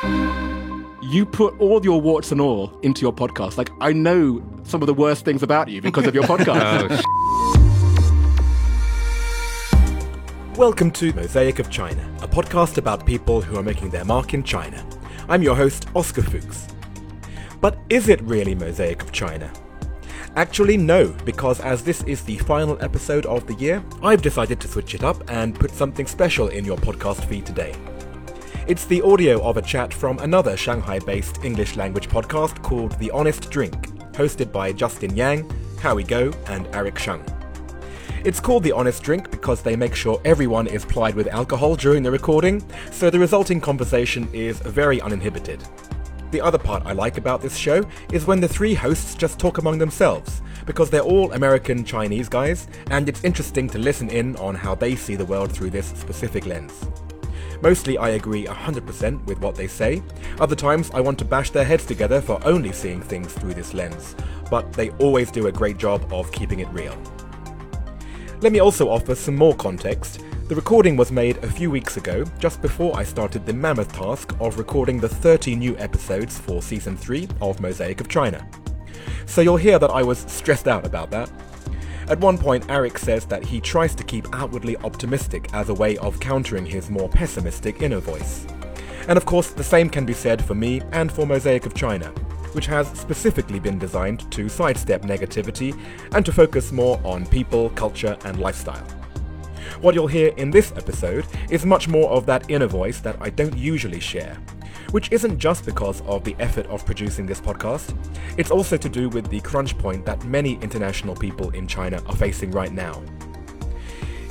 You 0.00 1.26
put 1.26 1.60
all 1.60 1.84
your 1.84 2.00
warts 2.00 2.30
and 2.30 2.40
all 2.40 2.78
into 2.82 3.00
your 3.00 3.12
podcast. 3.12 3.58
Like, 3.58 3.72
I 3.80 3.92
know 3.92 4.40
some 4.62 4.80
of 4.80 4.86
the 4.86 4.94
worst 4.94 5.24
things 5.24 5.42
about 5.42 5.66
you 5.66 5.82
because 5.82 6.06
of 6.06 6.14
your 6.14 6.22
oh, 6.28 6.36
podcast. 6.36 7.02
Oh, 7.04 7.64
Welcome 10.56 10.92
to 10.92 11.12
Mosaic 11.14 11.58
of 11.58 11.68
China, 11.68 12.08
a 12.22 12.28
podcast 12.28 12.78
about 12.78 13.06
people 13.06 13.40
who 13.40 13.58
are 13.58 13.62
making 13.62 13.90
their 13.90 14.04
mark 14.04 14.34
in 14.34 14.44
China. 14.44 14.86
I'm 15.28 15.42
your 15.42 15.56
host, 15.56 15.88
Oscar 15.96 16.22
Fuchs. 16.22 16.68
But 17.60 17.76
is 17.90 18.08
it 18.08 18.22
really 18.22 18.54
Mosaic 18.54 19.02
of 19.02 19.10
China? 19.10 19.52
Actually, 20.36 20.76
no, 20.76 21.08
because 21.24 21.58
as 21.58 21.82
this 21.82 22.04
is 22.04 22.22
the 22.22 22.38
final 22.38 22.80
episode 22.80 23.26
of 23.26 23.48
the 23.48 23.54
year, 23.54 23.82
I've 24.00 24.22
decided 24.22 24.60
to 24.60 24.68
switch 24.68 24.94
it 24.94 25.02
up 25.02 25.28
and 25.28 25.58
put 25.58 25.72
something 25.72 26.06
special 26.06 26.46
in 26.46 26.64
your 26.64 26.76
podcast 26.76 27.24
feed 27.24 27.46
today. 27.46 27.74
It's 28.68 28.84
the 28.84 29.00
audio 29.00 29.42
of 29.42 29.56
a 29.56 29.62
chat 29.62 29.94
from 29.94 30.18
another 30.18 30.54
Shanghai 30.54 30.98
based 30.98 31.42
English 31.42 31.76
language 31.76 32.10
podcast 32.10 32.62
called 32.62 32.98
The 32.98 33.10
Honest 33.12 33.50
Drink, 33.50 33.88
hosted 34.12 34.52
by 34.52 34.74
Justin 34.74 35.16
Yang, 35.16 35.50
Howie 35.80 36.04
Go, 36.04 36.34
and 36.48 36.68
Eric 36.74 36.98
Shang. 36.98 37.24
It's 38.26 38.40
called 38.40 38.64
The 38.64 38.72
Honest 38.72 39.02
Drink 39.02 39.30
because 39.30 39.62
they 39.62 39.74
make 39.74 39.94
sure 39.94 40.20
everyone 40.26 40.66
is 40.66 40.84
plied 40.84 41.14
with 41.14 41.28
alcohol 41.28 41.76
during 41.76 42.02
the 42.02 42.10
recording, 42.10 42.62
so 42.92 43.08
the 43.08 43.18
resulting 43.18 43.58
conversation 43.58 44.28
is 44.34 44.58
very 44.58 45.00
uninhibited. 45.00 45.66
The 46.30 46.42
other 46.42 46.58
part 46.58 46.84
I 46.84 46.92
like 46.92 47.16
about 47.16 47.40
this 47.40 47.56
show 47.56 47.88
is 48.12 48.26
when 48.26 48.38
the 48.38 48.48
three 48.48 48.74
hosts 48.74 49.14
just 49.14 49.38
talk 49.38 49.56
among 49.56 49.78
themselves, 49.78 50.42
because 50.66 50.90
they're 50.90 51.00
all 51.00 51.32
American 51.32 51.86
Chinese 51.86 52.28
guys, 52.28 52.68
and 52.90 53.08
it's 53.08 53.24
interesting 53.24 53.66
to 53.70 53.78
listen 53.78 54.10
in 54.10 54.36
on 54.36 54.54
how 54.54 54.74
they 54.74 54.94
see 54.94 55.16
the 55.16 55.24
world 55.24 55.50
through 55.50 55.70
this 55.70 55.86
specific 55.86 56.44
lens. 56.44 56.84
Mostly 57.60 57.98
I 57.98 58.10
agree 58.10 58.46
100% 58.46 59.24
with 59.26 59.40
what 59.40 59.54
they 59.54 59.66
say, 59.66 60.02
other 60.38 60.54
times 60.54 60.90
I 60.94 61.00
want 61.00 61.18
to 61.18 61.24
bash 61.24 61.50
their 61.50 61.64
heads 61.64 61.84
together 61.84 62.20
for 62.20 62.40
only 62.46 62.72
seeing 62.72 63.02
things 63.02 63.32
through 63.32 63.54
this 63.54 63.74
lens, 63.74 64.14
but 64.50 64.72
they 64.72 64.90
always 64.92 65.30
do 65.30 65.48
a 65.48 65.52
great 65.52 65.76
job 65.76 66.12
of 66.12 66.30
keeping 66.30 66.60
it 66.60 66.68
real. 66.68 66.96
Let 68.40 68.52
me 68.52 68.60
also 68.60 68.88
offer 68.88 69.16
some 69.16 69.34
more 69.34 69.56
context. 69.56 70.22
The 70.46 70.54
recording 70.54 70.96
was 70.96 71.10
made 71.10 71.38
a 71.38 71.50
few 71.50 71.70
weeks 71.70 71.96
ago, 71.96 72.24
just 72.38 72.62
before 72.62 72.96
I 72.96 73.02
started 73.02 73.44
the 73.44 73.52
mammoth 73.52 73.92
task 73.92 74.32
of 74.40 74.56
recording 74.56 75.00
the 75.00 75.08
30 75.08 75.56
new 75.56 75.76
episodes 75.78 76.38
for 76.38 76.62
season 76.62 76.96
3 76.96 77.28
of 77.40 77.60
Mosaic 77.60 78.00
of 78.00 78.08
China. 78.08 78.48
So 79.26 79.40
you'll 79.40 79.56
hear 79.56 79.78
that 79.78 79.90
I 79.90 80.02
was 80.02 80.20
stressed 80.28 80.68
out 80.68 80.86
about 80.86 81.10
that. 81.10 81.30
At 82.08 82.20
one 82.20 82.38
point, 82.38 82.64
Eric 82.70 82.96
says 82.96 83.26
that 83.26 83.44
he 83.44 83.60
tries 83.60 83.94
to 83.94 84.02
keep 84.02 84.26
outwardly 84.32 84.78
optimistic 84.78 85.52
as 85.52 85.68
a 85.68 85.74
way 85.74 85.98
of 85.98 86.18
countering 86.18 86.64
his 86.64 86.88
more 86.88 87.06
pessimistic 87.06 87.82
inner 87.82 87.98
voice. 87.98 88.46
And 89.08 89.18
of 89.18 89.26
course, 89.26 89.50
the 89.50 89.62
same 89.62 89.90
can 89.90 90.06
be 90.06 90.14
said 90.14 90.42
for 90.42 90.54
me 90.54 90.80
and 90.92 91.12
for 91.12 91.26
Mosaic 91.26 91.66
of 91.66 91.74
China, 91.74 92.06
which 92.52 92.64
has 92.64 92.88
specifically 92.98 93.58
been 93.58 93.78
designed 93.78 94.30
to 94.32 94.48
sidestep 94.48 95.02
negativity 95.02 95.78
and 96.12 96.24
to 96.24 96.32
focus 96.32 96.72
more 96.72 96.98
on 97.04 97.26
people, 97.26 97.68
culture, 97.70 98.16
and 98.24 98.40
lifestyle. 98.40 98.86
What 99.82 99.94
you'll 99.94 100.06
hear 100.06 100.28
in 100.38 100.50
this 100.50 100.72
episode 100.76 101.26
is 101.50 101.66
much 101.66 101.88
more 101.88 102.08
of 102.08 102.24
that 102.24 102.50
inner 102.50 102.66
voice 102.66 103.00
that 103.00 103.18
I 103.20 103.28
don't 103.28 103.56
usually 103.56 104.00
share, 104.00 104.38
which 104.90 105.12
isn't 105.12 105.38
just 105.38 105.64
because 105.66 106.00
of 106.02 106.24
the 106.24 106.36
effort 106.38 106.66
of 106.66 106.84
producing 106.84 107.26
this 107.26 107.40
podcast, 107.40 107.94
it's 108.36 108.50
also 108.50 108.76
to 108.76 108.88
do 108.88 109.08
with 109.08 109.28
the 109.28 109.40
crunch 109.40 109.76
point 109.78 110.04
that 110.06 110.24
many 110.24 110.54
international 110.62 111.14
people 111.14 111.50
in 111.50 111.66
China 111.66 112.02
are 112.06 112.16
facing 112.16 112.50
right 112.50 112.72
now. 112.72 113.02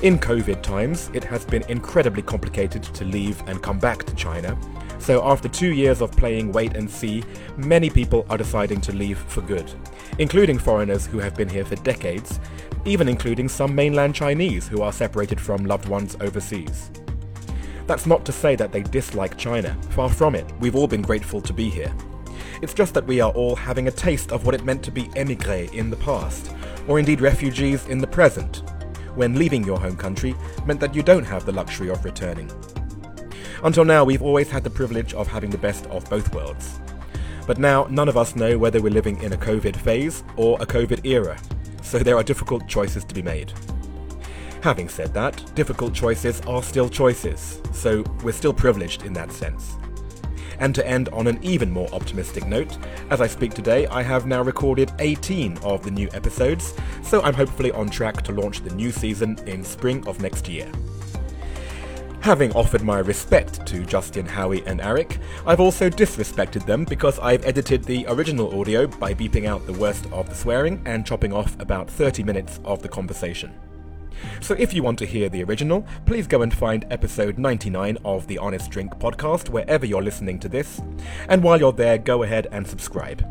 In 0.03 0.19
COVID 0.19 0.61
times, 0.61 1.09
it 1.13 1.23
has 1.23 1.43
been 1.45 1.63
incredibly 1.69 2.21
complicated 2.21 2.83
to 2.83 3.03
leave 3.03 3.41
and 3.47 3.63
come 3.63 3.79
back 3.79 4.03
to 4.03 4.15
China, 4.15 4.57
so 4.99 5.23
after 5.25 5.47
two 5.47 5.73
years 5.73 6.01
of 6.01 6.11
playing 6.11 6.51
wait 6.51 6.75
and 6.75 6.89
see, 6.89 7.23
many 7.55 7.89
people 7.89 8.25
are 8.29 8.37
deciding 8.37 8.81
to 8.81 8.91
leave 8.91 9.17
for 9.19 9.41
good, 9.41 9.71
including 10.19 10.59
foreigners 10.59 11.05
who 11.05 11.19
have 11.19 11.35
been 11.35 11.49
here 11.49 11.65
for 11.65 11.75
decades, 11.77 12.39
even 12.85 13.07
including 13.07 13.47
some 13.47 13.73
mainland 13.73 14.15
Chinese 14.15 14.67
who 14.67 14.81
are 14.81 14.91
separated 14.91 15.39
from 15.39 15.65
loved 15.65 15.87
ones 15.87 16.17
overseas. 16.21 16.91
That's 17.87 18.05
not 18.05 18.25
to 18.25 18.33
say 18.33 18.57
that 18.57 18.73
they 18.73 18.83
dislike 18.83 19.37
China, 19.37 19.75
far 19.91 20.09
from 20.09 20.35
it, 20.35 20.45
we've 20.59 20.75
all 20.75 20.87
been 20.87 21.01
grateful 21.01 21.39
to 21.41 21.53
be 21.53 21.69
here. 21.69 21.93
It's 22.61 22.73
just 22.73 22.93
that 22.95 23.07
we 23.07 23.21
are 23.21 23.31
all 23.31 23.55
having 23.55 23.87
a 23.87 23.91
taste 23.91 24.33
of 24.33 24.45
what 24.45 24.53
it 24.53 24.65
meant 24.65 24.83
to 24.83 24.91
be 24.91 25.03
émigré 25.09 25.73
in 25.73 25.89
the 25.89 25.95
past, 25.95 26.51
or 26.87 26.99
indeed 26.99 27.21
refugees 27.21 27.87
in 27.87 27.99
the 27.99 28.07
present, 28.07 28.61
when 29.15 29.35
leaving 29.35 29.63
your 29.63 29.79
home 29.79 29.95
country 29.95 30.35
meant 30.65 30.81
that 30.81 30.93
you 30.93 31.01
don't 31.01 31.23
have 31.23 31.45
the 31.45 31.51
luxury 31.51 31.89
of 31.89 32.03
returning. 32.03 32.51
Until 33.63 33.85
now, 33.85 34.03
we've 34.03 34.21
always 34.21 34.49
had 34.49 34.65
the 34.65 34.69
privilege 34.69 35.13
of 35.13 35.27
having 35.27 35.49
the 35.49 35.57
best 35.57 35.85
of 35.87 36.09
both 36.09 36.33
worlds. 36.35 36.81
But 37.47 37.57
now, 37.57 37.87
none 37.89 38.09
of 38.09 38.17
us 38.17 38.35
know 38.35 38.57
whether 38.57 38.81
we're 38.81 38.91
living 38.91 39.21
in 39.23 39.31
a 39.31 39.37
COVID 39.37 39.77
phase 39.77 40.23
or 40.35 40.61
a 40.61 40.65
COVID 40.65 41.05
era, 41.05 41.39
so 41.81 41.99
there 41.99 42.17
are 42.17 42.23
difficult 42.23 42.67
choices 42.67 43.05
to 43.05 43.15
be 43.15 43.21
made. 43.21 43.53
Having 44.61 44.89
said 44.89 45.13
that, 45.13 45.55
difficult 45.55 45.93
choices 45.93 46.41
are 46.41 46.63
still 46.63 46.89
choices, 46.89 47.61
so 47.71 48.03
we're 48.23 48.31
still 48.31 48.53
privileged 48.53 49.03
in 49.03 49.13
that 49.13 49.31
sense. 49.31 49.75
And 50.59 50.73
to 50.73 50.85
end 50.85 51.09
on 51.09 51.27
an 51.27 51.39
even 51.43 51.71
more 51.71 51.87
optimistic 51.93 52.47
note, 52.47 52.77
as 53.11 53.21
I 53.21 53.27
speak 53.27 53.53
today, 53.53 53.85
I 53.87 54.01
have 54.01 54.25
now 54.25 54.41
recorded 54.41 54.91
18 54.97 55.59
of 55.59 55.83
the 55.83 55.91
new 55.91 56.09
episodes, 56.13 56.73
so 57.03 57.21
I'm 57.21 57.35
hopefully 57.35 57.71
on 57.71 57.89
track 57.89 58.23
to 58.23 58.31
launch 58.31 58.61
the 58.61 58.73
new 58.73 58.91
season 58.91 59.37
in 59.45 59.63
spring 59.63 60.05
of 60.07 60.19
next 60.21 60.49
year. 60.49 60.71
Having 62.21 62.53
offered 62.53 62.81
my 62.81 62.99
respect 62.99 63.65
to 63.67 63.85
Justin, 63.85 64.25
Howie, 64.25 64.65
and 64.65 64.81
Eric, 64.81 65.19
I've 65.45 65.61
also 65.61 65.89
disrespected 65.89 66.65
them 66.65 66.83
because 66.83 67.19
I've 67.19 67.45
edited 67.45 67.83
the 67.83 68.05
original 68.09 68.59
audio 68.59 68.87
by 68.87 69.13
beeping 69.13 69.45
out 69.45 69.65
the 69.65 69.73
worst 69.73 70.07
of 70.11 70.27
the 70.27 70.35
swearing 70.35 70.81
and 70.85 71.05
chopping 71.05 71.31
off 71.31 71.57
about 71.61 71.89
30 71.89 72.23
minutes 72.23 72.59
of 72.65 72.81
the 72.81 72.89
conversation. 72.89 73.53
So 74.41 74.55
if 74.57 74.73
you 74.73 74.83
want 74.83 74.99
to 74.99 75.05
hear 75.05 75.29
the 75.29 75.43
original, 75.43 75.85
please 76.05 76.27
go 76.27 76.41
and 76.41 76.53
find 76.53 76.85
episode 76.89 77.37
99 77.37 77.97
of 78.05 78.27
the 78.27 78.37
Honest 78.37 78.71
Drink 78.71 78.93
podcast 78.99 79.49
wherever 79.49 79.85
you're 79.85 80.03
listening 80.03 80.39
to 80.39 80.49
this. 80.49 80.81
And 81.29 81.43
while 81.43 81.59
you're 81.59 81.73
there, 81.73 81.97
go 81.97 82.23
ahead 82.23 82.47
and 82.51 82.67
subscribe. 82.67 83.25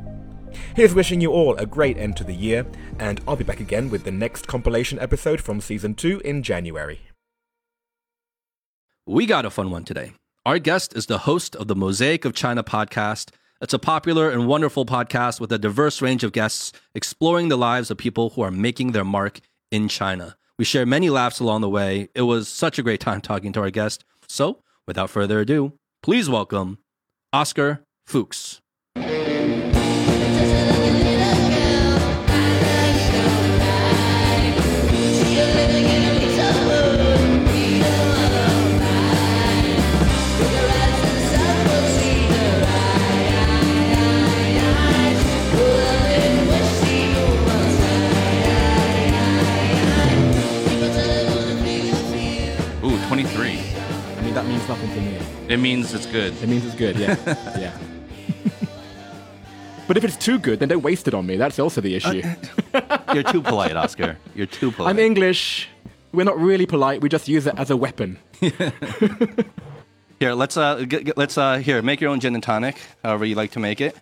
Here's 0.75 0.95
wishing 0.95 1.21
you 1.21 1.33
all 1.33 1.57
a 1.57 1.67
great 1.67 1.99
end 1.99 2.17
to 2.17 2.25
the 2.25 2.35
year, 2.35 2.67
and 2.99 3.21
I'll 3.27 3.37
be 3.37 3.45
back 3.45 3.61
again 3.61 3.91
with 3.91 4.05
the 4.05 4.11
next 4.11 4.47
compilation 4.47 4.99
episode 4.99 5.41
from 5.41 5.61
season 5.61 5.95
2 5.95 6.21
in 6.25 6.43
January. 6.43 7.01
We 9.07 9.27
got 9.27 9.45
a 9.45 9.51
fun 9.51 9.71
one 9.71 9.85
today. 9.85 10.13
Our 10.45 10.59
guest 10.59 10.97
is 10.97 11.07
the 11.07 11.19
host 11.19 11.57
of 11.57 11.69
the 11.69 11.77
Mosaic 11.77 12.25
of 12.25 12.35
China 12.35 12.63
podcast. 12.63 13.31
It's 13.61 13.75
a 13.75 13.79
popular 13.79 14.31
and 14.31 14.47
wonderful 14.47 14.85
podcast 14.85 15.41
with 15.41 15.51
a 15.51 15.59
diverse 15.59 16.03
range 16.03 16.23
of 16.25 16.33
guests 16.33 16.73
exploring 16.95 17.49
the 17.49 17.57
lives 17.57 17.91
of 17.91 17.99
people 17.99 18.31
who 18.31 18.43
are 18.43 18.51
making 18.51 18.93
their 18.93 19.05
mark 19.05 19.41
in 19.71 19.89
China. 19.89 20.37
We 20.59 20.65
share 20.65 20.87
many 20.87 21.11
laughs 21.11 21.39
along 21.39 21.61
the 21.61 21.69
way. 21.69 22.09
It 22.15 22.23
was 22.23 22.49
such 22.49 22.79
a 22.79 22.83
great 22.83 23.01
time 23.01 23.21
talking 23.21 23.53
to 23.53 23.61
our 23.61 23.71
guest. 23.71 24.05
So, 24.27 24.63
without 24.87 25.11
further 25.11 25.41
ado, 25.41 25.75
please 26.03 26.31
welcome 26.31 26.79
Oscar 27.33 27.85
Fuchs. 28.07 28.61
Mean, 54.83 54.89
that 54.89 54.89
means 54.89 54.89
nothing 54.89 54.95
to 54.95 55.01
me. 55.01 55.55
It 55.55 55.57
means 55.59 55.95
it's 55.95 56.07
good. 56.07 56.33
It 56.43 56.49
means 56.49 56.65
it's 56.65 56.75
good, 56.75 56.97
yeah. 56.97 57.17
yeah. 57.59 57.79
But 59.87 59.97
if 59.97 60.05
it's 60.05 60.17
too 60.17 60.39
good, 60.39 60.59
then 60.59 60.69
don't 60.69 60.83
waste 60.83 61.07
it 61.07 61.15
on 61.15 61.27
me. 61.27 61.37
That's 61.37 61.59
also 61.59 61.81
the 61.81 61.95
issue. 61.95 62.23
You're 63.15 63.23
too 63.23 63.41
polite, 63.41 63.77
Oscar. 63.77 64.19
You're 64.35 64.47
too 64.47 64.73
polite. 64.73 64.91
I'm 64.91 64.99
English. 64.99 65.69
We're 66.13 66.25
not 66.25 66.39
really 66.39 66.67
polite. 66.67 67.01
We 67.03 67.09
just 67.09 67.29
use 67.29 67.47
it 67.47 67.55
as 67.57 67.71
a 67.71 67.77
weapon. 67.77 68.19
Here, 70.19 70.33
let's 70.35 70.57
uh, 70.57 70.85
g- 70.85 71.05
g- 71.05 71.13
let's 71.15 71.37
uh, 71.37 71.59
here 71.59 71.83
make 71.83 72.01
your 72.01 72.11
own 72.11 72.21
gin 72.21 72.35
and 72.35 72.43
tonic, 72.43 72.79
however 73.05 73.27
you 73.27 73.35
like 73.35 73.51
to 73.51 73.61
make 73.61 73.83
it. 73.83 73.95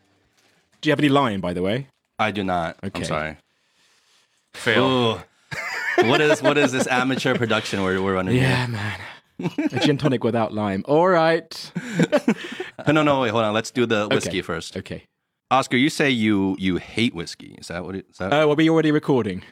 Do 0.81 0.89
you 0.89 0.93
have 0.93 1.01
any 1.01 1.09
lime, 1.09 1.41
by 1.41 1.53
the 1.53 1.61
way? 1.61 1.89
I 2.21 2.31
do 2.31 2.45
not. 2.45 2.77
Okay. 2.85 3.01
I'm 3.01 3.05
sorry. 3.05 3.37
Fail. 4.53 5.21
What 6.03 6.21
is 6.21 6.41
what 6.41 6.57
is 6.57 6.71
this 6.71 6.87
amateur 6.87 7.35
production 7.35 7.83
we're, 7.83 8.01
we're 8.01 8.15
running? 8.15 8.37
Yeah, 8.37 8.67
man. 8.69 9.01
A 9.41 9.81
gin 9.81 9.99
tonic 9.99 10.23
without 10.25 10.53
lime. 10.53 10.85
All 10.87 11.09
right. 11.09 11.73
No, 12.89 13.03
no, 13.03 13.21
wait, 13.21 13.31
hold 13.31 13.45
on. 13.45 13.55
Let's 13.55 13.71
do 13.71 13.87
the 13.87 14.09
whiskey 14.09 14.31
Okay. 14.31 14.41
first. 14.43 14.77
Okay. 14.77 15.05
Oscar, 15.51 15.77
you 15.77 15.89
say 15.89 16.11
you 16.11 16.55
you 16.59 16.77
hate 16.77 17.15
whiskey. 17.15 17.55
Is 17.59 17.69
that 17.69 17.85
what 17.85 17.95
it 17.95 18.05
is? 18.11 18.19
That? 18.19 18.27
Uh, 18.33 18.47
well, 18.47 18.57
we 18.57 18.69
already 18.69 18.91
recording. 18.91 19.43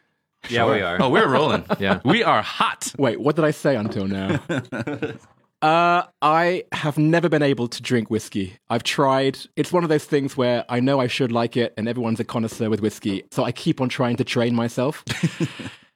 Yeah, 0.51 0.67
we 0.71 0.83
are. 0.83 1.01
Oh, 1.01 1.09
we're 1.09 1.29
rolling. 1.29 1.65
yeah. 1.79 2.01
We 2.05 2.23
are 2.25 2.43
hot. 2.43 2.93
Wait, 2.99 3.21
what 3.21 3.37
did 3.37 3.45
I 3.45 3.53
say 3.53 3.77
until 3.77 4.07
now? 4.07 4.41
Uh, 5.63 6.03
I 6.21 6.65
have 6.73 6.99
never 6.99 7.29
been 7.29 7.41
able 7.43 7.69
to 7.69 7.81
drink 7.81 8.11
whiskey. 8.11 8.55
I've 8.69 8.83
tried. 8.83 9.39
It's 9.55 9.73
one 9.73 9.85
of 9.85 9.89
those 9.91 10.05
things 10.05 10.37
where 10.37 10.65
I 10.69 10.81
know 10.81 10.99
I 10.99 11.07
should 11.07 11.31
like 11.31 11.57
it, 11.57 11.73
and 11.77 11.87
everyone's 11.89 12.19
a 12.19 12.25
connoisseur 12.25 12.69
with 12.69 12.81
whiskey. 12.81 13.23
So 13.31 13.45
I 13.45 13.53
keep 13.53 13.81
on 13.81 13.89
trying 13.89 14.17
to 14.17 14.25
train 14.25 14.57
myself. 14.57 15.05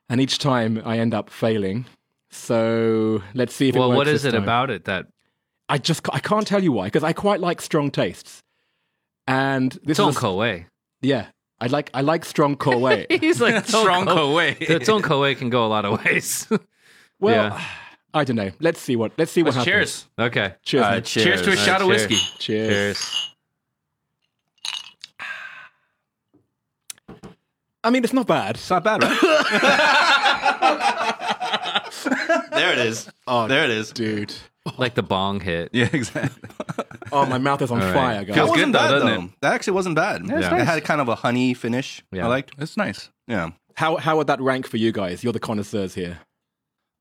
and 0.08 0.20
each 0.20 0.38
time 0.38 0.80
I 0.84 0.98
end 1.00 1.14
up 1.14 1.30
failing. 1.30 1.84
So 2.30 3.22
let's 3.34 3.54
see 3.54 3.68
if 3.68 3.76
it 3.76 3.78
well, 3.78 3.88
works 3.90 3.96
what 3.96 4.08
is 4.08 4.22
this 4.22 4.32
it 4.32 4.36
time. 4.36 4.42
about 4.42 4.70
it 4.70 4.84
that 4.84 5.06
I 5.68 5.78
just 5.78 6.06
I 6.12 6.18
can't 6.18 6.46
tell 6.46 6.62
you 6.62 6.72
why 6.72 6.86
because 6.86 7.04
I 7.04 7.12
quite 7.12 7.40
like 7.40 7.60
strong 7.60 7.90
tastes, 7.90 8.42
and 9.26 9.72
this 9.84 9.98
Zhong 9.98 10.10
is 10.10 10.16
a- 10.16 10.20
Ko 10.20 10.36
Wei? 10.36 10.66
yeah. 11.02 11.26
I 11.58 11.68
like 11.68 11.90
I 11.94 12.02
like 12.02 12.26
strong 12.26 12.54
Koei. 12.56 13.06
He's 13.20 13.40
like 13.40 13.64
Strong 13.66 14.04
Koei. 14.06 14.58
The 14.58 14.78
Zhong 14.78 15.02
Ko 15.02 15.34
can 15.34 15.48
go 15.48 15.64
a 15.64 15.68
lot 15.68 15.86
of 15.86 16.04
ways. 16.04 16.46
well, 17.18 17.34
Yeah. 17.56 17.64
I 18.12 18.24
don't 18.24 18.36
know. 18.36 18.50
Let's 18.60 18.78
see 18.78 18.94
what 18.94 19.12
let's 19.16 19.32
see 19.32 19.42
what 19.42 19.54
Let's 19.54 19.66
happens. 19.66 20.06
cheers. 20.08 20.08
okay. 20.18 20.54
Cheers. 20.62 20.82
All 20.84 20.90
mate. 20.90 20.94
right, 20.96 21.04
Cheers 21.04 21.40
to 21.42 21.50
a 21.52 21.54
cheers. 21.54 21.64
shot 21.64 21.80
of 21.80 21.88
whiskey. 21.88 22.16
cheers. 22.38 22.98
Cheers. 22.98 23.32
I 27.84 27.90
mean, 27.90 28.04
it's 28.04 28.12
not 28.12 28.26
bad. 28.26 28.56
It's 28.56 28.68
not 28.68 28.82
bad, 28.84 29.02
right? 29.02 30.12
there 32.56 32.72
it 32.72 32.78
is. 32.78 33.08
Oh, 33.28 33.46
There 33.48 33.64
it 33.64 33.70
is. 33.70 33.92
dude. 33.92 34.32
Like 34.78 34.94
the 34.96 35.02
bong 35.02 35.38
hit. 35.40 35.70
Yeah, 35.72 35.88
exactly. 35.92 36.48
Oh, 37.12 37.24
my 37.24 37.38
mouth 37.38 37.62
is 37.62 37.70
on 37.70 37.80
All 37.80 37.86
right. 37.86 37.94
fire, 37.94 38.18
guys. 38.24 38.26
That 38.28 38.34
Feels 38.34 38.50
wasn't 38.50 38.72
good 38.72 38.74
though, 38.74 38.78
bad 38.84 38.90
doesn't 38.90 39.08
though. 39.08 39.24
it? 39.26 39.30
That 39.42 39.52
actually 39.54 39.72
wasn't 39.74 39.94
bad. 39.96 40.20
it's 40.22 40.30
It 40.30 40.40
nice. 40.40 40.66
had 40.66 40.84
kind 40.84 41.00
of 41.00 41.08
a 41.08 41.14
honey 41.14 41.54
finish. 41.54 42.02
Yeah. 42.10 42.24
I 42.24 42.28
liked. 42.28 42.50
It. 42.58 42.62
It's 42.62 42.76
nice. 42.76 43.10
Yeah. 43.28 43.50
How 43.76 43.96
how 43.96 44.16
would 44.16 44.26
that 44.26 44.40
rank 44.40 44.66
for 44.66 44.76
you 44.78 44.90
guys? 44.90 45.22
You're 45.22 45.32
the 45.32 45.38
connoisseurs 45.40 45.94
here. 45.94 46.18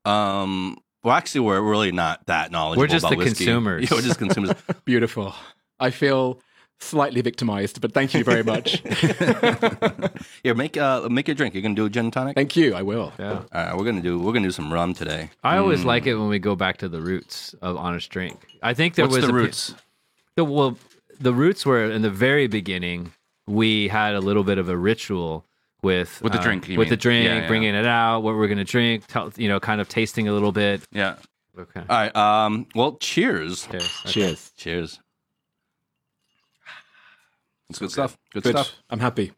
Um. 0.05 0.77
Well, 1.03 1.15
actually, 1.15 1.41
we're 1.41 1.61
really 1.61 1.91
not 1.91 2.25
that 2.27 2.51
knowledgeable. 2.51 2.81
We're 2.83 2.87
just 2.87 3.03
about 3.05 3.11
the 3.11 3.17
whiskey. 3.17 3.45
consumers. 3.45 3.83
Yeah, 3.91 3.97
we're 3.97 4.01
just 4.03 4.17
consumers. 4.19 4.51
Beautiful. 4.85 5.33
I 5.79 5.89
feel 5.91 6.39
slightly 6.79 7.21
victimized, 7.21 7.81
but 7.81 7.93
thank 7.93 8.13
you 8.13 8.23
very 8.23 8.43
much. 8.43 8.81
Here, 10.43 10.53
make 10.55 10.77
uh 10.77 11.07
make 11.09 11.27
your 11.27 11.35
drink. 11.35 11.53
You're 11.53 11.63
gonna 11.63 11.75
do 11.75 11.85
a 11.85 11.89
gin 11.89 12.05
and 12.05 12.13
tonic. 12.13 12.35
thank 12.35 12.55
you. 12.55 12.75
I 12.75 12.81
will. 12.81 13.13
Yeah. 13.19 13.31
All 13.31 13.45
right, 13.53 13.75
we're 13.77 13.85
gonna 13.85 14.01
do 14.01 14.19
we're 14.19 14.33
gonna 14.33 14.47
do 14.47 14.51
some 14.51 14.71
rum 14.71 14.93
today. 14.93 15.29
I 15.43 15.57
always 15.57 15.83
like 15.83 16.05
it 16.05 16.15
when 16.15 16.27
we 16.27 16.39
go 16.39 16.55
back 16.55 16.77
to 16.77 16.89
the 16.89 17.01
roots 17.01 17.53
of 17.61 17.77
honest 17.77 18.09
drink. 18.09 18.39
I 18.61 18.73
think 18.73 18.95
there 18.95 19.05
What's 19.05 19.15
was 19.17 19.25
the 19.25 19.29
a 19.29 19.33
pe- 19.33 19.37
roots? 19.37 19.75
The, 20.35 20.43
well, 20.43 20.77
the 21.19 21.33
roots 21.33 21.65
were 21.65 21.89
in 21.89 22.01
the 22.01 22.09
very 22.09 22.47
beginning. 22.47 23.13
We 23.47 23.87
had 23.87 24.15
a 24.15 24.19
little 24.19 24.43
bit 24.43 24.57
of 24.57 24.69
a 24.69 24.77
ritual 24.77 25.45
with 25.81 26.21
With 26.21 26.33
the 26.33 26.39
uh, 26.39 26.43
drink, 26.43 26.67
you 26.67 26.77
with 26.79 26.87
mean? 26.87 26.89
the 26.89 26.97
drink, 26.97 27.25
Yeah, 27.25 27.41
yeah. 27.41 27.47
bringing 27.47 27.75
it 27.75 27.85
out, 27.85 28.21
what 28.21 28.35
we're 28.35 28.47
gonna 28.47 28.63
drink, 28.63 29.05
tell, 29.07 29.31
you 29.37 29.47
know, 29.47 29.59
kind 29.59 29.79
of 29.79 29.87
tasting 29.87 30.27
a 30.27 30.33
little 30.33 30.51
bit. 30.51 30.81
Yeah. 30.91 31.15
Okay. 31.57 31.79
All 31.79 31.85
right. 31.87 32.13
Um. 32.15 32.67
Well, 32.75 32.97
cheers. 32.97 33.65
Cheers. 33.67 33.83
Okay. 34.03 34.11
Cheers. 34.11 34.51
Cheers. 34.57 34.99
It's 37.69 37.79
good 37.79 37.91
stuff. 37.91 38.17
Good, 38.31 38.43
Good. 38.43 38.51
stuff. 38.51 38.73
I'm 38.89 38.99
happy. 38.99 39.33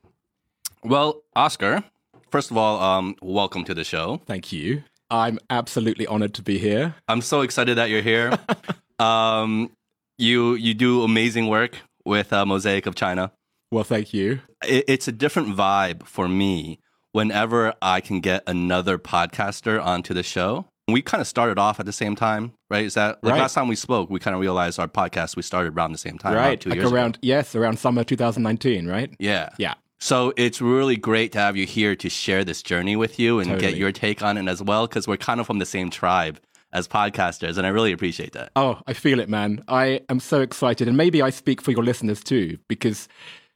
Well, 0.83 1.21
Oscar, 1.35 1.83
first 2.29 2.51
of 2.51 2.57
all, 2.57 2.79
um, 2.81 3.15
welcome 3.21 3.63
to 3.65 3.73
the 3.73 3.83
show. 3.83 4.21
Thank 4.25 4.51
you. 4.51 4.83
I'm 5.09 5.39
absolutely 5.49 6.05
honored 6.05 6.33
to 6.35 6.41
be 6.41 6.57
here. 6.57 6.95
I'm 7.07 7.21
so 7.21 7.41
excited 7.41 7.77
that 7.77 7.89
you're 7.89 8.01
here. 8.01 8.37
um, 8.99 9.71
you 10.17 10.55
you 10.55 10.73
do 10.73 11.03
amazing 11.03 11.47
work 11.47 11.77
with 12.03 12.33
uh, 12.33 12.45
Mosaic 12.45 12.85
of 12.85 12.95
China. 12.95 13.31
Well, 13.71 13.83
thank 13.83 14.13
you. 14.13 14.41
It, 14.65 14.85
it's 14.87 15.07
a 15.07 15.11
different 15.11 15.55
vibe 15.55 16.03
for 16.05 16.27
me 16.27 16.79
whenever 17.13 17.73
I 17.81 18.01
can 18.01 18.19
get 18.19 18.43
another 18.47 18.97
podcaster 18.97 19.83
onto 19.83 20.13
the 20.13 20.23
show. 20.23 20.65
We 20.89 21.01
kind 21.01 21.19
of 21.19 21.27
started 21.27 21.59
off 21.59 21.81
at 21.81 21.85
the 21.85 21.91
same 21.91 22.15
time, 22.15 22.53
right? 22.69 22.85
Is 22.85 22.93
that 22.93 23.21
like 23.21 23.33
Right. 23.33 23.41
last 23.41 23.55
time 23.55 23.67
we 23.67 23.75
spoke? 23.75 24.09
We 24.09 24.19
kind 24.21 24.33
of 24.33 24.39
realized 24.39 24.79
our 24.79 24.87
podcast 24.87 25.35
we 25.35 25.41
started 25.41 25.73
around 25.75 25.91
the 25.91 25.97
same 25.97 26.17
time, 26.17 26.33
right. 26.35 26.59
Two 26.61 26.69
Like 26.69 26.79
around 26.79 27.15
ago. 27.15 27.19
yes, 27.23 27.55
around 27.55 27.77
summer 27.77 28.05
2019, 28.05 28.87
right? 28.87 29.13
Yeah, 29.19 29.49
Yeah. 29.57 29.73
So 29.99 30.31
it's 30.37 30.61
really 30.61 30.95
great 30.95 31.31
to 31.33 31.39
have 31.39 31.57
you 31.57 31.65
here 31.65 31.95
to 31.95 32.07
share 32.07 32.45
this 32.45 32.61
journey 32.61 32.95
with 32.95 33.19
you 33.19 33.39
and 33.39 33.59
get 33.59 33.75
your 33.75 33.91
take 33.91 34.21
on 34.21 34.37
it 34.37 34.47
as 34.47 34.61
well, 34.61 34.85
because 34.87 35.07
we're 35.07 35.17
kind 35.17 35.39
of 35.41 35.47
from 35.47 35.57
the 35.59 35.65
same 35.65 35.89
tribe 35.89 36.39
as 36.71 36.87
podcasters, 36.87 37.57
and 37.57 37.65
I 37.65 37.69
really 37.71 37.91
appreciate 37.91 38.33
that. 38.33 38.51
Oh, 38.55 38.79
I 38.85 38.93
feel 38.93 39.19
it, 39.19 39.27
man. 39.27 39.63
I 39.67 40.01
am 40.07 40.19
so 40.19 40.39
excited. 40.41 40.87
And 40.87 40.95
maybe 40.95 41.21
I 41.23 41.31
speak 41.31 41.61
for 41.61 41.71
your 41.71 41.83
listeners 41.83 42.23
too, 42.23 42.59
because 42.69 43.07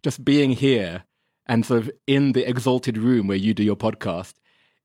just 0.02 0.26
being 0.26 0.50
here 0.52 1.04
and 1.46 1.64
sort 1.66 1.82
of 1.84 1.92
in 2.08 2.32
the 2.32 2.50
exalted 2.50 2.98
room 2.98 3.28
where 3.28 3.38
you 3.38 3.54
do 3.54 3.64
your 3.64 3.76
podcast, 3.78 4.34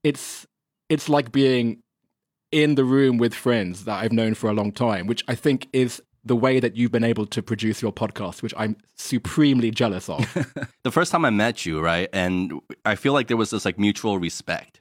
it's 0.05 0.47
it's 0.91 1.09
like 1.09 1.33
being 1.33 1.83
in 2.57 2.75
the 2.75 2.85
room 2.85 3.19
with 3.19 3.35
friends 3.35 3.85
that 3.85 4.03
I've 4.03 4.13
known 4.13 4.33
for 4.33 4.49
a 4.49 4.55
long 4.55 4.73
time, 4.73 5.07
which 5.07 5.23
I 5.29 5.35
think 5.35 5.69
is 5.75 6.01
the 6.25 6.35
way 6.35 6.59
that 6.59 6.75
you've 6.75 6.91
been 6.91 7.05
able 7.05 7.27
to 7.27 7.43
produce 7.43 7.83
your 7.83 7.93
podcast, 7.93 8.43
which 8.43 8.55
I'm 8.57 8.79
supremely 8.97 9.71
jealous 9.71 10.09
of. 10.09 10.21
the 10.83 10.91
first 10.91 11.13
time 11.13 11.27
I 11.27 11.31
met 11.31 11.67
you, 11.67 11.83
right? 11.83 12.09
And 12.15 12.55
I 12.87 12.95
feel 12.95 13.13
like 13.13 13.29
there 13.29 13.37
was 13.37 13.51
this 13.51 13.67
like 13.67 13.79
mutual 13.79 14.19
respect. 14.19 14.81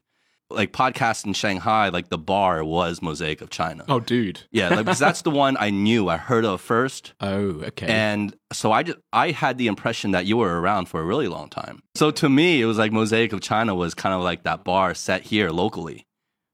Like 0.49 0.71
podcast 0.71 1.25
in 1.25 1.33
Shanghai, 1.33 1.89
like 1.89 2.07
the 2.07 2.17
bar 2.17 2.63
was 2.63 3.01
Mosaic 3.01 3.41
of 3.41 3.49
China. 3.49 3.83
oh, 3.89 3.99
dude. 3.99 4.41
Yeah, 4.51 4.69
like, 4.69 4.85
because 4.85 4.99
that's 4.99 5.23
the 5.23 5.31
one 5.45 5.57
I 5.59 5.69
knew, 5.69 6.07
I 6.07 6.15
heard 6.15 6.45
of 6.45 6.61
first. 6.61 7.13
Oh, 7.19 7.61
okay. 7.61 7.87
And 7.87 8.33
so 8.53 8.71
I 8.71 8.83
just 8.83 8.99
I 9.11 9.31
had 9.31 9.57
the 9.57 9.67
impression 9.67 10.11
that 10.11 10.25
you 10.25 10.37
were 10.37 10.61
around 10.61 10.85
for 10.85 11.01
a 11.01 11.03
really 11.03 11.27
long 11.27 11.49
time. 11.49 11.81
So 11.95 12.09
to 12.11 12.29
me, 12.29 12.61
it 12.61 12.65
was 12.65 12.77
like 12.77 12.93
Mosaic 12.93 13.33
of 13.33 13.41
China 13.41 13.75
was 13.75 13.93
kind 13.95 14.15
of 14.15 14.21
like 14.21 14.43
that 14.43 14.63
bar 14.63 14.93
set 14.93 15.23
here 15.23 15.49
locally 15.49 16.05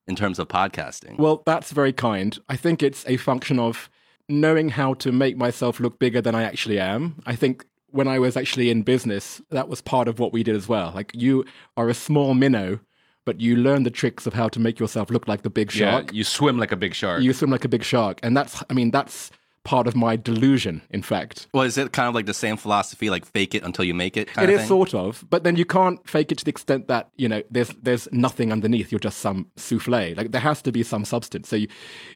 in 0.07 0.15
terms 0.15 0.39
of 0.39 0.47
podcasting. 0.47 1.17
Well, 1.17 1.43
that's 1.45 1.71
very 1.71 1.93
kind. 1.93 2.37
I 2.49 2.55
think 2.55 2.81
it's 2.83 3.05
a 3.07 3.17
function 3.17 3.59
of 3.59 3.89
knowing 4.27 4.69
how 4.69 4.93
to 4.95 5.11
make 5.11 5.37
myself 5.37 5.79
look 5.79 5.99
bigger 5.99 6.21
than 6.21 6.35
I 6.35 6.43
actually 6.43 6.79
am. 6.79 7.21
I 7.25 7.35
think 7.35 7.65
when 7.89 8.07
I 8.07 8.19
was 8.19 8.37
actually 8.37 8.69
in 8.69 8.83
business, 8.83 9.41
that 9.49 9.67
was 9.67 9.81
part 9.81 10.07
of 10.07 10.19
what 10.19 10.31
we 10.31 10.43
did 10.43 10.55
as 10.55 10.67
well. 10.67 10.91
Like 10.95 11.11
you 11.13 11.45
are 11.75 11.89
a 11.89 11.93
small 11.93 12.33
minnow, 12.33 12.79
but 13.25 13.41
you 13.41 13.55
learn 13.55 13.83
the 13.83 13.91
tricks 13.91 14.25
of 14.25 14.33
how 14.33 14.47
to 14.49 14.59
make 14.59 14.79
yourself 14.79 15.09
look 15.09 15.27
like 15.27 15.41
the 15.43 15.49
big 15.49 15.73
Yeah. 15.75 15.91
shark. 15.91 16.13
You 16.13 16.23
swim 16.23 16.57
like 16.57 16.71
a 16.71 16.77
big 16.77 16.95
shark. 16.95 17.21
You 17.21 17.33
swim 17.33 17.51
like 17.51 17.65
a 17.65 17.69
big 17.69 17.83
shark. 17.83 18.19
And 18.23 18.35
that's, 18.35 18.63
I 18.69 18.73
mean, 18.73 18.91
that's 18.91 19.29
part 19.63 19.87
of 19.87 19.95
my 19.95 20.15
delusion, 20.15 20.81
in 20.89 21.01
fact. 21.01 21.47
well, 21.53 21.63
is 21.63 21.77
it 21.77 21.91
kind 21.91 22.07
of 22.07 22.15
like 22.15 22.25
the 22.25 22.33
same 22.33 22.57
philosophy, 22.57 23.09
like 23.09 23.25
fake 23.25 23.53
it 23.53 23.63
until 23.63 23.85
you 23.85 23.93
make 23.93 24.17
it 24.17 24.27
kind 24.27 24.49
It 24.49 24.59
is 24.59 24.67
sort 24.67 24.93
of, 24.93 25.23
but 25.29 25.43
then 25.43 25.55
you 25.55 25.65
can't 25.65 26.07
fake 26.07 26.31
it 26.31 26.39
to 26.39 26.45
the 26.45 26.49
extent 26.49 26.87
that 26.87 27.09
you 27.15 27.29
know 27.29 27.43
there's 27.49 27.69
there's 27.81 28.07
nothing 28.11 28.51
underneath. 28.51 28.91
You're 28.91 28.99
just 28.99 29.19
some 29.19 29.47
souffle. 29.55 30.15
Like 30.15 30.31
there 30.31 30.41
has 30.41 30.61
to 30.63 30.71
be 30.71 30.83
some 30.83 31.05
substance. 31.05 31.49
So 31.49 31.55
you 31.55 31.67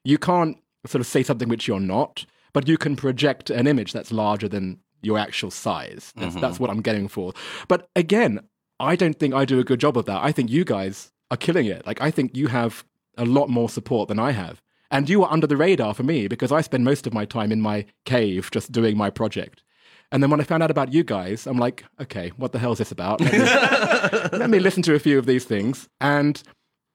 you 0.03 0.17
can't 0.17 0.57
sort 0.85 1.01
of 1.01 1.07
say 1.07 1.23
something 1.23 1.49
which 1.49 1.67
you're 1.67 1.79
not, 1.79 2.25
but 2.53 2.67
you 2.67 2.77
can 2.77 2.95
project 2.95 3.49
an 3.49 3.67
image 3.67 3.93
that's 3.93 4.11
larger 4.11 4.47
than 4.47 4.79
your 5.01 5.19
actual 5.19 5.51
size. 5.51 6.13
That's, 6.15 6.31
mm-hmm. 6.31 6.41
that's 6.41 6.59
what 6.59 6.69
I'm 6.69 6.81
getting 6.81 7.07
for. 7.07 7.33
But 7.67 7.89
again, 7.95 8.39
I 8.79 8.95
don't 8.95 9.17
think 9.17 9.33
I 9.33 9.45
do 9.45 9.59
a 9.59 9.63
good 9.63 9.79
job 9.79 9.97
of 9.97 10.05
that. 10.05 10.23
I 10.23 10.31
think 10.31 10.49
you 10.49 10.65
guys 10.65 11.11
are 11.31 11.37
killing 11.37 11.67
it. 11.67 11.85
Like 11.85 12.01
I 12.01 12.11
think 12.11 12.35
you 12.35 12.47
have 12.47 12.83
a 13.17 13.25
lot 13.25 13.49
more 13.49 13.69
support 13.69 14.09
than 14.09 14.19
I 14.19 14.31
have. 14.31 14.61
And 14.95 15.09
you 15.09 15.19
were 15.19 15.29
under 15.29 15.45
the 15.45 15.57
radar 15.57 15.93
for 15.93 16.03
me 16.03 16.29
because 16.29 16.53
I 16.53 16.61
spend 16.61 16.85
most 16.85 17.05
of 17.05 17.13
my 17.13 17.25
time 17.25 17.51
in 17.51 17.59
my 17.59 17.85
cave 18.05 18.49
just 18.49 18.71
doing 18.71 18.95
my 18.95 19.09
project. 19.09 19.61
And 20.09 20.23
then 20.23 20.29
when 20.29 20.39
I 20.39 20.45
found 20.45 20.63
out 20.63 20.71
about 20.71 20.93
you 20.93 21.03
guys, 21.03 21.45
I'm 21.45 21.57
like, 21.57 21.83
okay, 21.99 22.31
what 22.37 22.53
the 22.53 22.59
hell 22.59 22.71
is 22.71 22.77
this 22.77 22.93
about? 22.93 23.19
Let 23.19 23.33
me, 23.33 23.39
let 24.39 24.49
me 24.49 24.59
listen 24.59 24.83
to 24.83 24.95
a 24.95 24.99
few 24.99 25.19
of 25.19 25.25
these 25.25 25.43
things. 25.43 25.89
And 25.99 26.41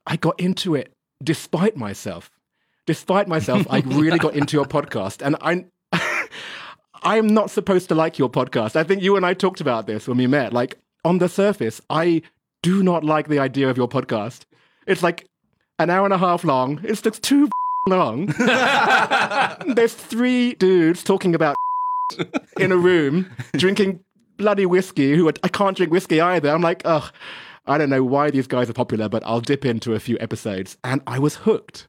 I 0.06 0.16
got 0.16 0.40
into 0.40 0.74
it 0.74 0.94
despite 1.22 1.76
myself. 1.76 2.30
Despite 2.86 3.28
myself, 3.28 3.66
I 3.68 3.80
really 3.80 4.18
got 4.18 4.34
into 4.34 4.56
your 4.56 4.64
podcast. 4.64 5.20
And 5.20 5.36
I 5.42 5.66
I'm 7.02 7.26
not 7.26 7.50
supposed 7.50 7.90
to 7.90 7.94
like 7.94 8.18
your 8.18 8.30
podcast. 8.30 8.76
I 8.76 8.84
think 8.84 9.02
you 9.02 9.16
and 9.16 9.26
I 9.26 9.34
talked 9.34 9.60
about 9.60 9.86
this 9.86 10.08
when 10.08 10.16
we 10.16 10.26
met. 10.26 10.54
Like 10.54 10.78
on 11.04 11.18
the 11.18 11.28
surface, 11.28 11.82
I 11.90 12.22
do 12.62 12.82
not 12.82 13.04
like 13.04 13.28
the 13.28 13.40
idea 13.40 13.68
of 13.68 13.76
your 13.76 13.88
podcast. 13.88 14.44
It's 14.86 15.02
like 15.02 15.26
an 15.78 15.90
hour 15.90 16.06
and 16.06 16.14
a 16.14 16.18
half 16.18 16.44
long. 16.44 16.80
It's 16.82 17.02
just 17.02 17.22
too 17.22 17.50
long. 17.86 18.26
There's 19.74 19.94
three 19.94 20.54
dudes 20.54 21.02
talking 21.02 21.34
about 21.34 21.56
in 22.58 22.72
a 22.72 22.76
room 22.76 23.30
drinking 23.52 24.00
bloody 24.36 24.66
whiskey. 24.66 25.16
Who 25.16 25.30
I 25.42 25.48
can't 25.48 25.76
drink 25.76 25.92
whiskey 25.92 26.20
either. 26.20 26.50
I'm 26.50 26.62
like, 26.62 26.82
ugh. 26.84 27.12
I 27.66 27.78
don't 27.78 27.90
know 27.90 28.02
why 28.02 28.30
these 28.30 28.46
guys 28.46 28.68
are 28.68 28.74
popular, 28.74 29.08
but 29.08 29.22
I'll 29.24 29.42
dip 29.42 29.64
into 29.64 29.94
a 29.94 30.00
few 30.00 30.16
episodes, 30.18 30.76
and 30.82 31.02
I 31.06 31.18
was 31.18 31.36
hooked. 31.36 31.86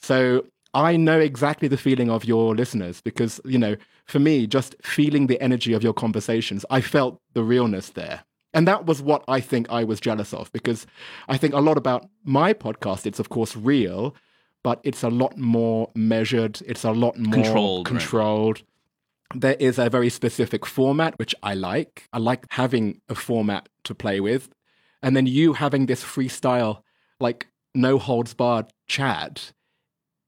So 0.00 0.44
I 0.74 0.96
know 0.96 1.18
exactly 1.20 1.68
the 1.68 1.76
feeling 1.76 2.10
of 2.10 2.24
your 2.24 2.54
listeners 2.54 3.00
because, 3.00 3.40
you 3.44 3.58
know, 3.58 3.76
for 4.04 4.18
me, 4.18 4.46
just 4.46 4.74
feeling 4.82 5.28
the 5.28 5.40
energy 5.40 5.72
of 5.72 5.82
your 5.82 5.94
conversations, 5.94 6.66
I 6.70 6.80
felt 6.80 7.20
the 7.34 7.44
realness 7.44 7.90
there. 7.90 8.24
And 8.52 8.68
that 8.68 8.84
was 8.84 9.00
what 9.00 9.24
I 9.28 9.40
think 9.40 9.70
I 9.70 9.84
was 9.84 10.00
jealous 10.00 10.34
of 10.34 10.52
because 10.52 10.86
I 11.28 11.38
think 11.38 11.54
a 11.54 11.60
lot 11.60 11.78
about 11.78 12.06
my 12.24 12.52
podcast. 12.52 13.06
It's, 13.06 13.20
of 13.20 13.28
course, 13.30 13.56
real, 13.56 14.14
but 14.62 14.80
it's 14.84 15.02
a 15.02 15.08
lot 15.08 15.36
more 15.36 15.90
measured. 15.94 16.60
It's 16.66 16.84
a 16.84 16.92
lot 16.92 17.18
more 17.18 17.32
Controlled, 17.32 17.90
right. 17.90 17.98
controlled. 17.98 18.62
There 19.34 19.56
is 19.58 19.78
a 19.78 19.88
very 19.88 20.10
specific 20.10 20.66
format, 20.66 21.18
which 21.18 21.34
I 21.42 21.54
like. 21.54 22.08
I 22.12 22.18
like 22.18 22.46
having 22.50 23.00
a 23.08 23.14
format 23.14 23.68
to 23.84 23.94
play 23.94 24.20
with. 24.20 24.50
And 25.02 25.16
then 25.16 25.26
you 25.26 25.54
having 25.54 25.86
this 25.86 26.04
freestyle, 26.04 26.82
like 27.18 27.48
no 27.74 27.98
holds 27.98 28.34
barred 28.34 28.66
chat 28.86 29.52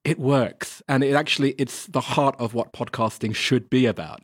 it 0.05 0.19
works. 0.19 0.83
And 0.87 1.03
it 1.03 1.15
actually, 1.15 1.53
it's 1.53 1.87
the 1.87 2.01
heart 2.01 2.37
of 2.39 2.55
what 2.55 2.73
podcasting 2.73 3.35
should 3.35 3.71
be 3.71 3.87
about. 3.87 4.21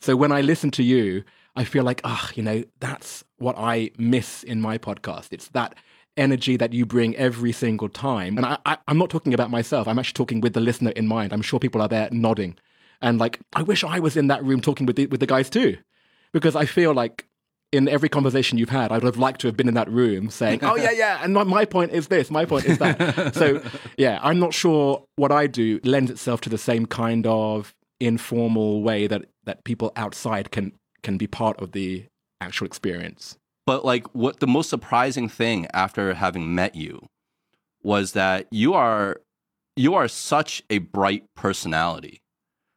So 0.00 0.16
when 0.16 0.32
I 0.32 0.40
listen 0.40 0.70
to 0.72 0.82
you, 0.82 1.22
I 1.54 1.64
feel 1.64 1.84
like, 1.84 2.00
ah, 2.02 2.28
you 2.34 2.42
know, 2.42 2.64
that's 2.80 3.22
what 3.38 3.56
I 3.56 3.92
miss 3.98 4.42
in 4.42 4.60
my 4.60 4.78
podcast. 4.78 5.28
It's 5.30 5.48
that 5.50 5.76
energy 6.16 6.56
that 6.56 6.72
you 6.72 6.84
bring 6.84 7.16
every 7.16 7.52
single 7.52 7.88
time. 7.88 8.36
And 8.36 8.46
I, 8.46 8.58
I, 8.66 8.78
I'm 8.88 8.98
not 8.98 9.10
talking 9.10 9.34
about 9.34 9.50
myself. 9.50 9.88
I'm 9.88 9.98
actually 9.98 10.14
talking 10.14 10.40
with 10.40 10.52
the 10.52 10.60
listener 10.60 10.90
in 10.90 11.06
mind. 11.06 11.32
I'm 11.32 11.42
sure 11.42 11.58
people 11.58 11.80
are 11.80 11.88
there 11.88 12.08
nodding. 12.12 12.56
And 13.00 13.18
like, 13.18 13.40
I 13.54 13.62
wish 13.62 13.82
I 13.82 13.98
was 13.98 14.16
in 14.16 14.28
that 14.28 14.44
room 14.44 14.60
talking 14.60 14.86
with 14.86 14.96
the, 14.96 15.06
with 15.06 15.20
the 15.20 15.26
guys 15.26 15.50
too. 15.50 15.78
Because 16.32 16.56
I 16.56 16.64
feel 16.64 16.94
like 16.94 17.26
in 17.72 17.88
every 17.88 18.08
conversation 18.08 18.58
you've 18.58 18.68
had, 18.68 18.92
I 18.92 18.96
would 18.96 19.04
have 19.04 19.16
liked 19.16 19.40
to 19.40 19.46
have 19.48 19.56
been 19.56 19.68
in 19.68 19.74
that 19.74 19.90
room 19.90 20.28
saying, 20.30 20.60
"Oh 20.62 20.76
yeah, 20.76 20.90
yeah," 20.90 21.20
and 21.22 21.34
my, 21.34 21.42
my 21.42 21.64
point 21.64 21.92
is 21.92 22.08
this, 22.08 22.30
my 22.30 22.44
point 22.44 22.66
is 22.66 22.78
that. 22.78 23.34
so 23.34 23.62
yeah, 23.96 24.20
I'm 24.22 24.38
not 24.38 24.52
sure 24.54 25.04
what 25.16 25.32
I 25.32 25.46
do 25.46 25.80
lends 25.82 26.10
itself 26.10 26.42
to 26.42 26.50
the 26.50 26.58
same 26.58 26.86
kind 26.86 27.26
of 27.26 27.74
informal 27.98 28.82
way 28.82 29.06
that 29.06 29.26
that 29.44 29.64
people 29.64 29.92
outside 29.96 30.50
can 30.50 30.72
can 31.02 31.16
be 31.16 31.26
part 31.26 31.60
of 31.60 31.72
the 31.72 32.04
actual 32.40 32.66
experience. 32.66 33.38
But 33.66 33.84
like, 33.84 34.06
what 34.14 34.40
the 34.40 34.46
most 34.46 34.68
surprising 34.70 35.28
thing 35.28 35.66
after 35.72 36.14
having 36.14 36.54
met 36.54 36.74
you 36.74 37.08
was 37.82 38.12
that 38.12 38.46
you 38.50 38.74
are 38.74 39.20
you 39.76 39.94
are 39.94 40.08
such 40.08 40.62
a 40.68 40.78
bright 40.78 41.24
personality, 41.34 42.22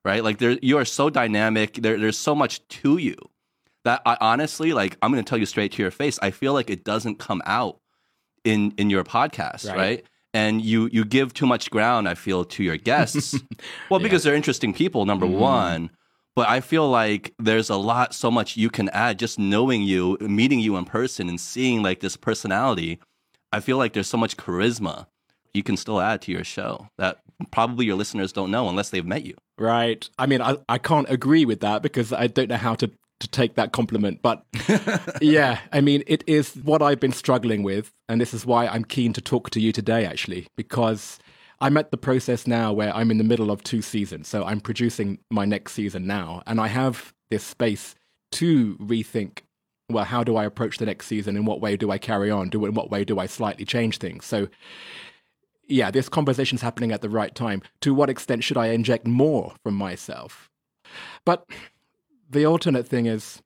right? 0.03 0.23
Like, 0.23 0.37
there 0.37 0.57
you 0.61 0.77
are 0.77 0.85
so 0.85 1.09
dynamic. 1.09 1.73
There, 1.81 1.97
there's 1.99 2.17
so 2.17 2.35
much 2.35 2.65
to 2.67 2.97
you 2.97 3.15
that 3.83 4.01
I 4.05 4.17
honestly 4.21 4.73
like. 4.73 4.97
I'm 5.01 5.11
going 5.11 5.23
to 5.23 5.27
tell 5.29 5.37
you 5.39 5.45
straight 5.45 5.71
to 5.73 5.81
your 5.81 5.91
face. 5.91 6.17
I 6.21 6.31
feel 6.31 6.53
like 6.53 6.69
it 6.69 6.83
doesn't 6.83 7.19
come 7.19 7.41
out 7.45 7.79
in 8.43 8.73
in 8.77 8.89
your 8.89 9.03
podcast, 9.03 9.67
right? 9.67 9.77
Right. 9.77 10.05
And 10.33 10.61
you 10.61 10.89
you 10.91 11.03
give 11.05 11.33
too 11.33 11.45
much 11.47 11.71
ground. 11.71 12.07
I 12.07 12.13
feel 12.13 12.45
to 12.45 12.63
your 12.63 12.77
guests. 12.77 13.35
well, 13.89 13.99
because 13.99 14.23
they're 14.23 14.35
interesting 14.35 14.73
people. 14.73 15.05
Number 15.05 15.25
Mm. 15.25 15.37
one. 15.39 15.89
But 16.35 16.49
I 16.49 16.59
feel 16.59 16.89
like 16.89 17.33
there's 17.39 17.69
a 17.69 17.77
lot, 17.77 18.13
so 18.13 18.29
much 18.29 18.57
you 18.57 18.69
can 18.69 18.89
add 18.89 19.19
just 19.19 19.39
knowing 19.39 19.81
you, 19.81 20.17
meeting 20.19 20.59
you 20.59 20.75
in 20.75 20.85
person, 20.85 21.29
and 21.29 21.39
seeing 21.39 21.81
like 21.81 22.01
this 22.01 22.17
personality. 22.17 22.99
I 23.53 23.61
feel 23.61 23.77
like 23.77 23.93
there's 23.93 24.07
so 24.07 24.17
much 24.17 24.35
charisma 24.35 25.07
you 25.53 25.63
can 25.63 25.77
still 25.77 26.01
add 26.01 26.21
to 26.23 26.31
your 26.31 26.43
show 26.43 26.89
that 26.97 27.19
probably 27.51 27.85
your 27.85 27.95
listeners 27.95 28.33
don't 28.33 28.51
know 28.51 28.67
unless 28.67 28.89
they've 28.89 29.05
met 29.05 29.25
you. 29.25 29.35
Right. 29.57 30.07
I 30.19 30.25
mean, 30.25 30.41
I, 30.41 30.57
I 30.67 30.77
can't 30.77 31.09
agree 31.09 31.45
with 31.45 31.61
that 31.61 31.81
because 31.81 32.11
I 32.11 32.27
don't 32.27 32.49
know 32.49 32.57
how 32.57 32.75
to, 32.75 32.91
to 33.21 33.27
take 33.29 33.55
that 33.55 33.71
compliment. 33.71 34.21
But 34.21 34.43
yeah, 35.21 35.59
I 35.71 35.79
mean, 35.79 36.03
it 36.07 36.23
is 36.27 36.53
what 36.55 36.81
I've 36.81 36.99
been 36.99 37.13
struggling 37.13 37.63
with. 37.63 37.93
And 38.09 38.19
this 38.19 38.33
is 38.33 38.45
why 38.45 38.67
I'm 38.67 38.83
keen 38.83 39.13
to 39.13 39.21
talk 39.21 39.49
to 39.51 39.61
you 39.61 39.71
today, 39.71 40.05
actually, 40.05 40.47
because 40.57 41.17
I'm 41.61 41.77
at 41.77 41.91
the 41.91 41.97
process 41.97 42.47
now 42.47 42.73
where 42.73 42.95
I'm 42.95 43.11
in 43.11 43.17
the 43.17 43.23
middle 43.23 43.51
of 43.51 43.63
two 43.63 43.81
seasons. 43.81 44.27
So 44.27 44.43
I'm 44.43 44.59
producing 44.59 45.19
my 45.29 45.45
next 45.45 45.73
season 45.73 46.05
now. 46.05 46.43
And 46.45 46.59
I 46.59 46.67
have 46.67 47.13
this 47.29 47.43
space 47.43 47.95
to 48.33 48.75
rethink 48.77 49.39
well, 49.89 50.03
how 50.03 50.23
do 50.23 50.35
I 50.35 50.45
approach 50.45 50.79
the 50.79 50.85
next 50.87 51.05
season? 51.05 51.35
In 51.35 51.45
what 51.45 51.61
way 51.61 51.77
do 51.77 51.91
I 51.91 51.99
carry 51.99 52.31
on? 52.31 52.49
Do 52.49 52.65
in 52.65 52.73
what 52.73 52.89
way 52.89 53.05
do 53.05 53.19
I 53.19 53.27
slightly 53.27 53.65
change 53.65 53.99
things? 53.99 54.25
So 54.25 54.47
yeah, 55.67 55.91
this 55.91 56.09
conversation's 56.09 56.61
happening 56.61 56.91
at 56.91 57.01
the 57.01 57.09
right 57.09 57.33
time. 57.33 57.61
To 57.81 57.93
what 57.93 58.09
extent 58.09 58.43
should 58.43 58.57
I 58.57 58.67
inject 58.67 59.07
more 59.07 59.53
from 59.63 59.75
myself? 59.75 60.49
But 61.25 61.45
the 62.29 62.45
alternate 62.45 62.87
thing 62.87 63.05
is, 63.05 63.41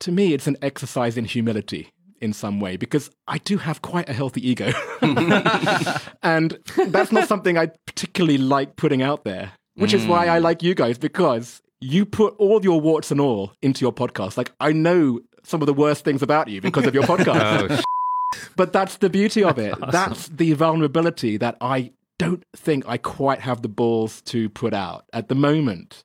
to 0.00 0.12
me, 0.12 0.34
it's 0.34 0.46
an 0.46 0.56
exercise 0.60 1.16
in 1.16 1.24
humility 1.24 1.92
in 2.20 2.32
some 2.32 2.60
way 2.60 2.76
because 2.76 3.10
I 3.28 3.38
do 3.38 3.58
have 3.58 3.82
quite 3.82 4.08
a 4.08 4.12
healthy 4.12 4.48
ego. 4.48 4.72
and 6.22 6.58
that's 6.88 7.12
not 7.12 7.28
something 7.28 7.58
I 7.58 7.66
particularly 7.86 8.38
like 8.38 8.76
putting 8.76 9.02
out 9.02 9.24
there, 9.24 9.52
which 9.74 9.94
is 9.94 10.06
why 10.06 10.28
I 10.28 10.38
mm. 10.38 10.42
like 10.42 10.62
you 10.62 10.74
guys 10.74 10.98
because 10.98 11.62
you 11.80 12.06
put 12.06 12.34
all 12.38 12.62
your 12.62 12.80
warts 12.80 13.10
and 13.10 13.20
all 13.20 13.52
into 13.62 13.84
your 13.84 13.92
podcast. 13.92 14.36
Like, 14.36 14.52
I 14.60 14.72
know 14.72 15.20
some 15.44 15.62
of 15.62 15.66
the 15.66 15.74
worst 15.74 16.04
things 16.04 16.22
about 16.22 16.48
you 16.48 16.60
because 16.60 16.86
of 16.86 16.94
your 16.94 17.02
podcast. 17.04 17.70
Oh, 17.70 18.40
But 18.56 18.72
that's 18.72 18.96
the 18.96 19.10
beauty 19.10 19.44
of 19.44 19.58
it. 19.58 19.74
That's 19.90 20.28
the 20.28 20.52
vulnerability 20.54 21.36
that 21.36 21.56
I 21.60 21.92
don't 22.18 22.44
think 22.56 22.88
I 22.88 22.96
quite 22.96 23.40
have 23.40 23.62
the 23.62 23.68
balls 23.68 24.22
to 24.22 24.48
put 24.48 24.74
out 24.74 25.04
at 25.12 25.28
the 25.28 25.34
moment. 25.34 26.02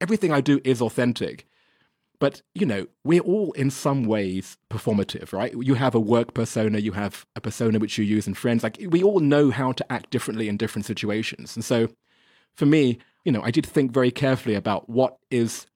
Everything 0.00 0.32
I 0.32 0.40
do 0.40 0.60
is 0.64 0.80
authentic. 0.80 1.47
But, 2.20 2.42
you 2.54 2.66
know, 2.66 2.86
we're 3.04 3.20
all 3.20 3.52
in 3.52 3.70
some 3.70 4.04
ways 4.04 4.56
performative, 4.70 5.32
right? 5.32 5.54
You 5.56 5.74
have 5.74 5.94
a 5.94 6.00
work 6.00 6.34
persona, 6.34 6.78
you 6.78 6.92
have 6.92 7.24
a 7.36 7.40
persona 7.40 7.78
which 7.78 7.96
you 7.96 8.04
use 8.04 8.26
in 8.26 8.34
friends. 8.34 8.62
Like, 8.62 8.78
we 8.88 9.02
all 9.02 9.20
know 9.20 9.50
how 9.50 9.72
to 9.72 9.92
act 9.92 10.10
differently 10.10 10.48
in 10.48 10.56
different 10.56 10.84
situations. 10.84 11.54
And 11.54 11.64
so, 11.64 11.88
for 12.56 12.66
me, 12.66 12.98
you 13.24 13.30
know, 13.30 13.42
I 13.42 13.50
did 13.50 13.66
think 13.66 13.92
very 13.92 14.10
carefully 14.10 14.54
about 14.54 14.88
what 14.88 15.16
is 15.30 15.66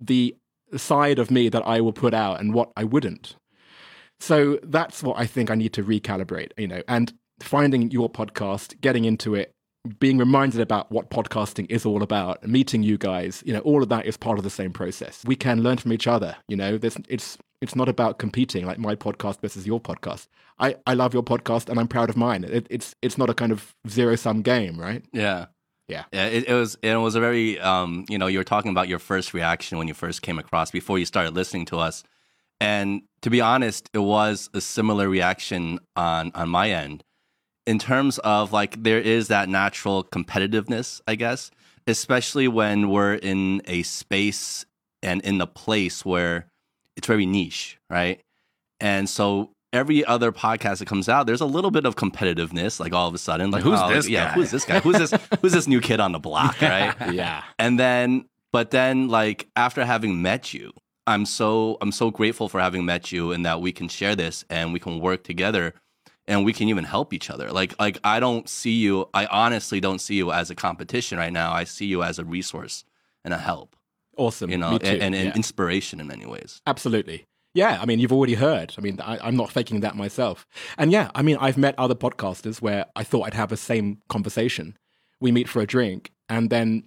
the 0.00 0.34
side 0.76 1.18
of 1.18 1.30
me 1.30 1.48
that 1.48 1.66
I 1.66 1.80
will 1.80 1.92
put 1.92 2.14
out 2.14 2.40
and 2.40 2.54
what 2.54 2.70
I 2.76 2.84
wouldn't. 2.84 3.36
So 4.18 4.58
that's 4.62 5.02
what 5.02 5.18
I 5.18 5.26
think 5.26 5.50
I 5.50 5.54
need 5.54 5.72
to 5.74 5.82
recalibrate, 5.82 6.52
you 6.56 6.68
know, 6.68 6.82
and 6.86 7.12
finding 7.40 7.90
your 7.90 8.10
podcast, 8.10 8.80
getting 8.80 9.04
into 9.04 9.34
it, 9.34 9.52
being 9.98 10.18
reminded 10.18 10.60
about 10.60 10.90
what 10.90 11.10
podcasting 11.10 11.70
is 11.70 11.86
all 11.86 12.02
about, 12.02 12.46
meeting 12.46 12.82
you 12.82 12.98
guys, 12.98 13.42
you 13.46 13.52
know, 13.52 13.60
all 13.60 13.82
of 13.82 13.88
that 13.88 14.06
is 14.06 14.16
part 14.16 14.38
of 14.38 14.44
the 14.44 14.50
same 14.50 14.72
process. 14.72 15.22
We 15.24 15.36
can 15.36 15.62
learn 15.62 15.78
from 15.78 15.92
each 15.92 16.06
other, 16.06 16.36
you 16.48 16.56
know, 16.56 16.76
There's, 16.76 16.96
it's 17.08 17.38
it's 17.60 17.76
not 17.76 17.88
about 17.88 18.18
competing 18.18 18.64
like 18.64 18.78
my 18.78 18.94
podcast 18.94 19.40
versus 19.40 19.66
your 19.66 19.80
podcast. 19.80 20.28
I, 20.58 20.76
I 20.86 20.94
love 20.94 21.12
your 21.12 21.22
podcast 21.22 21.68
and 21.68 21.78
I'm 21.78 21.88
proud 21.88 22.08
of 22.08 22.16
mine. 22.16 22.44
It, 22.44 22.66
it's 22.70 22.94
it's 23.02 23.18
not 23.18 23.30
a 23.30 23.34
kind 23.34 23.52
of 23.52 23.74
zero 23.88 24.16
sum 24.16 24.42
game, 24.42 24.78
right? 24.78 25.04
Yeah. 25.12 25.46
Yeah. 25.88 26.04
Yeah, 26.12 26.26
it, 26.26 26.48
it 26.48 26.54
was 26.54 26.76
it 26.82 26.94
was 26.96 27.14
a 27.14 27.20
very 27.20 27.58
um, 27.60 28.04
you 28.08 28.18
know, 28.18 28.26
you 28.26 28.38
were 28.38 28.44
talking 28.44 28.70
about 28.70 28.88
your 28.88 28.98
first 28.98 29.34
reaction 29.34 29.78
when 29.78 29.88
you 29.88 29.94
first 29.94 30.22
came 30.22 30.38
across 30.38 30.70
before 30.70 30.98
you 30.98 31.04
started 31.04 31.34
listening 31.34 31.64
to 31.66 31.78
us. 31.78 32.02
And 32.60 33.02
to 33.22 33.30
be 33.30 33.40
honest, 33.40 33.88
it 33.94 33.98
was 33.98 34.50
a 34.52 34.60
similar 34.60 35.08
reaction 35.08 35.80
on 35.96 36.32
on 36.34 36.48
my 36.48 36.70
end 36.70 37.02
in 37.70 37.78
terms 37.78 38.18
of 38.18 38.52
like 38.52 38.82
there 38.82 38.98
is 38.98 39.28
that 39.28 39.48
natural 39.48 40.02
competitiveness, 40.02 41.00
I 41.06 41.14
guess, 41.14 41.52
especially 41.86 42.48
when 42.48 42.90
we're 42.90 43.14
in 43.14 43.62
a 43.66 43.84
space 43.84 44.66
and 45.04 45.22
in 45.22 45.38
the 45.38 45.46
place 45.46 46.04
where 46.04 46.46
it's 46.96 47.06
very 47.06 47.26
niche, 47.26 47.78
right? 47.88 48.20
And 48.80 49.08
so 49.08 49.52
every 49.72 50.04
other 50.04 50.32
podcast 50.32 50.78
that 50.78 50.88
comes 50.88 51.08
out, 51.08 51.28
there's 51.28 51.40
a 51.40 51.46
little 51.46 51.70
bit 51.70 51.86
of 51.86 51.94
competitiveness, 51.94 52.80
like 52.80 52.92
all 52.92 53.06
of 53.06 53.14
a 53.14 53.18
sudden, 53.18 53.52
like 53.52 53.62
Who's 53.62 53.78
oh, 53.80 53.88
this 53.88 54.08
Yeah, 54.08 54.30
guy? 54.30 54.32
who's 54.32 54.50
this 54.50 54.64
guy? 54.64 54.80
Who's 54.80 54.98
this? 54.98 55.14
who's 55.40 55.52
this 55.52 55.68
new 55.68 55.80
kid 55.80 56.00
on 56.00 56.10
the 56.10 56.18
block, 56.18 56.60
right? 56.60 56.92
Yeah. 57.12 57.44
and 57.56 57.78
then 57.78 58.24
but 58.52 58.72
then 58.72 59.06
like 59.06 59.46
after 59.54 59.84
having 59.84 60.20
met 60.22 60.52
you 60.52 60.72
i'm 61.06 61.24
so 61.24 61.78
i'm 61.80 61.92
so 61.92 62.10
grateful 62.10 62.48
for 62.48 62.60
having 62.60 62.84
met 62.84 63.12
you 63.12 63.30
and 63.32 63.46
that 63.46 63.60
we 63.60 63.70
can 63.72 63.88
share 63.88 64.16
this 64.16 64.44
and 64.50 64.72
we 64.72 64.80
can 64.80 64.98
work 65.00 65.22
together 65.22 65.72
and 66.30 66.44
we 66.46 66.52
can 66.58 66.68
even 66.68 66.84
help 66.84 67.12
each 67.12 67.28
other 67.30 67.46
like 67.60 67.72
like 67.84 67.98
i 68.04 68.16
don't 68.24 68.48
see 68.48 68.76
you 68.84 68.94
i 69.14 69.24
honestly 69.26 69.80
don't 69.86 70.00
see 70.06 70.14
you 70.14 70.30
as 70.40 70.46
a 70.50 70.54
competition 70.54 71.18
right 71.18 71.32
now 71.32 71.48
i 71.52 71.64
see 71.64 71.86
you 71.86 72.02
as 72.02 72.18
a 72.18 72.24
resource 72.24 72.84
and 73.24 73.32
a 73.34 73.38
help 73.38 73.76
Awesome. 74.16 74.50
you 74.50 74.58
know 74.58 74.72
and, 74.74 74.84
and, 74.84 75.14
and 75.14 75.26
Yeah. 75.28 75.34
inspiration 75.34 76.00
in 76.00 76.06
many 76.06 76.26
ways 76.26 76.62
Absolutely. 76.66 77.18
Yeah, 77.52 77.80
I 77.82 77.84
mean, 77.84 77.98
you've 77.98 78.12
already 78.12 78.34
heard. 78.34 78.68
I 78.78 78.80
mean, 78.80 79.00
I, 79.00 79.18
I'm 79.26 79.34
not 79.34 79.50
faking 79.50 79.80
that 79.80 79.96
myself. 79.96 80.46
And 80.78 80.92
yeah, 80.92 81.10
I 81.16 81.22
mean, 81.22 81.36
I've 81.40 81.58
met 81.58 81.74
other 81.76 81.96
podcasters 81.96 82.62
where 82.62 82.86
I 82.94 83.02
thought 83.02 83.22
I'd 83.26 83.34
have 83.42 83.48
the 83.48 83.56
same 83.56 83.86
conversation. 84.08 84.78
We 85.20 85.32
meet 85.32 85.48
for 85.48 85.60
a 85.60 85.66
drink, 85.66 86.12
and 86.28 86.48
then 86.48 86.84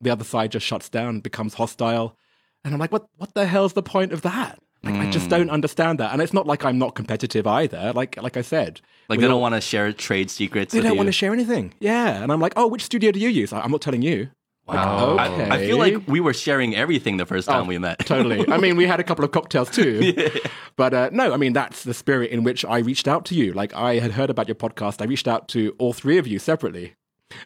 the 0.00 0.08
other 0.08 0.24
side 0.24 0.52
just 0.52 0.64
shuts 0.64 0.88
down, 0.88 1.20
becomes 1.20 1.52
hostile, 1.60 2.16
and 2.64 2.72
I'm 2.72 2.80
like, 2.80 2.90
what? 2.90 3.06
What 3.18 3.34
the 3.34 3.46
hell's 3.46 3.74
the 3.74 3.82
point 3.82 4.12
of 4.14 4.22
that? 4.22 4.58
Like, 4.90 5.06
I 5.06 5.10
just 5.10 5.28
don't 5.28 5.50
understand 5.50 5.98
that. 6.00 6.12
And 6.12 6.22
it's 6.22 6.32
not 6.32 6.46
like 6.46 6.64
I'm 6.64 6.78
not 6.78 6.94
competitive 6.94 7.46
either. 7.46 7.92
Like, 7.94 8.20
like 8.22 8.36
I 8.36 8.42
said, 8.42 8.80
like 9.08 9.18
they 9.20 9.26
don't 9.26 9.34
all- 9.34 9.40
want 9.40 9.54
to 9.54 9.60
share 9.60 9.92
trade 9.92 10.30
secrets 10.30 10.72
They 10.72 10.78
with 10.78 10.84
don't 10.84 10.92
you. 10.94 10.96
want 10.98 11.08
to 11.08 11.12
share 11.12 11.32
anything. 11.32 11.74
Yeah, 11.80 12.22
and 12.22 12.32
I'm 12.32 12.40
like, 12.40 12.54
oh, 12.56 12.66
which 12.66 12.82
studio 12.84 13.10
do 13.12 13.20
you 13.20 13.28
use? 13.28 13.52
I- 13.52 13.60
I'm 13.60 13.70
not 13.70 13.80
telling 13.82 14.02
you. 14.02 14.30
Wow. 14.66 15.16
I, 15.16 15.28
okay. 15.28 15.48
I 15.50 15.58
feel 15.66 15.78
like 15.78 16.06
we 16.06 16.20
were 16.20 16.34
sharing 16.34 16.76
everything 16.76 17.16
the 17.16 17.24
first 17.24 17.48
time 17.48 17.62
Oh, 17.62 17.66
we 17.66 17.78
met 17.78 17.98
totally. 18.06 18.46
I 18.50 18.58
mean, 18.58 18.76
we 18.76 18.86
had 18.86 19.00
a 19.00 19.02
couple 19.04 19.24
of 19.24 19.30
cocktails 19.30 19.70
too. 19.70 20.14
But 20.76 20.94
uh, 20.94 21.10
no, 21.12 21.32
I 21.34 21.38
mean, 21.38 21.54
that's 21.54 21.82
the 21.84 21.92
spirit 21.94 22.30
in 22.30 22.44
which 22.44 22.64
I 22.64 22.78
reached 22.78 23.08
out 23.08 23.24
to 23.26 23.34
you. 23.34 23.52
Like, 23.52 23.74
I 23.74 23.94
had 23.98 24.12
heard 24.12 24.30
about 24.30 24.46
your 24.46 24.54
podcast. 24.54 25.00
I 25.02 25.06
reached 25.06 25.26
out 25.26 25.48
to 25.48 25.74
all 25.78 25.92
three 25.92 26.18
of 26.18 26.26
you 26.28 26.38
separately. 26.38 26.94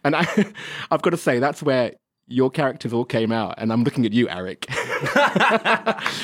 And 0.04 0.14
I, 0.14 0.26
I've 0.90 1.00
got 1.00 1.10
to 1.10 1.16
say, 1.16 1.38
that's 1.38 1.62
where 1.62 1.92
your 2.28 2.50
characters 2.50 2.92
all 2.92 3.04
came 3.04 3.32
out. 3.32 3.54
And 3.58 3.72
I'm 3.72 3.84
looking 3.84 4.06
at 4.06 4.12
you, 4.12 4.28
Eric. 4.28 4.66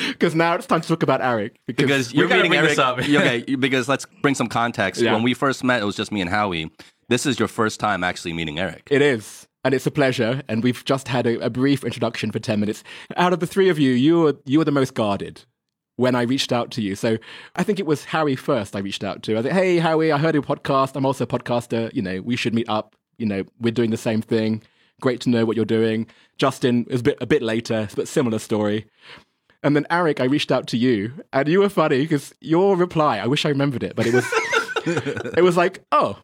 Because 0.07 0.35
now 0.35 0.55
it's 0.55 0.65
time 0.65 0.81
to 0.81 0.87
talk 0.87 1.03
about 1.03 1.21
Eric. 1.21 1.55
because 1.65 2.13
you're 2.13 2.27
gotta 2.27 2.43
meeting 2.43 2.57
Eric. 2.57 2.69
this 2.69 2.79
up. 2.79 2.99
okay, 2.99 3.43
because 3.59 3.87
let's 3.87 4.05
bring 4.21 4.35
some 4.35 4.47
context. 4.47 5.01
Yeah. 5.01 5.13
When 5.13 5.23
we 5.23 5.33
first 5.33 5.63
met, 5.63 5.81
it 5.81 5.85
was 5.85 5.95
just 5.95 6.11
me 6.11 6.21
and 6.21 6.29
Howie. 6.29 6.71
This 7.09 7.25
is 7.25 7.39
your 7.39 7.47
first 7.47 7.79
time 7.79 8.03
actually 8.03 8.33
meeting 8.33 8.59
Eric. 8.59 8.87
It 8.91 9.01
is. 9.01 9.47
And 9.63 9.73
it's 9.73 9.85
a 9.85 9.91
pleasure. 9.91 10.41
And 10.47 10.63
we've 10.63 10.83
just 10.85 11.07
had 11.07 11.27
a, 11.27 11.39
a 11.45 11.49
brief 11.49 11.83
introduction 11.83 12.31
for 12.31 12.39
10 12.39 12.59
minutes. 12.59 12.83
Out 13.17 13.33
of 13.33 13.39
the 13.39 13.47
three 13.47 13.69
of 13.69 13.77
you, 13.79 13.91
you 13.91 14.19
were, 14.21 14.37
you 14.45 14.59
were 14.59 14.65
the 14.65 14.71
most 14.71 14.93
guarded 14.93 15.41
when 15.97 16.15
I 16.15 16.21
reached 16.21 16.53
out 16.53 16.71
to 16.71 16.81
you. 16.81 16.95
So 16.95 17.17
I 17.55 17.63
think 17.63 17.77
it 17.79 17.85
was 17.85 18.05
Harry 18.05 18.35
first 18.37 18.75
I 18.75 18.79
reached 18.79 19.03
out 19.03 19.21
to. 19.23 19.37
I 19.37 19.41
said, 19.41 19.51
hey, 19.51 19.79
Howie, 19.79 20.11
I 20.13 20.17
heard 20.17 20.33
your 20.33 20.43
podcast. 20.43 20.95
I'm 20.95 21.05
also 21.05 21.25
a 21.25 21.27
podcaster. 21.27 21.93
You 21.93 22.01
know, 22.01 22.21
we 22.21 22.35
should 22.37 22.53
meet 22.53 22.69
up. 22.69 22.95
you 23.17 23.25
know, 23.25 23.43
we're 23.59 23.73
doing 23.73 23.89
the 23.91 23.97
same 23.97 24.21
thing. 24.21 24.63
Great 24.99 25.21
to 25.21 25.29
know 25.29 25.45
what 25.45 25.55
you're 25.55 25.65
doing. 25.65 26.07
Justin 26.37 26.85
is 26.89 27.01
a 27.01 27.03
bit 27.03 27.17
a 27.21 27.25
bit 27.25 27.41
later, 27.41 27.87
but 27.95 28.07
similar 28.07 28.39
story. 28.39 28.87
And 29.61 29.75
then 29.75 29.85
Eric, 29.89 30.21
I 30.21 30.25
reached 30.25 30.51
out 30.51 30.67
to 30.67 30.77
you, 30.77 31.11
and 31.33 31.47
you 31.47 31.59
were 31.59 31.69
funny 31.69 32.01
because 32.01 32.33
your 32.39 32.77
reply. 32.77 33.17
I 33.17 33.27
wish 33.27 33.45
I 33.45 33.49
remembered 33.49 33.83
it, 33.83 33.95
but 33.95 34.07
it 34.07 34.13
was 34.13 34.25
it 34.85 35.43
was 35.43 35.57
like, 35.57 35.83
oh, 35.91 36.19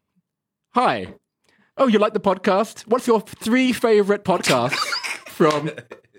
hi, 0.73 1.07
oh, 1.77 1.87
you 1.87 1.99
like 1.99 2.13
the 2.13 2.19
podcast? 2.19 2.87
What's 2.87 3.07
your 3.07 3.21
three 3.21 3.73
favorite 3.73 4.23
podcasts 4.23 4.77
from 5.27 5.69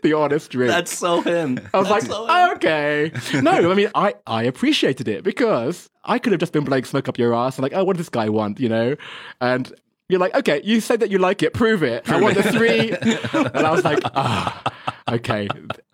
the 0.02 0.12
honest 0.12 0.50
drink? 0.50 0.70
That's 0.70 0.96
so 0.96 1.22
him. 1.22 1.58
I 1.72 1.78
was 1.78 1.88
like, 1.88 2.56
okay. 2.56 3.10
No, 3.40 3.70
I 3.70 3.74
mean, 3.74 3.90
I, 3.94 4.14
I 4.26 4.44
appreciated 4.44 5.08
it 5.08 5.24
because 5.24 5.88
I 6.04 6.18
could 6.18 6.32
have 6.32 6.40
just 6.40 6.52
been 6.52 6.64
playing 6.64 6.84
smoke 6.84 7.08
up 7.08 7.18
your 7.18 7.34
ass 7.34 7.56
and 7.56 7.62
like, 7.62 7.72
oh, 7.74 7.84
what 7.84 7.96
does 7.96 8.06
this 8.06 8.10
guy 8.10 8.28
want, 8.28 8.60
you 8.60 8.68
know? 8.68 8.96
And 9.40 9.72
you're 10.08 10.20
like, 10.20 10.34
okay, 10.36 10.60
you 10.64 10.80
said 10.80 11.00
that 11.00 11.10
you 11.10 11.18
like 11.18 11.42
it, 11.42 11.52
prove 11.54 11.82
it. 11.82 12.08
I 12.08 12.20
want 12.20 12.36
the 12.36 12.42
three. 12.44 12.90
and 12.92 13.66
I 13.66 13.70
was 13.70 13.84
like, 13.84 14.00
ah, 14.14 14.62
okay. 15.10 15.48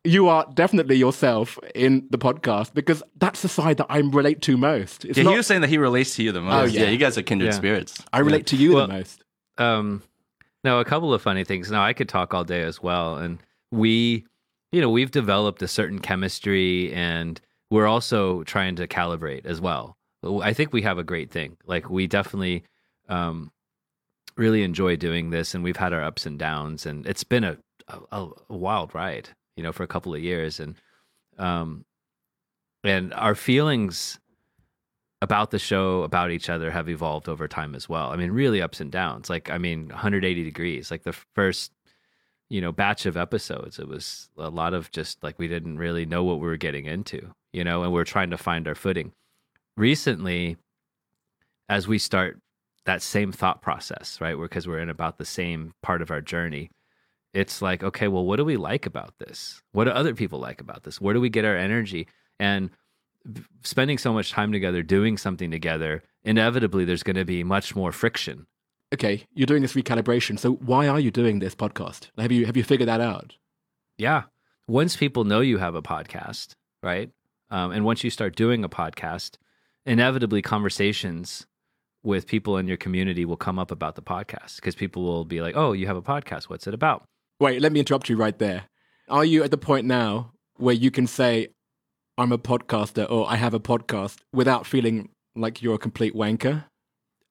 You 0.05 0.29
are 0.29 0.47
definitely 0.55 0.97
yourself 0.97 1.59
in 1.75 2.07
the 2.11 2.19
podcast 2.19 2.75
because 2.75 3.03
that's 3.17 3.43
the 3.43 3.49
side 3.49 3.77
that 3.79 3.87
I 3.89 3.99
relate 3.99 4.43
to 4.43 4.57
most. 4.57 5.05
It's 5.05 5.17
Yeah, 5.17 5.25
not, 5.25 5.31
he 5.31 5.37
was 5.39 5.47
saying 5.47 5.61
that 5.63 5.71
he 5.71 5.79
relates 5.79 6.17
to 6.17 6.23
you 6.23 6.33
the 6.33 6.41
most. 6.41 6.55
Oh, 6.55 6.65
yeah. 6.65 6.85
yeah. 6.85 6.91
you 6.91 6.99
guys 6.99 7.17
are 7.17 7.23
kindred 7.23 7.53
Yeah. 7.53 7.57
spirits. 7.57 8.03
I 8.13 8.19
relate 8.21 8.47
to 8.49 8.57
you 8.57 8.75
Well- 8.75 8.87
the 8.89 8.93
most. 8.95 9.25
um 9.59 10.03
no 10.65 10.79
a 10.81 10.85
couple 10.85 11.13
of 11.13 11.21
funny 11.21 11.45
things 11.45 11.71
now 11.71 11.83
i 11.85 11.93
could 11.93 12.09
talk 12.09 12.33
all 12.33 12.45
day 12.45 12.63
as 12.63 12.83
well 12.83 13.17
and 13.17 13.39
we 13.71 14.25
you 14.71 14.81
know 14.81 14.89
we've 14.89 15.11
developed 15.11 15.61
a 15.61 15.69
certain 15.69 15.99
chemistry 15.99 16.91
and 16.95 17.41
we're 17.71 17.87
also 17.87 18.43
trying 18.45 18.77
to 18.77 18.87
calibrate 18.87 19.45
as 19.45 19.61
well 19.61 19.97
i 20.43 20.53
think 20.55 20.73
we 20.73 20.81
have 20.83 20.97
a 20.99 21.05
great 21.05 21.31
thing 21.31 21.57
like 21.67 21.91
we 21.91 22.07
definitely 22.07 22.63
um 23.11 23.51
really 24.37 24.63
enjoy 24.63 24.97
doing 24.97 25.31
this 25.31 25.55
and 25.55 25.63
we've 25.63 25.77
had 25.77 25.93
our 25.93 26.03
ups 26.03 26.27
and 26.27 26.39
downs 26.39 26.87
and 26.87 27.07
it's 27.07 27.25
been 27.25 27.45
a 27.45 27.57
a, 27.89 28.29
a 28.49 28.57
wild 28.57 28.95
ride 28.95 29.29
you 29.57 29.63
know 29.63 29.73
for 29.73 29.83
a 29.83 29.89
couple 29.89 30.15
of 30.15 30.23
years 30.23 30.61
and 30.61 30.77
um 31.39 31.85
and 32.85 33.13
our 33.15 33.35
feelings 33.35 34.19
about 35.23 35.53
the 35.53 35.59
show, 35.59 36.03
about 36.03 36.33
each 36.33 36.51
other 36.51 36.73
have 36.73 36.89
evolved 36.89 37.29
over 37.29 37.47
time 37.47 37.77
as 37.77 37.89
well. 37.89 38.11
I 38.11 38.17
mean, 38.17 38.33
really 38.33 38.61
ups 38.61 38.81
and 38.81 38.91
downs. 38.91 39.31
Like, 39.31 39.51
I 39.51 39.57
mean, 39.57 39.87
180 39.87 40.43
degrees. 40.43 40.91
Like 40.91 41.05
the 41.05 41.13
first, 41.13 41.71
you 42.51 42.61
know, 42.61 42.73
batch 42.73 43.07
of 43.07 43.17
episodes, 43.17 43.79
it 43.79 43.87
was 43.87 44.29
a 44.37 44.51
lot 44.51 44.75
of 44.75 44.91
just 44.91 45.23
like 45.23 45.39
we 45.39 45.47
didn't 45.47 45.79
really 45.79 46.05
know 46.05 46.25
what 46.25 46.41
we 46.41 46.49
were 46.49 46.57
getting 46.57 46.87
into, 46.87 47.33
you 47.53 47.63
know, 47.63 47.85
and 47.85 47.93
we 47.93 48.01
are 48.01 48.05
trying 48.05 48.31
to 48.31 48.37
find 48.37 48.67
our 48.67 48.75
footing. 48.75 49.13
Recently, 49.77 50.57
as 51.69 51.87
we 51.87 51.99
start 51.99 52.41
that 52.87 53.03
same 53.03 53.33
thought 53.33 53.63
process, 53.63 54.21
right? 54.21 54.37
Because 54.39 54.67
we're 54.67 54.81
in 54.81 54.89
about 54.91 55.19
the 55.19 55.25
same 55.25 55.73
part 55.83 56.03
of 56.03 56.11
our 56.11 56.21
journey. 56.21 56.71
It's 57.33 57.63
like, 57.63 57.83
okay, 57.83 58.09
well, 58.09 58.27
what 58.27 58.37
do 58.37 58.45
we 58.45 58.57
like 58.57 58.87
about 58.87 59.15
this? 59.19 59.63
What 59.73 59.85
do 59.85 59.91
other 59.91 60.15
people 60.15 60.39
like 60.39 60.61
about 60.61 60.83
this? 60.83 61.01
Where 61.01 61.15
do 61.15 61.21
we 61.21 61.31
get 61.31 61.45
our 61.45 61.57
energy? 61.57 62.09
And 62.39 62.71
spending 63.63 63.99
so 63.99 64.13
much 64.13 64.33
time 64.33 64.53
together 64.53 64.83
doing 64.83 65.17
something 65.17 65.51
together 65.51 66.03
inevitably 66.25 66.85
there's 66.85 67.05
going 67.05 67.15
to 67.15 67.25
be 67.25 67.45
much 67.45 67.77
more 67.77 67.93
friction 67.93 68.47
Okay, 68.93 69.25
you're 69.33 69.47
doing 69.47 69.63
this 69.63 69.73
recalibration. 69.73 70.39
So 70.39 70.53
why 70.53 70.87
are 70.87 71.01
you 71.01 71.11
doing 71.11 71.39
this 71.39 71.55
podcast? 71.55 72.11
Have 72.19 72.31
you 72.31 72.45
have 72.45 72.59
you 72.59 72.63
figured 72.63 72.89
that 72.89 73.01
out? 73.01 73.37
yeah 73.99 74.23
once 74.67 74.97
people 74.97 75.25
know 75.25 75.41
you 75.41 75.59
have 75.59 75.75
a 75.75 75.83
podcast 75.83 76.55
right 76.83 77.11
um, 77.51 77.71
and 77.73 77.85
once 77.85 78.03
you 78.03 78.11
start 78.11 78.35
doing 78.35 78.65
a 78.65 78.69
podcast 78.69 79.37
inevitably 79.87 80.43
conversations 80.43 81.47
with 82.05 82.27
people 82.27 82.57
in 82.57 82.67
your 82.67 82.77
community 82.77 83.25
will 83.25 83.37
come 83.37 83.59
up 83.59 83.71
about 83.71 83.95
the 83.95 84.03
podcast 84.03 84.57
because 84.57 84.75
people 84.75 85.03
will 85.03 85.25
be 85.25 85.41
like 85.41 85.57
oh 85.57 85.73
you 85.73 85.87
have 85.87 85.97
a 85.97 86.03
podcast 86.03 86.45
what's 86.45 86.67
it 86.67 86.75
about 86.75 87.05
Wait, 87.43 87.61
let 87.61 87.73
me 87.73 87.81
interrupt 87.81 88.09
you 88.09 88.15
right 88.15 88.39
there. 88.39 88.67
Are 89.09 89.25
you 89.25 89.43
at 89.43 89.51
the 89.51 89.59
point 89.59 89.85
now 89.85 90.31
where 90.59 90.77
you 90.77 90.93
can 90.93 91.09
say, 91.09 91.49
I'm 92.17 92.31
a 92.31 92.39
podcaster 92.39 93.11
or 93.11 93.29
I 93.29 93.35
have 93.35 93.53
a 93.53 93.59
podcast 93.59 94.19
without 94.33 94.65
feeling 94.65 95.09
like 95.35 95.61
you're 95.61 95.75
a 95.75 95.79
complete 95.79 96.15
wanker? 96.15 96.65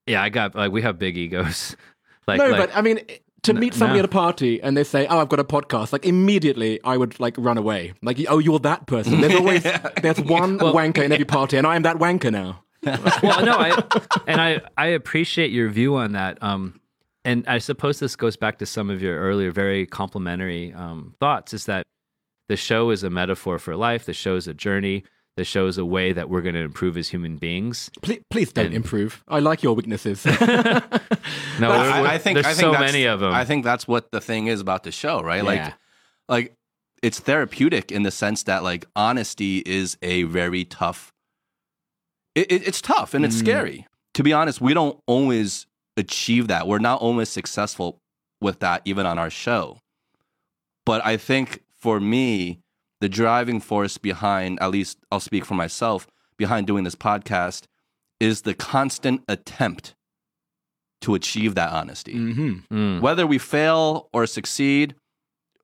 yeah 0.07 0.21
i 0.21 0.29
got 0.29 0.55
like 0.55 0.71
we 0.71 0.81
have 0.81 0.97
big 0.97 1.15
egos 1.15 1.75
like 2.27 2.39
no, 2.39 2.47
like- 2.49 2.57
but 2.57 2.75
I 2.75 2.81
mean, 2.81 2.99
to 3.43 3.53
meet 3.53 3.73
somebody 3.73 3.99
no. 3.99 4.03
at 4.03 4.05
a 4.05 4.09
party 4.09 4.61
and 4.61 4.75
they 4.75 4.83
say, 4.83 5.07
"Oh, 5.07 5.19
I've 5.19 5.29
got 5.29 5.39
a 5.39 5.43
podcast," 5.43 5.93
like 5.93 6.05
immediately 6.05 6.79
I 6.83 6.97
would 6.97 7.19
like 7.19 7.35
run 7.37 7.57
away. 7.57 7.93
Like, 8.01 8.19
oh, 8.27 8.39
you're 8.39 8.59
that 8.59 8.85
person. 8.87 9.21
There's 9.21 9.35
always 9.41 9.63
there's 9.63 10.19
one 10.19 10.59
wanker 10.59 11.03
in 11.03 11.11
every 11.11 11.25
party, 11.25 11.57
and 11.57 11.65
I 11.65 11.75
am 11.75 11.83
that 11.83 11.97
wanker 11.97 12.31
now. 12.31 12.63
well, 13.21 13.45
no, 13.45 13.57
I 13.57 13.83
and 14.27 14.41
I 14.41 14.61
I 14.77 14.87
appreciate 14.87 15.51
your 15.51 15.69
view 15.69 15.95
on 15.95 16.13
that. 16.13 16.41
Um, 16.41 16.79
and 17.23 17.47
I 17.47 17.59
suppose 17.59 17.99
this 17.99 18.15
goes 18.15 18.35
back 18.35 18.57
to 18.59 18.65
some 18.65 18.89
of 18.89 19.01
your 19.01 19.19
earlier 19.19 19.51
very 19.51 19.85
complimentary 19.85 20.73
um, 20.73 21.13
thoughts. 21.19 21.53
Is 21.53 21.65
that 21.65 21.85
the 22.49 22.55
show 22.57 22.89
is 22.89 23.03
a 23.03 23.09
metaphor 23.09 23.59
for 23.59 23.75
life. 23.75 24.05
The 24.05 24.13
show 24.13 24.35
is 24.35 24.47
a 24.47 24.53
journey. 24.53 25.03
The 25.37 25.45
show 25.45 25.67
is 25.67 25.77
a 25.77 25.85
way 25.85 26.11
that 26.11 26.29
we're 26.29 26.41
going 26.41 26.55
to 26.55 26.61
improve 26.61 26.97
as 26.97 27.07
human 27.09 27.37
beings. 27.37 27.89
Please, 28.01 28.19
please 28.29 28.51
don't 28.51 28.65
And- 28.67 28.75
improve. 28.75 29.23
I 29.29 29.39
like 29.39 29.63
your 29.63 29.73
weaknesses. 29.75 30.25
No, 31.59 31.69
I, 31.71 32.01
we're- 32.01 32.09
I 32.09 32.17
think 32.17 32.35
there's 32.35 32.45
I 32.47 32.49
think 32.49 32.59
so 32.59 32.71
that's- 32.71 32.91
many 32.91 33.05
of 33.05 33.19
them. 33.19 33.33
I 33.33 33.45
think 33.45 33.63
that's 33.63 33.87
what 33.87 34.11
the 34.11 34.19
thing 34.19 34.47
is 34.47 34.59
about 34.59 34.83
the 34.83 34.91
show, 34.91 35.21
right? 35.21 35.43
Like, 35.43 35.73
like 36.27 36.53
it's 37.03 37.19
therapeutic 37.19 37.91
in 37.91 38.03
the 38.03 38.11
sense 38.11 38.43
that 38.43 38.63
like 38.63 38.85
honesty 38.95 39.59
is 39.65 39.97
a 40.01 40.23
very 40.23 40.65
tough. 40.65 41.13
It, 42.35 42.51
it, 42.51 42.67
it's 42.67 42.81
tough 42.81 43.13
and 43.13 43.25
it's 43.25 43.35
Mm. 43.35 43.39
scary. 43.39 43.87
To 44.15 44.23
be 44.23 44.33
honest, 44.33 44.61
we 44.61 44.73
don't 44.73 44.99
always 45.07 45.65
achieve 45.97 46.47
that. 46.47 46.67
We're 46.67 46.79
not 46.79 47.01
always 47.01 47.29
successful 47.29 47.99
with 48.39 48.59
that, 48.59 48.81
even 48.85 49.05
on 49.05 49.17
our 49.19 49.29
show. 49.29 49.79
But 50.85 51.05
I 51.05 51.17
think 51.17 51.63
for 51.77 51.99
me, 51.99 52.59
the 52.99 53.09
driving 53.09 53.59
force 53.59 53.97
behind, 53.97 54.59
at 54.61 54.71
least 54.71 54.97
I'll 55.11 55.19
speak 55.19 55.45
for 55.45 55.55
myself, 55.55 56.07
behind 56.37 56.67
doing 56.67 56.83
this 56.83 56.95
podcast 56.95 57.63
is 58.19 58.41
the 58.41 58.53
constant 58.53 59.23
attempt 59.27 59.95
to 61.01 61.15
achieve 61.15 61.55
that 61.55 61.71
honesty. 61.71 62.13
hmm 62.13 62.53
Mm. 62.71 63.01
Whether 63.01 63.25
we 63.25 63.37
fail 63.37 64.09
or 64.13 64.25
succeed, 64.27 64.95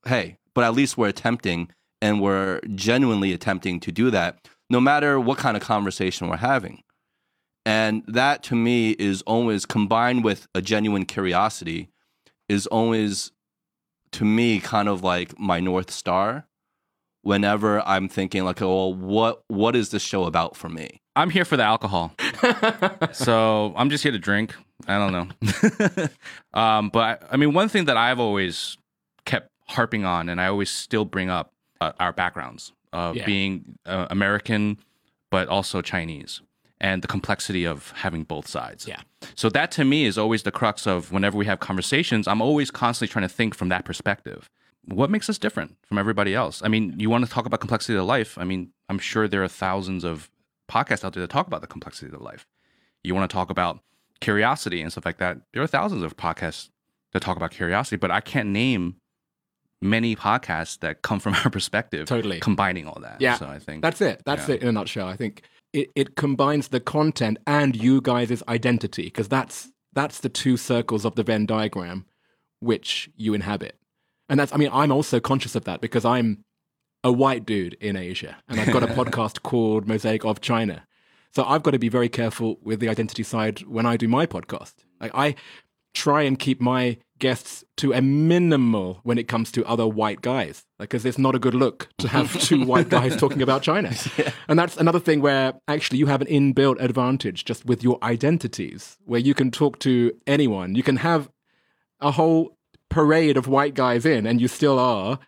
hey, 0.05 0.37
but 0.55 0.63
at 0.63 0.73
least 0.73 0.97
we're 0.97 1.07
attempting 1.09 1.69
and 2.01 2.21
we're 2.21 2.59
genuinely 2.75 3.33
attempting 3.33 3.79
to 3.81 3.91
do 3.91 4.09
that, 4.11 4.47
no 4.69 4.79
matter 4.79 5.19
what 5.19 5.37
kind 5.37 5.57
of 5.57 5.63
conversation 5.63 6.27
we're 6.27 6.37
having. 6.37 6.83
And 7.65 8.03
that 8.07 8.43
to 8.43 8.55
me 8.55 8.91
is 8.91 9.21
always 9.23 9.65
combined 9.65 10.23
with 10.23 10.47
a 10.55 10.61
genuine 10.61 11.05
curiosity, 11.05 11.89
is 12.47 12.65
always 12.67 13.31
to 14.13 14.23
me 14.23 14.59
kind 14.59 14.87
of 14.87 15.03
like 15.03 15.37
my 15.37 15.59
North 15.59 15.91
Star 15.91 16.47
whenever 17.23 17.85
I'm 17.85 18.07
thinking 18.07 18.45
like, 18.45 18.61
oh, 18.61 18.87
well, 18.89 18.93
what 18.93 19.43
what 19.49 19.75
is 19.75 19.89
this 19.89 20.01
show 20.01 20.23
about 20.23 20.55
for 20.55 20.69
me? 20.69 21.01
I'm 21.17 21.29
here 21.29 21.43
for 21.43 21.57
the 21.57 21.63
alcohol. 21.63 22.13
so 23.11 23.73
I'm 23.75 23.89
just 23.89 24.03
here 24.03 24.13
to 24.13 24.19
drink. 24.19 24.55
I 24.87 24.97
don't 24.97 25.11
know. 25.11 26.07
um, 26.53 26.89
but 26.89 27.23
I, 27.23 27.33
I 27.33 27.37
mean, 27.37 27.53
one 27.53 27.67
thing 27.67 27.85
that 27.85 27.97
I've 27.97 28.19
always 28.19 28.77
kept 29.25 29.49
harping 29.67 30.05
on, 30.05 30.29
and 30.29 30.39
I 30.39 30.47
always 30.47 30.69
still 30.69 31.03
bring 31.03 31.29
up 31.29 31.51
uh, 31.81 31.91
our 31.99 32.13
backgrounds 32.13 32.71
of 32.97 33.15
Yeah. 33.15 33.25
being 33.25 33.77
uh, 33.85 34.07
American, 34.09 34.77
but 35.29 35.47
also 35.47 35.81
Chinese, 35.81 36.41
and 36.79 37.01
the 37.01 37.07
complexity 37.07 37.65
of 37.65 37.91
having 38.03 38.23
both 38.23 38.47
sides. 38.47 38.87
Yeah. 38.87 39.01
So 39.35 39.49
that 39.49 39.71
to 39.77 39.83
me 39.85 40.05
is 40.05 40.17
always 40.17 40.43
the 40.43 40.51
crux 40.51 40.87
of 40.87 41.11
whenever 41.11 41.37
we 41.37 41.45
have 41.45 41.59
conversations. 41.59 42.27
I'm 42.27 42.41
always 42.41 42.69
constantly 42.71 43.11
trying 43.11 43.27
to 43.29 43.33
think 43.39 43.55
from 43.55 43.69
that 43.69 43.83
perspective. 43.85 44.49
What 44.85 45.09
makes 45.09 45.29
us 45.29 45.37
different 45.37 45.75
from 45.87 45.97
everybody 45.97 46.33
else? 46.33 46.61
I 46.63 46.69
mean, 46.69 46.95
you 46.97 47.09
want 47.09 47.25
to 47.25 47.31
talk 47.31 47.45
about 47.45 47.59
complexity 47.59 47.97
of 47.97 48.05
life. 48.05 48.37
I 48.37 48.45
mean, 48.45 48.71
I'm 48.89 48.99
sure 48.99 49.27
there 49.27 49.43
are 49.43 49.47
thousands 49.49 50.03
of 50.03 50.29
podcasts 50.69 51.03
out 51.03 51.13
there 51.13 51.21
that 51.21 51.29
talk 51.29 51.47
about 51.47 51.61
the 51.61 51.67
complexity 51.67 52.13
of 52.13 52.21
life. 52.21 52.47
You 53.03 53.13
want 53.15 53.29
to 53.29 53.33
talk 53.33 53.49
about 53.49 53.79
curiosity 54.21 54.81
and 54.81 54.91
stuff 54.91 55.05
like 55.05 55.17
that. 55.17 55.37
There 55.53 55.61
are 55.61 55.67
thousands 55.67 56.03
of 56.03 56.15
podcasts 56.15 56.69
that 57.11 57.21
talk 57.21 57.37
about 57.37 57.51
curiosity, 57.51 57.97
but 57.97 58.11
I 58.11 58.21
can't 58.21 58.49
name 58.49 58.95
many 59.81 60.15
podcasts 60.15 60.79
that 60.79 61.01
come 61.01 61.19
from 61.19 61.33
our 61.43 61.49
perspective, 61.49 62.07
Totally. 62.07 62.39
combining 62.39 62.87
all 62.87 62.99
that. 63.01 63.21
Yeah, 63.21 63.35
so 63.35 63.45
I 63.47 63.59
think 63.59 63.81
That's 63.81 64.01
it. 64.01 64.21
That's 64.25 64.47
Yeah. 64.49 64.55
it 64.55 64.61
in 64.63 64.67
a 64.69 64.71
nutshell. 64.71 65.07
I 65.07 65.15
think 65.15 65.43
it, 65.73 65.91
it 65.95 66.15
combines 66.15 66.69
the 66.69 66.79
content 66.79 67.37
and 67.45 67.75
you 67.75 68.01
guys' 68.01 68.41
identity 68.47 69.03
because 69.03 69.27
that's 69.27 69.71
that's 69.93 70.19
the 70.19 70.29
two 70.29 70.57
circles 70.57 71.05
of 71.05 71.15
the 71.15 71.23
Venn 71.23 71.45
diagram 71.45 72.05
which 72.59 73.09
you 73.15 73.33
inhabit. 73.33 73.75
And 74.29 74.39
that's 74.39 74.53
I 74.53 74.57
mean, 74.57 74.69
I'm 74.73 74.91
also 74.91 75.19
conscious 75.19 75.55
of 75.55 75.65
that 75.65 75.81
because 75.81 76.05
I'm 76.05 76.43
a 77.03 77.11
white 77.11 77.45
dude 77.45 77.75
in 77.75 77.95
Asia 77.95 78.37
and 78.47 78.59
I've 78.59 78.71
got 78.73 78.83
a 78.83 78.87
podcast 78.99 79.43
called 79.43 79.87
Mosaic 79.87 80.25
of 80.25 80.41
China. 80.41 80.85
So 81.35 81.43
I've 81.43 81.61
got 81.61 81.71
to 81.71 81.79
be 81.79 81.89
very 81.89 82.09
careful 82.09 82.57
with 82.63 82.79
the 82.79 82.89
identity 82.89 83.21
side 83.23 83.59
when 83.67 83.85
I 83.85 83.95
do 83.97 84.07
my 84.07 84.25
podcast. 84.25 84.73
Like 84.99 85.11
I 85.13 85.35
try 85.93 86.23
and 86.23 86.39
keep 86.39 86.59
my 86.59 86.97
guests 87.19 87.63
to 87.77 87.93
a 87.93 88.01
minimal 88.01 88.99
when 89.03 89.17
it 89.17 89.27
comes 89.27 89.51
to 89.51 89.65
other 89.65 89.87
white 89.87 90.21
guys 90.21 90.65
because 90.79 91.05
it's 91.05 91.17
not 91.17 91.35
a 91.35 91.39
good 91.39 91.53
look 91.53 91.89
to 91.97 92.07
have 92.07 92.39
two 92.41 92.65
white 92.65 92.89
guys 92.89 93.15
talking 93.17 93.41
about 93.41 93.61
China. 93.63 93.91
And 94.49 94.57
that's 94.57 94.77
another 94.77 94.99
thing 94.99 95.19
where 95.21 95.53
actually 95.67 95.99
you 95.99 96.05
have 96.07 96.21
an 96.21 96.27
inbuilt 96.27 96.81
advantage 96.81 97.43
just 97.45 97.65
with 97.65 97.83
your 97.83 97.97
identities 98.03 98.97
where 99.05 99.19
you 99.19 99.33
can 99.33 99.51
talk 99.51 99.79
to 99.79 100.13
anyone. 100.25 100.73
You 100.75 100.83
can 100.83 100.97
have 100.97 101.29
a 101.99 102.11
whole 102.11 102.57
parade 102.89 103.35
of 103.35 103.47
white 103.47 103.73
guys 103.73 104.05
in, 104.05 104.25
and 104.25 104.39
you 104.39 104.47
still 104.47 104.79
are 104.79 105.19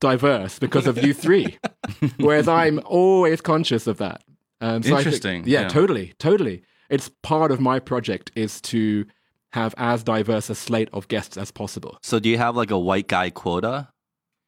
diverse 0.00 0.58
because 0.60 0.86
of 0.86 1.02
you 1.04 1.12
three. 1.12 1.58
Whereas 2.18 2.46
I'm 2.46 2.80
always 2.86 3.40
conscious 3.40 3.86
of 3.88 3.98
that. 3.98 4.22
Um, 4.60 4.82
so 4.82 4.90
I 4.90 4.96
think- 4.98 5.06
Interesting, 5.06 5.42
yeah, 5.46 5.62
yeah. 5.62 5.68
totally, 5.68 6.12
totally. 6.18 6.62
It's 6.88 7.10
part 7.22 7.50
of 7.50 7.60
my 7.60 7.80
project 7.80 8.30
is 8.36 8.60
to 8.62 9.04
have 9.52 9.74
as 9.78 10.02
diverse 10.04 10.50
a 10.50 10.54
slate 10.54 10.88
of 10.92 11.08
guests 11.08 11.36
as 11.36 11.50
possible. 11.50 11.98
So 12.02 12.18
do 12.18 12.28
you 12.28 12.38
have 12.38 12.56
like 12.56 12.70
a 12.70 12.78
white 12.78 13.08
guy 13.08 13.30
quota 13.30 13.88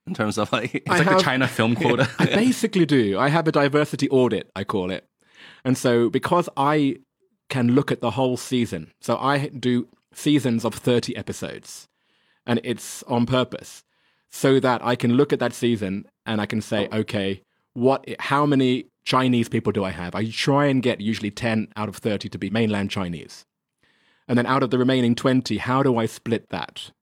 in 0.06 0.14
terms 0.14 0.38
of 0.38 0.52
like? 0.52 0.74
It's 0.86 0.90
I 0.90 0.98
like 0.98 1.06
have- 1.08 1.18
the 1.18 1.22
China 1.24 1.48
film 1.48 1.74
quota. 1.82 2.08
I 2.18 2.26
basically 2.26 2.86
do. 2.86 3.18
I 3.18 3.28
have 3.28 3.46
a 3.48 3.52
diversity 3.52 4.08
audit, 4.10 4.50
I 4.54 4.64
call 4.64 4.90
it. 4.90 5.06
And 5.64 5.76
so 5.78 6.10
because 6.10 6.48
I 6.56 6.96
can 7.48 7.74
look 7.74 7.90
at 7.90 8.00
the 8.00 8.12
whole 8.12 8.36
season, 8.36 8.92
so 9.00 9.16
I 9.16 9.48
do 9.48 9.88
seasons 10.12 10.64
of 10.64 10.74
30 10.74 11.16
episodes, 11.16 11.88
and 12.46 12.60
it's 12.64 13.02
on 13.04 13.26
purpose 13.26 13.82
so 14.30 14.60
that 14.60 14.84
I 14.84 14.96
can 14.96 15.14
look 15.14 15.32
at 15.32 15.38
that 15.40 15.52
season 15.52 16.06
and 16.26 16.40
I 16.40 16.46
can 16.46 16.60
say, 16.60 16.88
okay, 16.92 17.42
what 17.74 18.04
how 18.20 18.46
many 18.46 18.86
Chinese 19.04 19.48
people 19.48 19.72
do 19.72 19.82
I 19.84 19.90
have? 19.90 20.14
I 20.14 20.26
try 20.30 20.66
and 20.66 20.82
get 20.82 21.00
usually 21.00 21.30
10 21.30 21.68
out 21.76 21.88
of 21.88 21.96
30 21.96 22.28
to 22.28 22.38
be 22.38 22.50
mainland 22.50 22.90
Chinese. 22.90 23.44
And 24.30 24.38
then 24.38 24.46
out 24.46 24.62
of 24.62 24.70
the 24.70 24.78
remaining 24.78 25.16
20, 25.16 25.58
how 25.58 25.82
do 25.82 25.96
I 25.96 26.06
split 26.06 26.50
that 26.50 26.92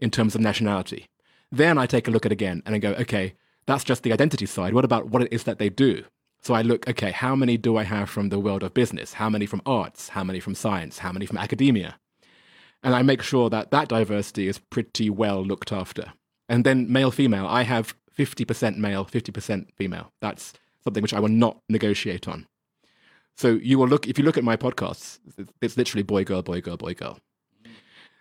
in 0.00 0.10
terms 0.10 0.34
of 0.34 0.40
nationality? 0.40 1.10
Then 1.52 1.76
I 1.76 1.84
take 1.84 2.08
a 2.08 2.10
look 2.10 2.24
at 2.24 2.32
again 2.32 2.62
and 2.64 2.74
I 2.74 2.78
go, 2.78 2.92
okay, 2.92 3.34
that's 3.66 3.84
just 3.84 4.02
the 4.02 4.14
identity 4.14 4.46
side. 4.46 4.72
What 4.72 4.86
about 4.86 5.10
what 5.10 5.20
it 5.20 5.30
is 5.30 5.44
that 5.44 5.58
they 5.58 5.68
do? 5.68 6.04
So 6.40 6.54
I 6.54 6.62
look, 6.62 6.88
okay, 6.88 7.10
how 7.10 7.36
many 7.36 7.58
do 7.58 7.76
I 7.76 7.82
have 7.82 8.08
from 8.08 8.30
the 8.30 8.40
world 8.40 8.62
of 8.62 8.72
business? 8.72 9.12
How 9.12 9.28
many 9.28 9.44
from 9.44 9.60
arts? 9.66 10.08
How 10.08 10.24
many 10.24 10.40
from 10.40 10.54
science? 10.54 10.96
How 11.00 11.12
many 11.12 11.26
from 11.26 11.36
academia? 11.36 11.98
And 12.82 12.94
I 12.94 13.02
make 13.02 13.20
sure 13.20 13.50
that 13.50 13.70
that 13.72 13.88
diversity 13.88 14.48
is 14.48 14.58
pretty 14.58 15.10
well 15.10 15.44
looked 15.44 15.72
after. 15.72 16.14
And 16.48 16.64
then 16.64 16.90
male 16.90 17.10
female, 17.10 17.46
I 17.46 17.64
have 17.64 17.94
50% 18.18 18.78
male, 18.78 19.04
50% 19.04 19.66
female. 19.76 20.14
That's 20.22 20.54
something 20.82 21.02
which 21.02 21.12
I 21.12 21.20
will 21.20 21.28
not 21.28 21.60
negotiate 21.68 22.26
on. 22.26 22.46
So 23.40 23.52
you 23.62 23.78
will 23.78 23.88
look, 23.88 24.06
if 24.06 24.18
you 24.18 24.24
look 24.26 24.36
at 24.36 24.44
my 24.44 24.54
podcasts, 24.54 25.18
it's 25.62 25.78
literally 25.78 26.02
boy, 26.02 26.24
girl, 26.24 26.42
boy, 26.42 26.60
girl, 26.60 26.76
boy, 26.76 26.92
girl. 26.92 27.18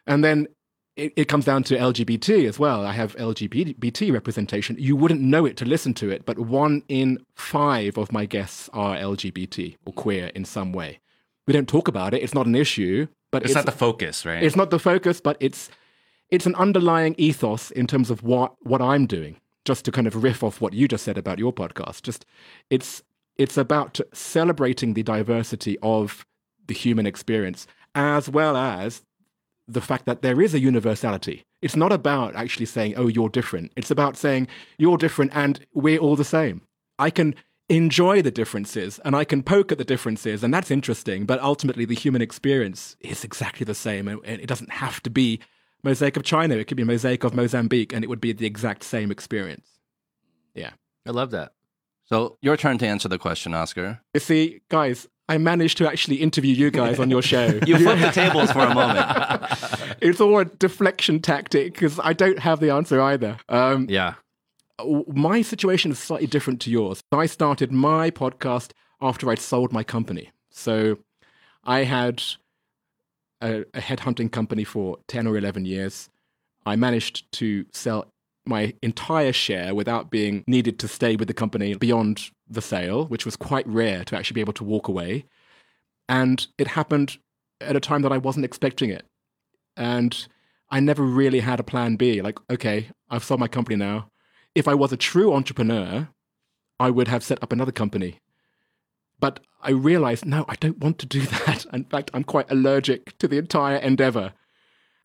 And 0.08 0.24
then 0.24 0.48
it, 0.96 1.12
it 1.18 1.26
comes 1.26 1.44
down 1.44 1.64
to 1.64 1.78
LGBT 1.78 2.48
as 2.48 2.58
well. 2.58 2.86
I 2.86 2.94
have 2.94 3.18
LGBT 3.18 4.14
representation. 4.14 4.78
You 4.80 4.96
wouldn't 4.96 5.20
know 5.20 5.46
it 5.46 5.58
to 5.58 5.66
listen 5.66 5.94
to 5.96 6.10
it, 6.10 6.26
but 6.26 6.40
one 6.40 6.84
in 6.88 7.18
five 7.36 7.98
of 7.98 8.14
my 8.14 8.26
guests 8.26 8.70
are 8.72 8.96
LGBT 8.96 9.76
or 9.86 9.92
queer 9.92 10.28
in 10.36 10.46
some 10.46 10.72
way. 10.72 11.02
We 11.46 11.52
don't 11.52 11.68
talk 11.68 11.90
about 11.90 12.14
it. 12.14 12.24
It's 12.24 12.34
not 12.34 12.46
an 12.46 12.56
issue, 12.56 13.08
but 13.30 13.44
It's, 13.44 13.54
not 13.54 13.66
the 13.66 13.74
focus, 13.74 14.26
right? 14.26 14.42
it's 14.42 14.56
not 14.56 14.70
the 14.70 14.80
focus, 14.80 15.20
but 15.20 15.36
it's 15.42 15.70
it's 16.30 16.46
an 16.46 16.56
underlying 16.56 17.14
ethos 17.18 17.72
in 17.72 17.88
terms 17.88 18.10
of 18.10 18.24
what 18.24 18.54
what 18.62 18.82
I'm 18.82 19.06
doing. 19.06 19.36
Just 19.66 19.84
to 19.84 19.92
kind 19.92 20.08
of 20.08 20.24
riff 20.24 20.44
off 20.46 20.62
what 20.62 20.72
you 20.72 20.88
just 20.88 21.04
said 21.04 21.18
about 21.18 21.40
your 21.40 21.52
podcast, 21.52 22.04
just 22.04 22.26
it's 22.70 23.04
it's 23.40 23.58
about 23.58 24.00
celebrating 24.14 24.94
the 24.94 25.02
diversity 25.02 25.78
of 25.82 26.26
the 26.68 26.74
human 26.74 27.08
experience 27.08 27.66
as 27.96 28.30
well 28.30 28.56
as 28.56 29.02
the 29.68 29.82
fact 29.82 30.06
that 30.06 30.22
there 30.22 30.42
is 30.42 30.54
a 30.54 30.60
universality. 30.60 31.44
It's 31.62 31.76
not 31.76 31.92
about 31.92 32.36
actually 32.36 32.66
saying, 32.66 32.96
"Oh, 32.96 33.08
you're 33.08 33.30
different." 33.30 33.72
It's 33.76 33.92
about 33.92 34.18
saying 34.18 34.48
you're 34.78 34.98
different 34.98 35.32
and 35.34 35.66
we're 35.74 36.00
all 36.00 36.16
the 36.16 36.24
same. 36.24 36.62
I 37.00 37.10
can 37.10 37.34
enjoy 37.70 38.22
the 38.22 38.32
differences 38.32 39.00
and 39.06 39.16
I 39.16 39.24
can 39.24 39.44
poke 39.44 39.72
at 39.72 39.78
the 39.78 39.84
differences, 39.84 40.44
and 40.44 40.54
that's 40.54 40.72
interesting. 40.72 41.26
But 41.26 41.42
ultimately, 41.42 41.86
the 41.86 41.96
human 41.96 42.22
experience 42.22 42.98
is 43.00 43.24
exactly 43.24 43.64
the 43.64 43.76
same, 43.76 44.08
and 44.08 44.42
it 44.42 44.48
doesn't 44.48 44.72
have 44.72 45.02
to 45.04 45.10
be 45.10 45.40
mosaic 45.84 46.18
of 46.18 46.24
China. 46.24 46.56
It 46.56 46.66
could 46.66 46.78
be 46.78 46.84
mosaic 46.84 47.24
of 47.24 47.34
Mozambique, 47.34 47.94
and 47.94 48.04
it 48.04 48.08
would 48.08 48.22
be 48.22 48.34
the 48.34 48.46
exact 48.46 48.84
same 48.84 49.12
experience. 49.12 49.68
Yeah. 50.54 50.72
I 51.06 51.12
love 51.12 51.32
that. 51.32 51.54
So 52.10 52.38
your 52.42 52.58
turn 52.58 52.78
to 52.80 52.88
answer 52.88 53.08
the 53.08 53.20
question, 53.20 53.54
Oscar. 53.54 54.02
You 54.16 54.20
see, 54.20 54.62
guys, 54.70 55.08
I 55.28 55.38
managed 55.38 55.78
to 55.78 55.88
actually 55.88 56.18
interview 56.18 56.54
you 56.54 56.72
guys 56.72 57.00
on 57.00 57.10
your 57.12 57.22
show. 57.22 57.60
You 57.68 57.78
flipped 57.78 58.02
the 58.02 58.12
tables 58.12 58.52
for 58.52 58.62
a 58.66 58.74
moment. 58.74 59.06
it's 60.02 60.20
all 60.20 60.40
a 60.40 60.46
deflection 60.46 61.20
tactic 61.22 61.74
because 61.74 62.00
I 62.04 62.14
don't 62.14 62.40
have 62.40 62.60
the 62.60 62.72
answer 62.72 63.00
either. 63.00 63.38
Um, 63.48 63.86
Yeah. 63.90 64.16
my 65.08 65.44
situation 65.44 65.92
is 65.92 66.00
slightly 66.00 66.26
different 66.28 66.60
to 66.62 66.72
yours. 66.72 67.02
I 67.12 67.28
started 67.28 67.72
my 67.72 68.10
podcast 68.10 68.72
after 69.02 69.30
I'd 69.30 69.40
sold 69.40 69.72
my 69.72 69.84
company. 69.84 70.32
So 70.50 70.98
I 71.64 71.84
had 71.84 72.24
a, 73.40 73.60
a 73.76 73.82
headhunting 73.82 74.32
company 74.32 74.64
for 74.64 74.98
10 75.08 75.28
or 75.28 75.38
11 75.38 75.66
years. 75.66 76.10
I 76.66 76.76
managed 76.76 77.32
to 77.34 77.66
sell 77.72 78.12
my 78.50 78.74
entire 78.82 79.32
share 79.32 79.74
without 79.74 80.12
being 80.12 80.44
needed 80.48 80.80
to 80.80 80.88
stay 80.88 81.16
with 81.16 81.28
the 81.28 81.34
company 81.34 81.76
beyond 81.76 82.30
the 82.50 82.62
sale, 82.62 83.06
which 83.06 83.26
was 83.26 83.36
quite 83.36 83.68
rare 83.68 84.04
to 84.06 84.18
actually 84.18 84.36
be 84.36 84.42
able 84.42 84.54
to 84.54 84.64
walk 84.64 84.88
away. 84.88 85.26
And 86.08 86.46
it 86.58 86.68
happened 86.68 87.18
at 87.62 87.76
a 87.76 87.80
time 87.80 88.02
that 88.02 88.12
I 88.12 88.18
wasn't 88.18 88.46
expecting 88.46 88.90
it. 88.90 89.06
And 89.78 90.28
I 90.70 90.80
never 90.80 91.04
really 91.04 91.40
had 91.40 91.60
a 91.60 91.64
plan 91.64 91.96
B. 91.96 92.22
Like, 92.22 92.40
okay, 92.50 92.90
I've 93.10 93.24
sold 93.24 93.40
my 93.40 93.48
company 93.48 93.76
now 93.76 94.10
if 94.56 94.68
I 94.68 94.74
was 94.74 94.92
a 94.92 94.98
true 94.98 95.34
entrepreneur, 95.34 96.10
I 96.80 96.90
would 96.90 97.08
have 97.08 97.24
set 97.24 97.42
up 97.44 97.52
another 97.52 97.72
company. 97.72 98.20
But 99.20 99.40
I 99.62 99.72
realized, 99.72 100.26
no, 100.26 100.46
I 100.48 100.56
don't 100.56 100.80
want 100.80 101.00
to 101.00 101.06
do 101.06 101.22
that. 101.46 101.66
In 101.74 101.86
fact, 101.86 102.12
I'm 102.14 102.24
quite 102.24 102.50
allergic 102.52 103.18
to 103.20 103.28
the 103.28 103.38
entire 103.38 103.78
endeavor. 103.78 104.34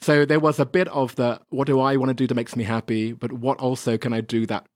So 0.05 0.27
there 0.27 0.39
was 0.39 0.61
a 0.61 0.67
bit 0.67 0.87
of 0.89 1.15
the 1.15 1.41
what 1.49 1.67
do 1.67 1.81
I 1.81 1.97
want 1.97 2.11
to 2.11 2.15
do 2.15 2.27
that 2.27 2.35
makes 2.35 2.57
me 2.57 2.65
happy, 2.65 3.13
but 3.15 3.33
what 3.33 3.59
also 3.59 3.97
can 3.97 4.13
I 4.13 4.21
do 4.21 4.45
that 4.45 4.67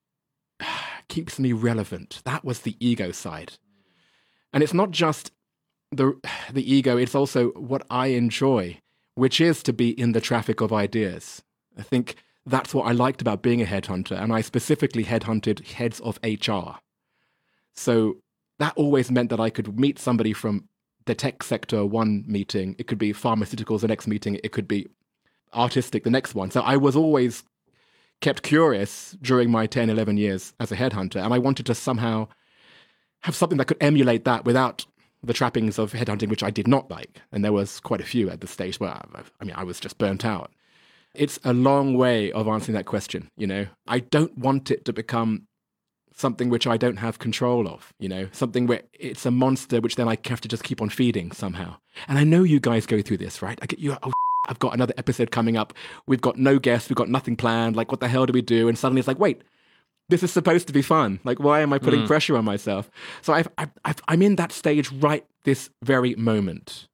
keeps 1.10 1.38
me 1.38 1.52
relevant? 1.52 2.22
That 2.24 2.46
was 2.46 2.60
the 2.60 2.76
ego 2.80 3.12
side. 3.12 3.52
And 4.54 4.62
it's 4.62 4.72
not 4.72 4.90
just 4.90 5.30
the 5.92 6.18
the 6.50 6.64
ego, 6.74 6.96
it's 6.96 7.14
also 7.14 7.48
what 7.48 7.82
I 7.90 8.06
enjoy, 8.06 8.78
which 9.16 9.38
is 9.38 9.62
to 9.64 9.74
be 9.74 9.90
in 9.90 10.12
the 10.12 10.22
traffic 10.22 10.62
of 10.62 10.72
ideas. 10.72 11.42
I 11.76 11.82
think 11.82 12.14
that's 12.46 12.72
what 12.72 12.86
I 12.86 12.92
liked 12.92 13.20
about 13.20 13.42
being 13.42 13.60
a 13.60 13.66
headhunter, 13.66 14.18
and 14.18 14.32
I 14.32 14.40
specifically 14.40 15.04
headhunted 15.04 15.62
heads 15.72 16.00
of 16.00 16.18
HR. 16.22 16.78
So 17.74 18.16
that 18.60 18.72
always 18.76 19.10
meant 19.10 19.28
that 19.28 19.40
I 19.40 19.50
could 19.50 19.78
meet 19.78 19.98
somebody 19.98 20.32
from 20.32 20.70
the 21.04 21.14
tech 21.14 21.42
sector 21.42 21.84
one 21.84 22.24
meeting, 22.26 22.76
it 22.78 22.86
could 22.86 22.98
be 22.98 23.12
pharmaceuticals 23.12 23.80
the 23.80 23.88
next 23.88 24.06
meeting, 24.06 24.40
it 24.42 24.52
could 24.52 24.68
be 24.68 24.88
artistic 25.54 26.04
the 26.04 26.10
next 26.10 26.34
one. 26.34 26.50
So 26.50 26.60
I 26.60 26.76
was 26.76 26.96
always 26.96 27.44
kept 28.20 28.42
curious 28.42 29.16
during 29.22 29.50
my 29.50 29.66
10, 29.66 29.90
11 29.90 30.16
years 30.16 30.52
as 30.58 30.72
a 30.72 30.76
headhunter, 30.76 31.22
and 31.22 31.32
I 31.32 31.38
wanted 31.38 31.66
to 31.66 31.74
somehow 31.74 32.28
have 33.22 33.34
something 33.34 33.58
that 33.58 33.66
could 33.66 33.76
emulate 33.80 34.24
that 34.24 34.44
without 34.44 34.86
the 35.22 35.32
trappings 35.32 35.78
of 35.78 35.92
headhunting, 35.92 36.28
which 36.28 36.42
I 36.42 36.50
did 36.50 36.68
not 36.68 36.90
like. 36.90 37.20
And 37.32 37.44
there 37.44 37.52
was 37.52 37.80
quite 37.80 38.00
a 38.00 38.04
few 38.04 38.30
at 38.30 38.40
the 38.40 38.46
stage 38.46 38.78
where, 38.78 38.90
I, 38.90 39.22
I 39.40 39.44
mean, 39.44 39.54
I 39.56 39.64
was 39.64 39.80
just 39.80 39.98
burnt 39.98 40.24
out. 40.24 40.52
It's 41.14 41.40
a 41.44 41.52
long 41.52 41.94
way 41.94 42.30
of 42.32 42.46
answering 42.46 42.74
that 42.74 42.86
question 42.86 43.30
you 43.36 43.46
know? 43.46 43.66
I 43.86 44.00
don't 44.00 44.36
want 44.38 44.70
it 44.70 44.84
to 44.84 44.92
become 44.92 45.46
something 46.14 46.48
which 46.48 46.66
i 46.66 46.76
don't 46.76 46.96
have 46.96 47.18
control 47.18 47.68
of 47.68 47.92
you 47.98 48.08
know? 48.08 48.28
Something 48.32 48.66
where 48.66 48.82
it's 48.92 49.26
a 49.26 49.30
monster 49.30 49.80
which 49.80 49.96
then 49.96 50.08
i 50.08 50.16
have 50.26 50.40
to 50.42 50.48
just 50.48 50.62
keep 50.64 50.80
on 50.80 50.90
feeding 50.90 51.32
somehow. 51.32 51.76
And 52.06 52.18
i 52.18 52.24
know 52.24 52.42
you 52.42 52.60
guys 52.60 52.86
go 52.86 53.02
through 53.02 53.18
this 53.18 53.42
right? 53.42 53.58
I 53.62 53.66
get 53.66 53.80
you 53.80 53.96
oh 54.02 54.12
i've 54.48 54.58
got 54.58 54.74
another 54.74 54.94
episode 54.96 55.30
coming 55.30 55.56
up. 55.56 55.72
We've 56.06 56.20
got 56.20 56.36
no 56.36 56.58
guests. 56.58 56.88
We've 56.88 56.96
got 56.96 57.08
nothing 57.08 57.36
planned. 57.36 57.76
Like 57.76 57.90
what 57.92 58.00
the 58.00 58.08
hell 58.08 58.26
do 58.26 58.32
we 58.32 58.42
do? 58.42 58.68
And 58.68 58.76
suddenly 58.76 59.00
it's 59.00 59.08
like 59.08 59.18
wait 59.18 59.42
this 60.10 60.22
is 60.22 60.32
supposed 60.32 60.66
to 60.66 60.72
be 60.72 60.80
fun. 60.80 61.20
Like 61.24 61.38
why 61.38 61.60
am 61.60 61.72
i 61.72 61.78
putting 61.78 62.00
hmm. 62.00 62.06
pressure 62.06 62.36
on 62.36 62.44
myself? 62.44 62.90
So 63.20 63.34
I've, 63.34 63.48
I've, 63.58 63.70
I've, 63.84 64.00
i'm 64.08 64.22
in 64.22 64.36
that 64.36 64.52
stage 64.52 64.90
right 64.92 65.24
this 65.44 65.70
very 65.82 66.14
moment 66.14 66.88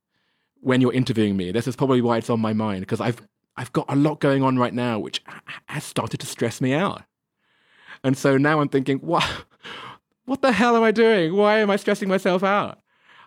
when 0.60 0.80
you're 0.80 0.92
interviewing 0.92 1.36
me. 1.36 1.52
This 1.52 1.68
is 1.68 1.76
probably 1.76 2.00
why 2.00 2.18
it's 2.18 2.30
on 2.30 2.40
my 2.40 2.52
mind 2.52 2.80
because 2.80 3.00
i've 3.00 3.20
I've 3.56 3.72
got 3.72 3.86
a 3.88 3.96
lot 3.96 4.20
going 4.20 4.42
on 4.42 4.58
right 4.58 4.74
now, 4.74 4.98
which 4.98 5.22
has 5.66 5.84
started 5.84 6.20
to 6.20 6.26
stress 6.26 6.60
me 6.60 6.74
out. 6.74 7.02
And 8.02 8.16
so 8.16 8.36
now 8.36 8.60
I'm 8.60 8.68
thinking, 8.68 8.98
what, 8.98 9.24
what 10.24 10.42
the 10.42 10.52
hell 10.52 10.76
am 10.76 10.82
I 10.82 10.90
doing? 10.90 11.34
Why 11.36 11.58
am 11.58 11.70
I 11.70 11.76
stressing 11.76 12.08
myself 12.08 12.42
out? 12.42 12.80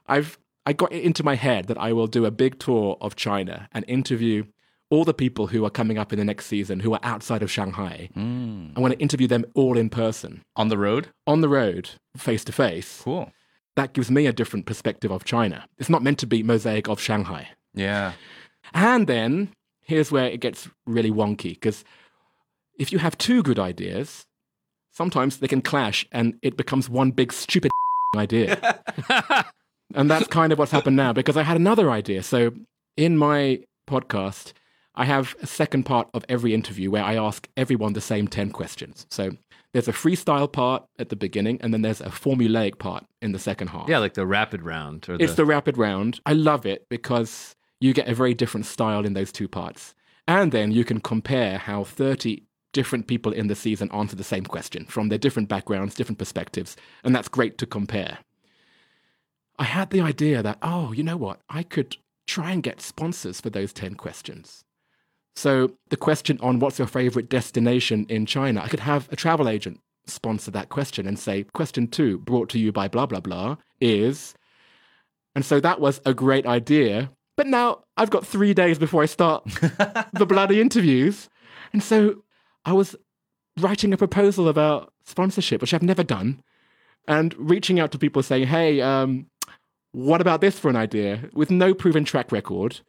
I've 0.07 0.37
I 0.67 0.73
got 0.73 0.91
it 0.91 1.01
into 1.01 1.23
my 1.23 1.35
head 1.35 1.67
that 1.67 1.77
I 1.77 1.93
will 1.93 2.07
do 2.07 2.25
a 2.25 2.31
big 2.43 2.59
tour 2.59 2.97
of 2.99 3.15
China 3.15 3.69
and 3.71 3.85
interview 3.87 4.43
all 4.89 5.05
the 5.05 5.13
people 5.13 5.47
who 5.47 5.63
are 5.65 5.69
coming 5.69 5.97
up 5.97 6.11
in 6.11 6.19
the 6.19 6.25
next 6.25 6.47
season 6.47 6.81
who 6.81 6.91
are 6.93 6.99
outside 7.03 7.41
of 7.41 7.49
Shanghai. 7.49 8.09
Hmm. 8.13 8.71
I 8.75 8.81
want 8.81 8.93
to 8.93 8.99
interview 8.99 9.27
them 9.27 9.45
all 9.53 9.77
in 9.77 9.89
person, 9.89 10.43
On 10.57 10.67
the 10.67 10.77
road? 10.77 11.07
on 11.25 11.39
the 11.39 11.47
road, 11.47 11.91
face 12.17 12.43
to 12.43 12.51
face. 12.51 12.99
Cool. 13.01 13.31
That 13.77 13.93
gives 13.93 14.11
me 14.11 14.25
a 14.27 14.33
different 14.33 14.65
perspective 14.65 15.09
of 15.09 15.23
China. 15.23 15.65
It's 15.77 15.89
not 15.89 16.03
meant 16.03 16.19
to 16.19 16.27
be 16.27 16.43
mosaic 16.43 16.89
of 16.89 16.99
Shanghai. 16.99 17.47
Yeah. 17.73 18.13
And 18.73 19.07
then 19.07 19.53
here's 19.85 20.11
where 20.11 20.25
it 20.25 20.41
gets 20.41 20.67
really 20.85 21.11
wonky 21.11 21.53
because 21.53 21.85
if 22.77 22.91
you 22.91 22.99
have 22.99 23.17
two 23.17 23.41
good 23.41 23.59
ideas, 23.59 24.25
sometimes 24.91 25.37
they 25.37 25.47
can 25.47 25.61
clash 25.61 26.05
and 26.11 26.37
it 26.41 26.57
becomes 26.57 26.89
one 26.89 27.11
big 27.11 27.31
stupid 27.31 27.71
idea. 28.17 28.81
and 29.93 30.09
that's 30.09 30.27
kind 30.27 30.51
of 30.51 30.59
what's 30.59 30.71
happened 30.71 30.95
now 30.95 31.13
because 31.13 31.37
I 31.37 31.43
had 31.43 31.57
another 31.57 31.89
idea. 31.89 32.23
So 32.23 32.51
in 32.95 33.17
my 33.17 33.61
podcast, 33.89 34.53
I 34.95 35.05
have 35.05 35.35
a 35.41 35.47
second 35.47 35.83
part 35.83 36.09
of 36.13 36.25
every 36.27 36.53
interview 36.53 36.89
where 36.89 37.03
I 37.03 37.15
ask 37.15 37.47
everyone 37.55 37.93
the 37.93 38.01
same 38.01 38.27
10 38.27 38.49
questions. 38.51 39.05
So 39.11 39.31
there's 39.73 39.87
a 39.87 39.93
freestyle 39.93 40.51
part 40.51 40.85
at 40.97 41.09
the 41.09 41.15
beginning, 41.15 41.59
and 41.61 41.71
then 41.73 41.83
there's 41.83 42.01
a 42.01 42.05
formulaic 42.05 42.79
part 42.79 43.05
in 43.21 43.31
the 43.31 43.39
second 43.39 43.67
half. 43.67 43.87
Yeah, 43.87 43.99
like 43.99 44.15
the 44.15 44.25
rapid 44.25 44.63
round. 44.63 45.07
Or 45.07 45.17
It's 45.19 45.35
the 45.35 45.45
rapid 45.45 45.77
round. 45.77 46.19
I 46.25 46.33
love 46.33 46.65
it 46.65 46.87
because 46.89 47.55
you 47.79 47.93
get 47.93 48.07
a 48.07 48.15
very 48.15 48.33
different 48.33 48.65
style 48.65 49.05
in 49.05 49.13
those 49.13 49.31
two 49.31 49.47
parts. 49.47 49.93
And 50.27 50.51
then 50.51 50.71
you 50.71 50.83
can 50.83 50.99
compare 50.99 51.57
how 51.57 51.83
30 51.83 52.43
different 52.73 53.07
people 53.07 53.31
in 53.31 53.47
the 53.47 53.55
season 53.55 53.89
answer 53.93 54.15
the 54.15 54.23
same 54.23 54.45
question 54.45 54.85
from 54.85 55.09
their 55.09 55.17
different 55.17 55.47
backgrounds, 55.47 55.95
different 55.95 56.19
perspectives. 56.19 56.75
And 57.03 57.15
that's 57.15 57.27
great 57.27 57.57
to 57.59 57.65
compare. 57.65 58.19
I 59.59 59.63
had 59.63 59.89
the 59.89 60.01
idea 60.01 60.43
that, 60.43 60.59
oh, 60.61 60.91
you 60.91 61.03
know 61.03 61.17
what? 61.17 61.41
I 61.49 61.63
could 61.63 61.97
try 62.27 62.51
and 62.51 62.61
get 62.61 62.81
sponsors 62.81 63.41
for 63.41 63.49
those 63.49 63.73
10 63.73 63.95
questions. 63.95 64.63
So 65.35 65.71
the 65.89 65.97
question 65.97 66.37
on 66.41 66.59
what's 66.59 66.79
your 66.79 66.87
favorite 66.87 67.29
destination 67.29 68.05
in 68.09 68.25
China, 68.25 68.61
I 68.61 68.67
could 68.67 68.79
have 68.81 69.07
a 69.11 69.15
travel 69.15 69.47
agent 69.47 69.79
sponsor 70.07 70.51
that 70.51 70.69
question 70.69 71.07
and 71.07 71.17
say, 71.17 71.43
question 71.53 71.87
two, 71.87 72.17
brought 72.17 72.49
to 72.49 72.59
you 72.59 72.71
by 72.71 72.87
blah, 72.87 73.05
blah, 73.05 73.19
blah, 73.19 73.57
is. 73.79 74.33
And 75.35 75.45
so 75.45 75.59
that 75.59 75.79
was 75.79 76.01
a 76.05 76.13
great 76.13 76.45
idea. 76.45 77.11
But 77.35 77.47
now 77.47 77.83
I've 77.95 78.09
got 78.09 78.25
three 78.25 78.53
days 78.53 78.79
before 78.79 79.03
I 79.03 79.05
start 79.05 79.45
the 80.13 80.25
bloody 80.27 80.59
interviews. 80.59 81.29
And 81.71 81.83
so 81.83 82.23
I 82.65 82.73
was 82.73 82.95
writing 83.59 83.93
a 83.93 83.97
proposal 83.97 84.47
about 84.47 84.91
sponsorship, 85.05 85.61
which 85.61 85.73
I've 85.73 85.83
never 85.83 86.03
done, 86.03 86.41
and 87.07 87.35
reaching 87.37 87.79
out 87.79 87.91
to 87.91 87.99
people 87.99 88.23
saying, 88.23 88.47
hey, 88.47 88.81
um, 88.81 89.27
what 89.97 90.21
about 90.21 90.41
this 90.41 90.59
for 90.59 90.69
an 90.69 90.75
idea 90.75 91.27
with 91.33 91.49
no 91.49 91.73
proven 91.73 92.05
track 92.05 92.31
record 92.31 92.81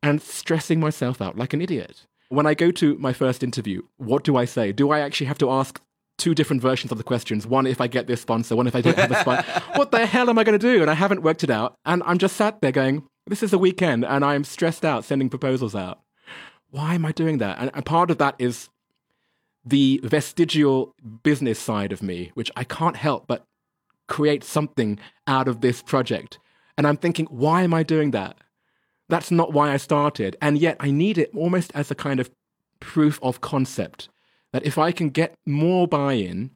and 0.00 0.22
stressing 0.22 0.78
myself 0.78 1.20
out 1.20 1.36
like 1.36 1.52
an 1.52 1.60
idiot. 1.60 2.06
When 2.28 2.46
I 2.46 2.54
go 2.54 2.70
to 2.70 2.96
my 2.98 3.12
first 3.12 3.42
interview, 3.42 3.82
what 3.96 4.22
do 4.22 4.36
I 4.36 4.44
say? 4.44 4.70
Do 4.70 4.92
I 4.92 5.00
actually 5.00 5.26
have 5.26 5.38
to 5.38 5.50
ask 5.50 5.80
two 6.18 6.36
different 6.36 6.62
versions 6.62 6.92
of 6.92 6.98
the 6.98 7.04
questions? 7.04 7.48
One 7.48 7.66
if 7.66 7.80
I 7.80 7.88
get 7.88 8.06
this 8.06 8.20
sponsor, 8.20 8.54
one 8.54 8.68
if 8.68 8.76
I 8.76 8.80
don't 8.80 8.96
have 8.96 9.10
a 9.10 9.20
sponsor. 9.20 9.60
what 9.74 9.90
the 9.90 10.06
hell 10.06 10.30
am 10.30 10.38
I 10.38 10.44
going 10.44 10.56
to 10.56 10.72
do? 10.74 10.82
And 10.82 10.88
I 10.88 10.94
haven't 10.94 11.24
worked 11.24 11.42
it 11.42 11.50
out. 11.50 11.74
And 11.84 12.00
I'm 12.06 12.18
just 12.18 12.36
sat 12.36 12.60
there 12.60 12.70
going, 12.70 13.08
this 13.26 13.42
is 13.42 13.52
a 13.52 13.58
weekend 13.58 14.04
and 14.04 14.24
I'm 14.24 14.44
stressed 14.44 14.84
out 14.84 15.04
sending 15.04 15.28
proposals 15.28 15.74
out. 15.74 15.98
Why 16.70 16.94
am 16.94 17.04
I 17.04 17.10
doing 17.10 17.38
that? 17.38 17.58
And, 17.58 17.72
and 17.74 17.84
part 17.84 18.08
of 18.12 18.18
that 18.18 18.36
is 18.38 18.68
the 19.64 20.00
vestigial 20.04 20.94
business 21.24 21.58
side 21.58 21.90
of 21.90 22.04
me, 22.04 22.30
which 22.34 22.52
I 22.54 22.62
can't 22.62 22.96
help 22.96 23.26
but 23.26 23.44
create 24.06 24.44
something 24.44 25.00
out 25.26 25.48
of 25.48 25.60
this 25.60 25.82
project. 25.82 26.38
And 26.76 26.86
I'm 26.86 26.96
thinking, 26.96 27.26
why 27.26 27.62
am 27.62 27.74
I 27.74 27.82
doing 27.82 28.12
that? 28.12 28.36
That's 29.08 29.30
not 29.30 29.52
why 29.52 29.72
I 29.72 29.76
started. 29.76 30.36
And 30.40 30.58
yet 30.58 30.76
I 30.80 30.90
need 30.90 31.18
it 31.18 31.30
almost 31.34 31.70
as 31.74 31.90
a 31.90 31.94
kind 31.94 32.20
of 32.20 32.30
proof 32.80 33.18
of 33.22 33.40
concept 33.40 34.08
that 34.52 34.64
if 34.64 34.78
I 34.78 34.92
can 34.92 35.10
get 35.10 35.34
more 35.46 35.86
buy 35.86 36.14
in, 36.14 36.50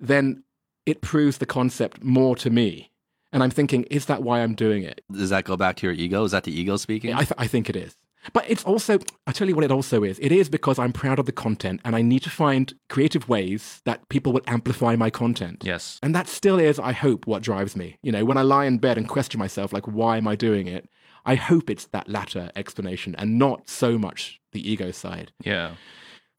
then 0.00 0.44
it 0.86 1.00
proves 1.00 1.38
the 1.38 1.46
concept 1.46 2.02
more 2.02 2.36
to 2.36 2.50
me. 2.50 2.90
And 3.32 3.42
I'm 3.42 3.50
thinking, 3.50 3.84
is 3.84 4.06
that 4.06 4.22
why 4.22 4.42
I'm 4.42 4.54
doing 4.54 4.84
it? 4.84 5.02
Does 5.10 5.30
that 5.30 5.44
go 5.44 5.56
back 5.56 5.76
to 5.76 5.86
your 5.86 5.94
ego? 5.94 6.24
Is 6.24 6.32
that 6.32 6.44
the 6.44 6.58
ego 6.58 6.76
speaking? 6.76 7.14
I, 7.14 7.24
th- 7.24 7.32
I 7.36 7.46
think 7.46 7.68
it 7.68 7.76
is. 7.76 7.96
But 8.32 8.48
it's 8.48 8.64
also, 8.64 8.98
I 9.26 9.32
tell 9.32 9.48
you 9.48 9.54
what 9.54 9.64
it 9.64 9.70
also 9.70 10.02
is. 10.02 10.18
It 10.18 10.32
is 10.32 10.48
because 10.48 10.78
I'm 10.78 10.92
proud 10.92 11.18
of 11.18 11.26
the 11.26 11.32
content 11.32 11.80
and 11.84 11.94
I 11.94 12.02
need 12.02 12.22
to 12.22 12.30
find 12.30 12.72
creative 12.88 13.28
ways 13.28 13.82
that 13.84 14.08
people 14.08 14.32
will 14.32 14.42
amplify 14.46 14.96
my 14.96 15.10
content. 15.10 15.62
Yes. 15.64 15.98
And 16.02 16.14
that 16.14 16.28
still 16.28 16.58
is, 16.58 16.78
I 16.78 16.92
hope, 16.92 17.26
what 17.26 17.42
drives 17.42 17.76
me. 17.76 17.98
You 18.02 18.12
know, 18.12 18.24
when 18.24 18.38
I 18.38 18.42
lie 18.42 18.64
in 18.64 18.78
bed 18.78 18.96
and 18.96 19.08
question 19.08 19.38
myself, 19.38 19.72
like, 19.72 19.86
why 19.86 20.16
am 20.16 20.26
I 20.26 20.36
doing 20.36 20.66
it? 20.66 20.88
I 21.26 21.34
hope 21.34 21.70
it's 21.70 21.86
that 21.86 22.08
latter 22.08 22.50
explanation 22.56 23.14
and 23.16 23.38
not 23.38 23.68
so 23.68 23.98
much 23.98 24.40
the 24.52 24.70
ego 24.70 24.90
side. 24.90 25.32
Yeah. 25.42 25.74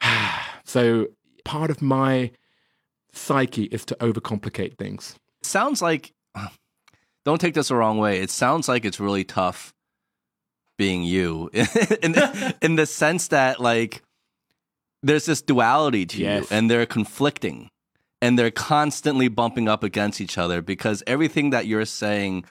So 0.68 1.10
part 1.44 1.70
of 1.70 1.80
my 1.80 2.32
psyche 3.14 3.66
is 3.66 3.86
to 3.86 3.96
overcomplicate 4.02 4.80
things. 4.80 5.16
It 5.42 5.46
sounds 5.46 5.80
like, 5.80 6.12
don't 7.26 7.40
take 7.40 7.54
this 7.54 7.68
the 7.68 7.76
wrong 7.76 8.00
way. 8.00 8.20
It 8.20 8.32
sounds 8.32 8.68
like 8.68 8.84
it's 8.84 9.00
really 9.00 9.24
tough 9.24 9.75
being 10.78 11.04
you 11.04 11.50
in, 11.54 12.16
in 12.62 12.76
the 12.76 12.86
sense 12.86 13.28
that, 13.30 13.60
like, 13.60 14.02
there's 15.04 15.26
this 15.26 15.42
duality 15.42 16.06
to 16.06 16.18
Yes. 16.18 16.42
you 16.52 16.58
and 16.58 16.70
they're 16.70 16.86
conflicting 16.86 17.70
and 18.22 18.40
they're 18.40 18.52
constantly 18.52 19.28
bumping 19.28 19.68
up 19.68 19.84
against 19.84 20.20
each 20.20 20.38
other 20.38 20.62
because 20.62 21.04
everything 21.06 21.52
that 21.52 21.68
you're 21.68 21.86
saying 21.86 22.46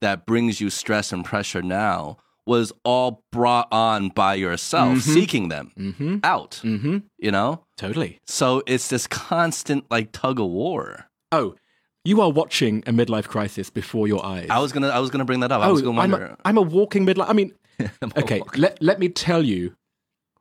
that 0.00 0.24
brings 0.26 0.60
you 0.60 0.70
stress 0.70 1.12
and 1.12 1.24
pressure 1.24 1.60
now 1.62 2.16
was 2.46 2.72
all 2.82 3.22
brought 3.30 3.68
on 3.70 4.08
by 4.08 4.34
yourself 4.34 5.00
seeking 5.00 5.48
them 5.48 5.70
Mm-hmm. 5.76 6.18
out 6.24 6.60
Mm-hmm. 6.64 6.98
you 7.18 7.30
know 7.30 7.64
Totally. 7.76 8.20
so 8.26 8.62
it's 8.66 8.88
this 8.88 9.06
constant 9.06 9.84
like 9.90 10.12
tug 10.12 10.40
of 10.40 10.46
war 10.48 11.06
Oh, 11.30 11.56
you 12.04 12.22
are 12.22 12.30
watching 12.30 12.82
a 12.86 12.90
midlife 12.92 13.28
crisis 13.28 13.68
before 13.68 14.08
your 14.08 14.24
eyes. 14.24 14.46
i 14.48 14.58
was 14.60 14.72
gonna 14.72 14.88
i 14.88 14.98
was 14.98 15.10
gonna 15.10 15.26
bring 15.26 15.40
that 15.40 15.52
up 15.52 15.60
i 15.60 15.66
oh, 15.66 15.72
was 15.72 15.82
gonna 15.82 16.00
I'm, 16.00 16.14
a, 16.14 16.36
I'm 16.44 16.56
a 16.56 16.62
walking 16.62 17.04
midlife. 17.04 17.28
I 17.28 17.34
mean, 17.34 17.52
okay, 18.16 18.42
let, 18.56 18.80
let 18.82 18.98
me 18.98 19.08
tell 19.08 19.42
you 19.42 19.74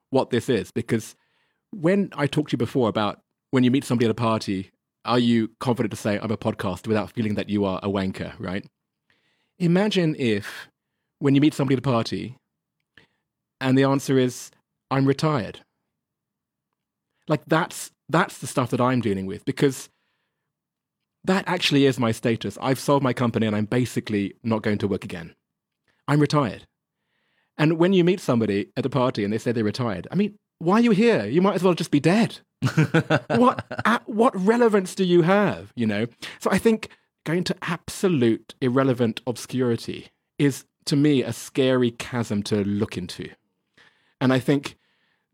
what 0.09 0.29
this 0.29 0.49
is 0.49 0.71
because 0.71 1.15
when 1.71 2.09
I 2.13 2.27
talked 2.27 2.51
to 2.51 2.53
you 2.53 2.57
before 2.57 2.89
about 2.89 3.21
when 3.51 3.63
you 3.63 3.71
meet 3.71 3.83
somebody 3.83 4.05
at 4.05 4.11
a 4.11 4.15
party, 4.15 4.71
are 5.05 5.19
you 5.19 5.49
confident 5.59 5.91
to 5.91 5.97
say 5.97 6.19
I'm 6.19 6.31
a 6.31 6.37
podcast 6.37 6.87
without 6.87 7.11
feeling 7.11 7.35
that 7.35 7.49
you 7.49 7.65
are 7.65 7.79
a 7.83 7.89
wanker, 7.89 8.33
right? 8.39 8.65
Imagine 9.59 10.15
if 10.17 10.67
when 11.19 11.35
you 11.35 11.41
meet 11.41 11.53
somebody 11.53 11.75
at 11.75 11.79
a 11.79 11.81
party 11.81 12.37
and 13.59 13.77
the 13.77 13.83
answer 13.83 14.17
is 14.17 14.51
I'm 14.91 15.05
retired. 15.05 15.61
Like 17.27 17.43
that's 17.45 17.91
that's 18.09 18.37
the 18.37 18.47
stuff 18.47 18.69
that 18.71 18.81
I'm 18.81 19.01
dealing 19.01 19.25
with 19.25 19.43
because 19.45 19.89
that 21.23 21.43
actually 21.47 21.85
is 21.85 21.99
my 21.99 22.11
status. 22.11 22.57
I've 22.61 22.79
sold 22.79 23.03
my 23.03 23.13
company 23.13 23.47
and 23.47 23.55
I'm 23.55 23.65
basically 23.65 24.35
not 24.43 24.61
going 24.61 24.77
to 24.79 24.87
work 24.87 25.03
again. 25.03 25.35
I'm 26.07 26.21
retired. 26.21 26.65
And 27.57 27.77
when 27.79 27.93
you 27.93 28.03
meet 28.03 28.19
somebody 28.19 28.69
at 28.77 28.85
a 28.85 28.89
party 28.89 29.23
and 29.23 29.33
they 29.33 29.37
say 29.37 29.51
they're 29.51 29.63
retired, 29.63 30.07
I 30.11 30.15
mean, 30.15 30.37
why 30.59 30.75
are 30.75 30.81
you 30.81 30.91
here? 30.91 31.25
You 31.25 31.41
might 31.41 31.55
as 31.55 31.63
well 31.63 31.73
just 31.73 31.91
be 31.91 31.99
dead. 31.99 32.39
what 33.27 33.65
a- 33.85 34.01
what 34.05 34.35
relevance 34.35 34.95
do 34.95 35.03
you 35.03 35.21
have? 35.23 35.71
You 35.75 35.85
know. 35.85 36.07
So 36.39 36.49
I 36.51 36.57
think 36.57 36.89
going 37.25 37.43
to 37.45 37.55
absolute 37.61 38.55
irrelevant 38.61 39.21
obscurity 39.27 40.07
is 40.39 40.65
to 40.85 40.95
me 40.95 41.21
a 41.23 41.33
scary 41.33 41.91
chasm 41.91 42.41
to 42.43 42.63
look 42.63 42.97
into. 42.97 43.29
And 44.21 44.31
I 44.33 44.39
think 44.39 44.77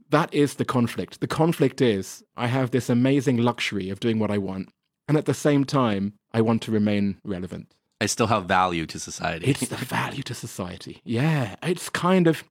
that 0.09 0.33
is 0.33 0.55
the 0.55 0.65
conflict. 0.65 1.21
The 1.21 1.27
conflict 1.27 1.81
is 1.81 2.23
I 2.35 2.47
have 2.47 2.71
this 2.71 2.89
amazing 2.89 3.37
luxury 3.37 3.89
of 3.89 3.99
doing 3.99 4.19
what 4.19 4.31
I 4.31 4.37
want, 4.37 4.69
and 5.07 5.17
at 5.17 5.25
the 5.25 5.33
same 5.33 5.63
time, 5.63 6.13
I 6.33 6.41
want 6.41 6.61
to 6.63 6.71
remain 6.71 7.17
relevant. 7.23 7.73
I 8.03 8.07
still 8.07 8.27
have 8.27 8.43
value 8.45 8.85
to 8.93 8.97
society 8.99 9.45
It's 9.51 9.67
the 9.67 9.77
value 9.99 10.23
to 10.29 10.33
society. 10.33 10.95
Yeah, 11.05 11.55
it's 11.71 11.89
kind 11.89 12.27
of 12.27 12.43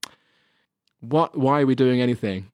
what. 1.01 1.37
Why 1.37 1.61
are 1.62 1.67
we 1.67 1.75
doing 1.75 2.01
anything? 2.01 2.51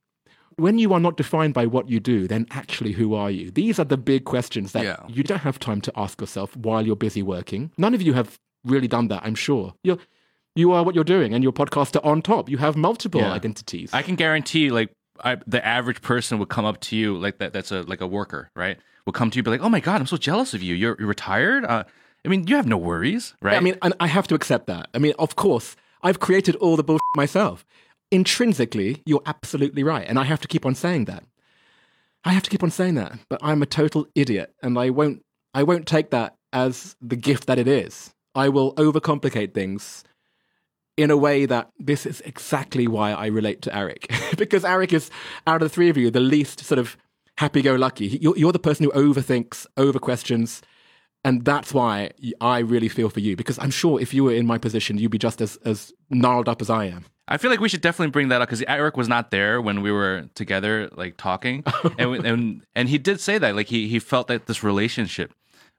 When 0.56 0.78
you 0.78 0.92
are 0.92 1.00
not 1.00 1.16
defined 1.16 1.54
by 1.54 1.66
what 1.66 1.88
you 1.88 2.00
do, 2.00 2.26
then 2.26 2.46
actually, 2.50 2.92
who 2.92 3.14
are 3.14 3.30
you? 3.30 3.50
These 3.52 3.78
are 3.78 3.84
the 3.84 3.96
big 3.96 4.24
questions 4.24 4.72
that 4.72 4.84
Yeah. 4.84 4.96
you 5.08 5.22
don't 5.22 5.42
have 5.48 5.58
time 5.60 5.80
to 5.82 5.92
ask 5.94 6.20
yourself 6.20 6.56
while 6.56 6.84
you're 6.86 6.96
busy 6.96 7.22
working. 7.22 7.70
None 7.78 7.94
of 7.94 8.02
you 8.02 8.14
have 8.14 8.38
really 8.64 8.88
done 8.88 9.06
that, 9.08 9.22
I'm 9.24 9.36
sure. 9.36 9.74
You're, 9.84 9.98
you 10.56 10.72
are 10.72 10.82
what 10.82 10.94
you're 10.96 11.04
doing, 11.16 11.32
and 11.34 11.44
your 11.44 11.52
podcaster 11.52 12.04
on 12.04 12.22
top. 12.22 12.48
You 12.48 12.58
have 12.58 12.74
multiple 12.76 13.20
Yeah. 13.20 13.32
identities. 13.32 13.90
I 13.92 14.02
can 14.02 14.16
guarantee, 14.16 14.70
like, 14.70 14.90
I, 15.22 15.36
the 15.46 15.64
average 15.64 16.00
person 16.02 16.38
would 16.40 16.48
come 16.48 16.64
up 16.64 16.80
to 16.88 16.96
you, 16.96 17.16
like 17.16 17.38
that. 17.38 17.52
That's 17.52 17.70
a 17.70 17.82
like 17.82 18.00
a 18.00 18.06
worker, 18.06 18.50
right? 18.56 18.78
Will 19.04 19.12
come 19.12 19.30
to 19.30 19.36
you, 19.36 19.42
be 19.44 19.50
like, 19.50 19.62
"Oh 19.62 19.68
my 19.68 19.80
god, 19.80 20.00
I'm 20.00 20.06
so 20.06 20.16
jealous 20.16 20.54
of 20.54 20.62
you. 20.62 20.74
You're, 20.74 20.96
you're 20.98 21.08
retired. 21.08 21.64
Uh, 21.64 21.84
I 22.24 22.28
mean, 22.28 22.46
you 22.46 22.56
have 22.56 22.66
no 22.66 22.76
worries, 22.76 23.34
right? 23.40 23.56
I 23.56 23.60
mean, 23.60 23.76
and 23.82 23.94
I 24.00 24.06
have 24.06 24.26
to 24.28 24.34
accept 24.34 24.66
that. 24.66 24.88
I 24.94 24.98
mean, 24.98 25.14
of 25.18 25.36
course, 25.36 25.76
I've 26.02 26.20
created 26.20 26.56
all 26.56 26.76
the 26.76 26.82
bullshit 26.82 27.02
myself. 27.16 27.64
Intrinsically, 28.10 29.02
you're 29.06 29.22
absolutely 29.26 29.82
right, 29.82 30.06
and 30.06 30.18
I 30.18 30.24
have 30.24 30.40
to 30.40 30.48
keep 30.48 30.66
on 30.66 30.74
saying 30.74 31.06
that. 31.06 31.24
I 32.24 32.32
have 32.32 32.42
to 32.42 32.50
keep 32.50 32.62
on 32.62 32.70
saying 32.70 32.94
that, 32.96 33.18
but 33.28 33.40
I'm 33.42 33.62
a 33.62 33.66
total 33.66 34.06
idiot, 34.14 34.54
and 34.62 34.78
I 34.78 34.90
won't. 34.90 35.24
I 35.54 35.62
won't 35.62 35.86
take 35.86 36.10
that 36.10 36.36
as 36.52 36.96
the 37.00 37.16
gift 37.16 37.46
that 37.46 37.58
it 37.58 37.68
is. 37.68 38.12
I 38.34 38.48
will 38.48 38.74
overcomplicate 38.74 39.54
things 39.54 40.04
in 40.96 41.10
a 41.10 41.16
way 41.16 41.46
that 41.46 41.70
this 41.78 42.04
is 42.04 42.20
exactly 42.22 42.88
why 42.88 43.12
I 43.12 43.26
relate 43.26 43.62
to 43.62 43.76
Eric, 43.76 44.12
because 44.36 44.64
Eric 44.64 44.92
is 44.92 45.10
out 45.46 45.62
of 45.62 45.68
the 45.68 45.74
three 45.74 45.88
of 45.88 45.96
you 45.96 46.10
the 46.10 46.20
least 46.20 46.60
sort 46.64 46.78
of 46.78 46.96
happy-go-lucky. 47.38 48.18
You're, 48.20 48.36
you're 48.36 48.52
the 48.52 48.58
person 48.58 48.84
who 48.84 48.90
overthinks, 48.90 49.64
over 49.76 50.00
questions, 50.00 50.60
and 51.24 51.44
that's 51.44 51.74
why 51.74 52.10
I 52.40 52.58
really 52.60 52.88
feel 52.88 53.10
for 53.10 53.20
you 53.20 53.36
because 53.36 53.58
I'm 53.58 53.70
sure 53.70 54.00
if 54.00 54.14
you 54.14 54.24
were 54.24 54.32
in 54.32 54.46
my 54.46 54.58
position, 54.58 54.98
you'd 54.98 55.10
be 55.10 55.18
just 55.18 55.40
as, 55.40 55.56
as 55.64 55.92
gnarled 56.10 56.48
up 56.48 56.60
as 56.62 56.70
I 56.70 56.84
am. 56.86 57.04
I 57.26 57.36
feel 57.36 57.50
like 57.50 57.60
we 57.60 57.68
should 57.68 57.82
definitely 57.82 58.10
bring 58.10 58.28
that 58.28 58.40
up 58.40 58.48
because 58.48 58.62
Eric 58.66 58.96
was 58.96 59.06
not 59.08 59.30
there 59.30 59.60
when 59.60 59.82
we 59.82 59.92
were 59.92 60.28
together, 60.34 60.88
like 60.96 61.16
talking, 61.18 61.62
and 61.98 62.24
and 62.26 62.62
and 62.74 62.88
he 62.88 62.96
did 62.98 63.20
say 63.20 63.36
that, 63.38 63.54
like 63.54 63.66
he 63.66 63.86
he 63.88 63.98
felt 63.98 64.28
that 64.28 64.46
this 64.46 64.62
relationship 64.64 65.34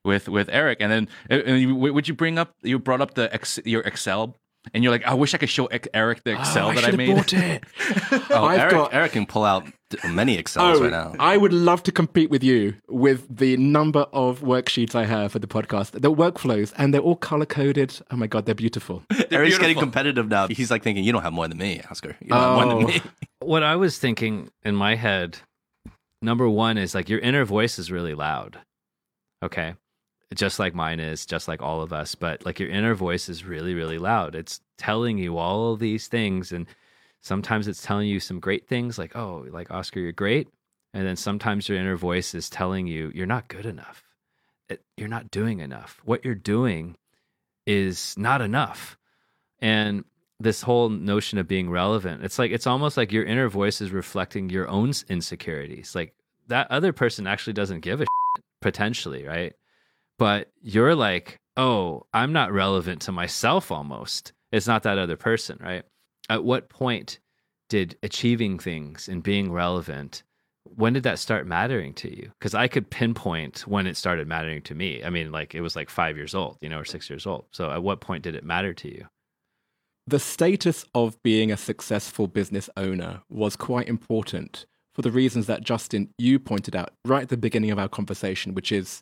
with 0.06 0.30
with 0.30 0.48
Eric, 0.52 0.78
and 0.82 0.92
then 0.92 1.08
and 1.30 1.60
you, 1.60 1.74
would 1.76 2.08
you 2.08 2.14
bring 2.14 2.38
up 2.38 2.54
you 2.62 2.78
brought 2.78 3.02
up 3.02 3.16
the 3.16 3.34
ex, 3.34 3.60
your 3.66 3.82
Excel 3.82 4.36
and 4.74 4.84
you're 4.84 4.92
like, 4.92 5.06
I 5.06 5.14
wish 5.14 5.34
I 5.34 5.38
could 5.38 5.50
show 5.50 5.68
Eric 5.94 6.24
the 6.26 6.38
Excel 6.38 6.70
Oh, 6.70 6.74
that 6.74 6.84
I 6.84 6.90
should 6.90 6.98
made. 6.98 7.16
bought 7.16 7.34
it. 7.34 7.64
Oh, 8.30 8.46
I've 8.46 8.60
Eric, 8.60 8.72
got- 8.74 8.94
Eric 8.94 9.12
can 9.14 9.26
pull 9.26 9.44
out 9.46 9.66
many 10.08 10.38
Excels 10.38 10.80
Oh, 10.80 10.84
right 10.84 10.92
now. 10.92 11.14
I 11.20 11.38
would 11.38 11.54
love 11.54 11.84
to 11.84 11.92
compete 11.92 12.30
with 12.30 12.44
you 12.44 12.76
with 12.88 13.26
the 13.36 13.58
number 13.58 14.02
of 14.14 14.42
worksheets 14.42 14.96
I 14.96 15.06
have 15.06 15.32
for 15.32 15.40
the 15.40 15.48
podcast. 15.48 15.92
The 15.92 16.12
workflows, 16.12 16.74
and 16.78 16.94
they're 16.94 17.02
all 17.02 17.16
color 17.16 17.46
coded. 17.46 18.00
Oh 18.12 18.16
my 18.16 18.28
god, 18.28 18.46
they're 18.46 18.56
beautiful. 18.56 19.04
Eric's 19.32 19.58
getting 19.58 19.78
competitive 19.80 20.28
now. 20.28 20.48
He's 20.48 20.72
like 20.72 20.84
thinking, 20.84 21.04
you 21.04 21.12
don't 21.12 21.24
have 21.24 21.34
more 21.34 21.48
than 21.48 21.58
me, 21.58 21.82
Oscar. 21.90 22.16
You 22.22 22.28
don't 22.30 22.40
have 22.40 22.56
more 22.68 22.74
Oh. 22.74 22.78
than 22.80 22.88
me. 22.88 23.02
What 23.42 23.64
I 23.64 23.78
was 23.78 23.98
thinking 23.98 24.50
in 24.64 24.76
my 24.76 24.96
head, 24.96 25.38
number 26.22 26.48
one 26.50 26.78
is 26.78 26.94
like 26.94 27.08
your 27.10 27.20
inner 27.20 27.46
voice 27.46 27.80
is 27.80 27.90
really 27.90 28.14
loud. 28.14 28.60
Okay. 29.42 29.76
Just 30.36 30.60
like 30.60 30.76
mine 30.76 31.00
is, 31.00 31.26
just 31.26 31.48
like 31.48 31.62
all 31.62 31.82
of 31.82 31.92
us. 31.94 32.14
But 32.16 32.46
like 32.46 32.60
your 32.60 32.70
inner 32.70 32.94
voice 32.94 33.30
is 33.30 33.46
really, 33.46 33.74
really 33.74 33.98
loud. 33.98 34.36
It's 34.36 34.60
telling 34.78 35.18
you 35.18 35.38
all 35.38 35.74
of 35.74 35.80
these 35.80 36.08
things. 36.08 36.52
And 36.52 36.68
sometimes 37.22 37.68
it's 37.68 37.82
telling 37.82 38.08
you 38.08 38.20
some 38.20 38.40
great 38.40 38.68
things 38.68 38.98
like, 38.98 39.16
oh, 39.16 39.46
like 39.50 39.72
Oscar, 39.72 40.00
you're 40.00 40.12
great. 40.12 40.48
And 40.94 41.06
then 41.06 41.16
sometimes 41.16 41.70
your 41.70 41.78
inner 41.78 41.96
voice 41.96 42.34
is 42.34 42.50
telling 42.50 42.88
you, 42.88 43.12
you're 43.14 43.28
not 43.28 43.48
good 43.48 43.66
enough. 43.66 44.04
It, 44.70 44.82
you're 44.98 45.08
not 45.08 45.32
doing 45.32 45.60
enough. 45.60 46.02
What 46.04 46.26
you're 46.26 46.36
doing 46.36 46.98
is 47.66 48.16
not 48.18 48.42
enough. 48.42 48.98
And 49.60 50.06
this 50.40 50.62
whole 50.62 50.90
notion 50.90 51.38
of 51.38 51.48
being 51.48 51.70
relevant, 51.70 52.24
it's 52.24 52.40
like, 52.40 52.52
it's 52.52 52.68
almost 52.68 52.98
like 52.98 53.12
your 53.12 53.26
inner 53.26 53.50
voice 53.50 53.82
is 53.82 53.92
reflecting 53.92 54.50
your 54.50 54.68
own 54.68 54.94
insecurities. 55.10 55.94
Like 55.94 56.14
that 56.48 56.72
other 56.72 56.94
person 56.94 57.28
actually 57.28 57.54
doesn't 57.54 57.82
give 57.82 58.02
a 58.02 58.06
shit, 58.06 58.46
potentially, 58.62 59.26
right? 59.26 59.54
But 60.18 60.52
you're 60.62 60.96
like, 60.96 61.40
oh, 61.58 62.06
I'm 62.14 62.34
not 62.34 62.52
relevant 62.52 63.02
to 63.04 63.12
myself 63.12 63.72
almost. 63.72 64.34
It's 64.52 64.68
not 64.68 64.84
that 64.84 64.98
other 64.98 65.18
person, 65.18 65.60
right? 65.62 65.84
At 66.30 66.44
what 66.44 66.70
point 66.70 67.20
did 67.70 67.98
achieving 68.04 68.60
things 68.60 69.08
and 69.08 69.22
being 69.22 69.52
relevant 69.52 70.24
when 70.76 70.94
did 70.94 71.04
that 71.04 71.18
start 71.18 71.48
mattering 71.48 71.94
to 71.96 72.16
you? 72.16 72.32
Because 72.38 72.54
i 72.54 72.68
could 72.68 72.90
pinpoint 72.90 73.62
when 73.62 73.88
it 73.88 73.98
started 73.98 74.28
mattering 74.28 74.62
to 74.64 74.76
me. 74.76 75.04
I 75.04 75.10
mean 75.10 75.32
like 75.32 75.56
it 75.56 75.62
was 75.62 75.76
like 75.76 75.90
five 75.90 76.16
years 76.16 76.36
old 76.36 76.58
you 76.62 76.70
know 76.70 76.80
or 76.80 76.86
six 76.86 77.10
years 77.10 77.26
old. 77.26 77.46
So 77.52 77.72
at 77.72 77.84
what 77.84 78.02
point 78.02 78.24
did 78.24 78.36
it 78.36 78.44
matter 78.44 78.74
to 78.74 78.88
you? 78.88 79.08
The 80.08 80.20
status 80.20 80.86
of 80.96 81.22
being 81.22 81.52
a 81.52 81.58
successful 81.58 82.28
business 82.28 82.70
owner 82.76 83.22
was 83.30 83.56
quite 83.56 83.88
important 83.88 84.66
for 84.94 85.04
the 85.04 85.12
reasons 85.12 85.46
that 85.46 85.64
Justin, 85.64 86.10
you 86.18 86.40
pointed 86.40 86.76
out 86.76 86.94
right 87.06 87.24
at 87.24 87.30
the 87.30 87.38
beginning 87.38 87.72
of 87.72 87.80
our 87.80 87.88
conversation, 87.88 88.54
which 88.54 88.72
is 88.72 89.02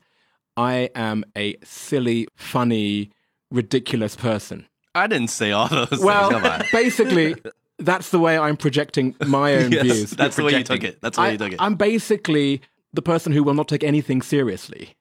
I 0.57 0.89
am 0.95 1.23
a 1.35 1.55
silly, 1.63 2.27
funny, 2.35 3.11
ridiculous 3.51 4.15
person. 4.15 4.67
I 4.95 5.07
didn't 5.07 5.29
say 5.29 5.51
all 5.51 5.67
those 5.67 5.99
Well, 5.99 6.29
things. 6.29 6.41
Come 6.41 6.51
on. 6.51 6.63
basically, 6.71 7.35
that's 7.79 8.09
the 8.09 8.19
way 8.19 8.37
I'm 8.37 8.57
projecting 8.57 9.15
my 9.25 9.55
own 9.55 9.71
Yes, 9.77 9.83
views. 9.83 10.11
that's 10.11 10.35
the 10.35 10.43
way 10.43 10.51
you 10.51 10.57
projecting. 10.57 10.79
took 10.81 10.89
it. 10.95 11.01
That's 11.01 11.17
the 11.17 11.21
way 11.21 11.27
I, 11.29 11.31
you 11.33 11.37
took 11.37 11.51
it. 11.53 11.61
I'm 11.61 11.75
basically 11.75 12.61
the 12.93 13.01
person 13.01 13.31
who 13.31 13.43
will 13.43 13.53
not 13.53 13.67
take 13.67 13.83
anything 13.83 14.21
seriously. 14.21 14.95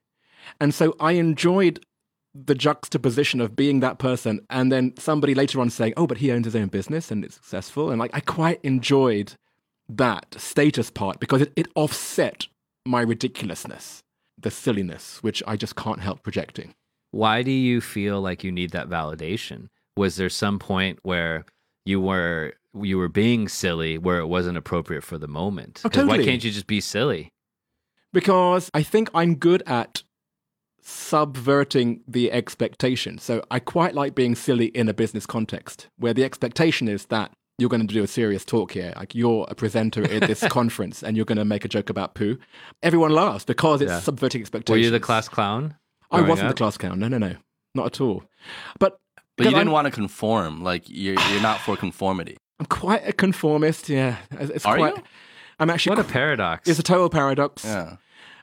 And 0.61 0.75
so 0.75 0.95
I 1.01 1.13
enjoyed 1.13 1.85
the 2.35 2.55
juxtaposition 2.55 3.41
of 3.41 3.57
being 3.57 3.81
that 3.81 3.99
person 3.99 4.41
and 4.51 4.71
then 4.71 4.93
somebody 4.99 5.35
later 5.35 5.59
on 5.61 5.71
saying, 5.71 5.95
oh, 5.97 6.07
but 6.07 6.19
he 6.19 6.31
owns 6.31 6.45
his 6.45 6.55
own 6.57 6.67
business 6.69 7.11
and 7.11 7.25
it's 7.25 7.35
successful. 7.37 7.91
And 7.91 7.99
like, 7.99 8.11
I 8.13 8.21
quite 8.21 8.61
enjoyed 8.63 9.35
that 9.89 10.35
status 10.37 10.91
part 10.91 11.19
because 11.19 11.41
it, 11.43 11.53
it 11.57 11.69
offset 11.75 12.47
my 12.85 13.01
ridiculousness, 13.01 14.03
the 14.39 14.51
silliness, 14.51 15.23
which 15.23 15.43
I 15.47 15.57
just 15.57 15.77
can't 15.77 16.01
help 16.01 16.23
projecting. 16.23 16.75
why 17.11 17.43
do 17.43 17.51
you 17.51 17.81
feel 17.81 18.21
like 18.21 18.45
you 18.45 18.53
need 18.53 18.71
that 18.73 18.91
validation 18.91 19.69
was 19.97 20.17
there 20.17 20.29
some 20.29 20.59
point 20.59 20.99
where 21.03 21.45
you 21.85 22.01
were 22.01 22.53
you 22.83 22.99
were 22.99 23.09
being 23.09 23.49
silly 23.49 23.97
where 23.97 24.19
it 24.19 24.27
wasn't 24.27 24.57
appropriate 24.57 25.03
for 25.03 25.17
the 25.19 25.29
moment 25.29 25.81
Oh, 25.85 25.89
'Cause 25.89 26.07
why 26.07 26.23
can't 26.23 26.45
you 26.45 26.51
just 26.51 26.67
be 26.67 26.81
silly 26.81 27.31
because 28.13 28.71
I 28.75 28.83
think 28.83 29.09
I'm 29.15 29.35
good 29.37 29.63
at 29.67 30.03
subverting 30.89 32.01
the 32.07 32.31
expectation. 32.33 33.19
So 33.19 33.43
I 33.51 33.59
quite 33.59 33.95
like 33.95 34.15
being 34.15 34.35
silly 34.35 34.67
in 34.67 34.89
a 34.89 34.95
business 34.95 35.27
context 35.27 35.89
where 35.99 36.15
the 36.15 36.25
expectation 36.25 36.89
is 36.89 37.07
that 37.07 37.33
you're 37.59 37.69
going 37.71 37.87
to 37.87 37.93
do 37.93 38.03
a 38.05 38.07
serious 38.07 38.45
talk 38.45 38.73
here. 38.73 38.93
Like 38.97 39.15
you're 39.15 39.47
a 39.51 39.55
presenter 39.55 40.05
at 40.05 40.27
this 40.29 40.41
conference 40.49 41.03
and 41.03 41.17
you're 41.17 41.27
going 41.27 41.39
to 41.39 41.45
make 41.45 41.65
a 41.65 41.69
joke 41.69 41.91
about 41.91 42.15
poo. 42.15 42.39
Everyone 42.83 43.11
laughs 43.13 43.45
because 43.45 43.81
it's 43.83 43.91
Yeah. 43.91 44.01
subverting 44.01 44.41
expectations. 44.43 44.75
were 44.75 44.79
you 44.85 44.91
the 44.91 45.01
class 45.01 45.29
clown 45.29 45.75
I 46.11 46.21
wasn't 46.23 46.49
up? 46.49 46.55
the 46.55 46.59
class 46.59 46.77
clown. 46.79 46.99
No, 47.01 47.09
no, 47.09 47.19
no. 47.19 47.35
Not 47.75 47.87
at 47.87 48.01
all. 48.01 48.23
But 48.79 48.99
but 49.37 49.45
you 49.45 49.51
didn't 49.51 49.69
I'm, 49.69 49.73
want 49.73 49.87
to 49.87 49.91
conform. 49.91 50.63
Like 50.63 50.85
you're 50.89 51.19
you're 51.31 51.43
not 51.43 51.61
for 51.61 51.77
conformity. 51.77 52.37
I'm 52.61 52.67
quite 52.67 53.07
a 53.07 53.13
conformist. 53.13 53.89
Yeah. 53.89 54.17
It's 54.33 54.51
it's 54.51 54.67
Are 54.67 54.77
quite 54.77 54.97
you? 54.97 55.03
I'm 55.59 55.71
actually 55.71 55.97
what 55.97 56.05
a 56.07 56.09
paradox 56.09 56.69
It's 56.69 56.79
a 56.79 56.83
total 56.83 57.09
paradox. 57.09 57.65
Yeah. 57.65 57.97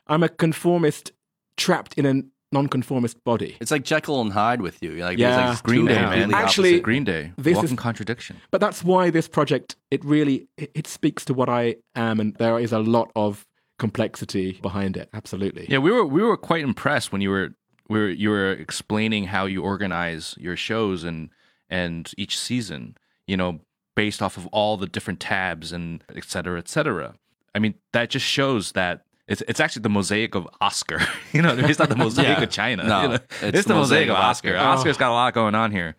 I'm 0.06 0.22
a 0.22 0.28
conformist 0.28 1.12
trapped 1.56 1.94
in 1.94 2.06
a 2.06 2.22
non-conformist 2.52 3.22
body. 3.24 3.56
It's 3.60 3.70
like 3.72 3.84
Jekyll 3.84 4.20
and 4.20 4.32
Hyde 4.32 4.62
with 4.62 4.80
you. 4.82 4.92
You're 4.92 5.06
like, 5.06 5.18
Yeah. 5.18 5.36
there's 5.36 5.56
like 5.56 5.62
Green 5.64 5.86
Day, 5.86 5.94
man. 5.94 6.32
Actually- 6.34 6.70
opposite. 6.70 6.82
Green 6.84 7.04
Day. 7.04 7.32
This 7.36 7.56
Walking 7.56 7.72
is- 7.72 7.78
contradiction. 7.78 8.36
But 8.52 8.60
that's 8.60 8.84
why 8.84 9.10
this 9.10 9.26
project 9.28 9.76
it 9.90 10.04
really 10.04 10.48
it, 10.56 10.70
it 10.74 10.86
speaks 10.86 11.24
to 11.26 11.34
what 11.34 11.48
I 11.48 11.76
am, 11.96 12.20
and 12.20 12.34
there 12.36 12.58
is 12.60 12.72
a 12.72 12.78
lot 12.78 13.10
of 13.16 13.44
complexity 13.80 14.52
behind 14.62 14.96
it. 14.96 15.08
Absolutely. 15.12 15.66
Yeah, 15.68 15.78
we 15.78 15.90
were 15.90 16.04
we 16.04 16.22
were 16.22 16.36
quite 16.36 16.62
impressed 16.62 17.10
when 17.12 17.20
you 17.20 17.30
were 17.30 17.50
we 17.88 17.98
were 17.98 18.08
you 18.08 18.30
were 18.30 18.52
explaining 18.52 19.24
how 19.24 19.46
you 19.46 19.62
organize 19.62 20.34
your 20.38 20.56
shows 20.56 21.04
and 21.04 21.30
and 21.68 22.10
each 22.16 22.38
season, 22.38 22.96
you 23.26 23.36
know, 23.36 23.60
based 23.94 24.22
off 24.22 24.36
of 24.36 24.46
all 24.48 24.76
the 24.76 24.86
different 24.86 25.20
tabs 25.20 25.72
and 25.72 26.02
et 26.14 26.24
cetera, 26.24 26.58
et 26.58 26.68
cetera. 26.68 27.14
I 27.54 27.58
mean, 27.58 27.74
that 27.92 28.10
just 28.10 28.26
shows 28.26 28.72
that 28.72 29.04
it's 29.28 29.42
it's 29.48 29.60
actually 29.60 29.82
the 29.82 29.88
mosaic 29.90 30.34
of 30.34 30.48
Oscar. 30.60 31.00
you 31.32 31.42
know, 31.42 31.56
it's 31.56 31.78
not 31.78 31.88
the 31.88 31.96
mosaic 32.06 32.38
Yeah. 32.38 32.42
of 32.42 32.50
China. 32.50 32.84
No, 32.84 33.02
you 33.02 33.08
know? 33.08 33.14
it's 33.14 33.58
it's, 33.58 33.68
the 33.68 33.74
mosaic 33.74 34.08
of 34.08 34.16
Oscar. 34.16 34.56
Oh. 34.56 34.60
Oscar's 34.60 34.96
got 34.96 35.10
a 35.10 35.14
lot 35.14 35.32
going 35.34 35.54
on 35.54 35.70
here. 35.72 35.96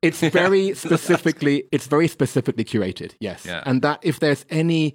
It's 0.00 0.20
very 0.20 0.74
specifically 0.74 1.64
it's 1.72 1.86
very 1.86 2.08
specifically 2.08 2.64
curated. 2.64 3.14
Yes. 3.20 3.44
Yeah. 3.44 3.62
And 3.66 3.82
that 3.82 4.00
if 4.02 4.20
there's 4.20 4.44
any 4.50 4.94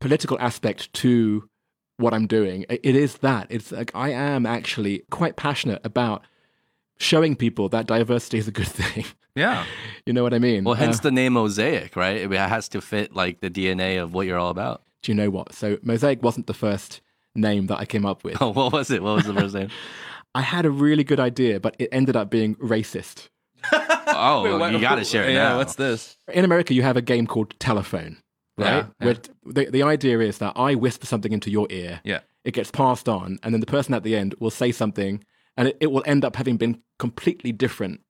political 0.00 0.38
aspect 0.38 0.92
to 0.94 1.48
what 1.96 2.12
I'm 2.14 2.26
doing. 2.26 2.64
It 2.68 2.84
is 2.96 3.18
that. 3.18 3.46
It's 3.50 3.70
like 3.72 3.90
I 3.94 4.10
am 4.10 4.46
actually 4.46 5.02
quite 5.10 5.36
passionate 5.36 5.80
about 5.84 6.22
showing 6.98 7.36
people 7.36 7.68
that 7.70 7.86
diversity 7.86 8.38
is 8.38 8.48
a 8.48 8.52
good 8.52 8.66
thing. 8.80 9.04
Yeah. 9.36 9.64
you 10.06 10.12
know 10.12 10.22
what 10.22 10.32
I 10.34 10.38
mean? 10.38 10.62
Well, 10.64 10.74
hence 10.74 10.98
Uh, 11.00 11.02
the 11.04 11.10
name 11.10 11.32
Mosaic, 11.32 11.96
right? 11.96 12.16
It 12.18 12.30
has 12.32 12.68
to 12.70 12.80
fit 12.80 13.14
like 13.14 13.40
the 13.40 13.50
DNA 13.50 14.00
of 14.02 14.14
what 14.14 14.26
you're 14.26 14.38
all 14.38 14.50
about. 14.50 14.82
do 15.02 15.10
you 15.12 15.16
know 15.16 15.28
what? 15.30 15.52
So 15.54 15.78
Mosaic 15.82 16.22
wasn't 16.22 16.46
the 16.46 16.54
first 16.54 17.00
name 17.34 17.66
that 17.66 17.78
I 17.78 17.84
came 17.84 18.06
up 18.06 18.22
with. 18.22 18.40
Oh, 18.40 18.50
what 18.52 18.72
was 18.72 18.90
it? 18.92 19.02
What 19.02 19.16
was 19.16 19.24
the 19.26 19.34
first 19.34 19.54
name? 19.54 19.68
I 20.36 20.40
had 20.42 20.64
a 20.66 20.70
really 20.70 21.04
good 21.04 21.20
idea, 21.20 21.58
but 21.60 21.74
it 21.78 21.88
ended 21.92 22.16
up 22.16 22.30
being 22.30 22.54
racist. 22.56 23.28
Oh, 23.72 24.66
you 24.68 24.80
got 24.80 24.96
to 24.96 25.04
share 25.04 25.24
it 25.28 25.32
Yeah, 25.34 25.50
now. 25.50 25.56
what's 25.58 25.74
this? 25.76 26.16
In 26.32 26.44
America, 26.44 26.74
you 26.74 26.82
have 26.82 26.96
a 26.96 27.02
game 27.02 27.26
called 27.26 27.58
telephone, 27.58 28.18
right? 28.58 28.66
Yeah, 28.66 28.86
Where 28.98 29.16
the, 29.44 29.70
the 29.70 29.82
idea 29.82 30.20
is 30.20 30.38
that 30.38 30.52
I 30.56 30.74
whisper 30.74 31.06
something 31.06 31.32
into 31.32 31.50
your 31.50 31.66
ear, 31.70 32.00
Yeah. 32.04 32.20
it 32.44 32.52
gets 32.52 32.70
passed 32.70 33.08
on, 33.08 33.38
and 33.42 33.52
then 33.54 33.60
the 33.60 33.66
person 33.66 33.94
at 33.94 34.02
the 34.02 34.16
end 34.16 34.34
will 34.38 34.50
say 34.50 34.72
something, 34.72 35.24
and 35.56 35.68
it, 35.68 35.76
it 35.80 35.92
will 35.92 36.02
end 36.06 36.24
up 36.24 36.36
having 36.36 36.56
been 36.56 36.80
completely 36.98 37.52
different 37.52 38.00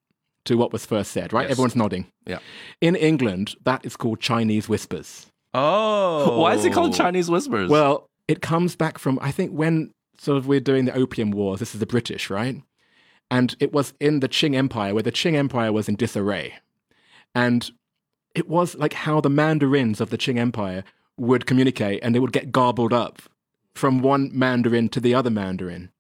to 0.44 0.57
what 0.57 0.72
was 0.72 0.85
first 0.85 1.11
said, 1.12 1.33
right? 1.33 1.42
Yes. 1.44 1.52
Everyone's 1.52 1.76
nodding. 1.76 2.07
Yeah. 2.26 2.38
In 2.80 2.96
England, 2.96 3.54
that 3.64 3.85
is 3.85 3.96
called 3.96 4.20
Chinese 4.20 4.68
whispers. 4.68 5.26
Oh. 5.54 6.40
Why 6.40 6.54
is 6.54 6.64
it 6.64 6.72
called 6.72 6.94
Chinese 6.94 7.30
Whispers? 7.30 7.70
Well, 7.70 8.09
it 8.26 8.42
comes 8.42 8.74
back 8.74 8.98
from, 8.98 9.18
I 9.22 9.30
think, 9.30 9.52
when 9.52 9.92
sort 10.18 10.37
of 10.37 10.48
we're 10.48 10.59
doing 10.61 10.85
the 10.85 10.94
Opium 10.94 11.30
Wars, 11.30 11.61
this 11.61 11.74
is 11.74 11.80
the 11.80 11.87
British, 11.87 12.28
right? 12.28 12.61
And 13.30 13.54
it 13.61 13.72
was 13.72 13.94
in 14.00 14.18
the 14.20 14.28
Qing 14.28 14.54
Empire, 14.57 14.92
where 14.94 15.02
the 15.02 15.12
Qing 15.12 15.35
Empire 15.35 15.72
was 15.72 15.88
in 15.88 15.94
disarray. 15.94 16.54
And 17.35 17.70
it 18.35 18.48
was 18.48 18.74
like 18.76 18.92
how 18.92 19.20
the 19.20 19.30
Mandarins 19.30 20.00
of 20.00 20.10
the 20.10 20.18
Qing 20.18 20.38
Empire 20.38 20.85
would 21.16 21.46
communicate 21.46 22.00
and 22.02 22.14
they 22.14 22.18
would 22.18 22.32
get 22.32 22.50
garbled 22.52 22.92
up 22.92 23.22
from 23.74 24.00
one 24.00 24.30
Mandarin 24.32 24.88
to 24.90 25.00
the 25.00 25.14
other 25.14 25.30
Mandarin. 25.30 25.90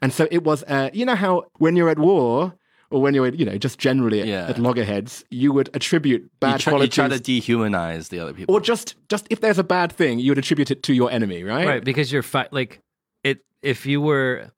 And 0.00 0.12
so 0.12 0.26
it 0.30 0.42
was, 0.44 0.62
uh, 0.64 0.90
you 0.92 1.04
know 1.04 1.14
how 1.16 1.44
when 1.58 1.76
you're 1.76 1.88
at 1.90 1.98
war, 1.98 2.54
or 2.90 3.00
when 3.00 3.14
you're, 3.14 3.28
you 3.28 3.44
know, 3.46 3.56
just 3.56 3.78
generally 3.78 4.20
at, 4.20 4.26
Yeah. 4.26 4.48
at 4.48 4.58
loggerheads, 4.58 5.24
you 5.30 5.50
would 5.52 5.70
attribute 5.74 6.22
you 6.22 6.30
bad 6.40 6.60
try, 6.60 6.72
you 6.72 6.74
qualities. 6.76 6.94
try 6.94 7.08
to 7.08 7.18
dehumanize 7.18 8.10
the 8.10 8.18
other 8.18 8.34
people. 8.34 8.54
or 8.54 8.60
just, 8.60 8.96
just 9.08 9.26
if 9.30 9.40
there's 9.40 9.58
a 9.58 9.64
bad 9.64 9.90
thing, 9.92 10.18
you 10.18 10.30
would 10.30 10.38
attribute 10.38 10.70
it 10.70 10.82
to 10.84 10.92
your 10.92 11.10
enemy, 11.10 11.42
right? 11.42 11.66
right 11.66 11.84
because 11.84 12.12
you're 12.12 12.22
fi- 12.22 12.48
like 12.50 12.80
it 13.24 13.44
if 13.62 13.86
you 13.86 14.00
were 14.00 14.50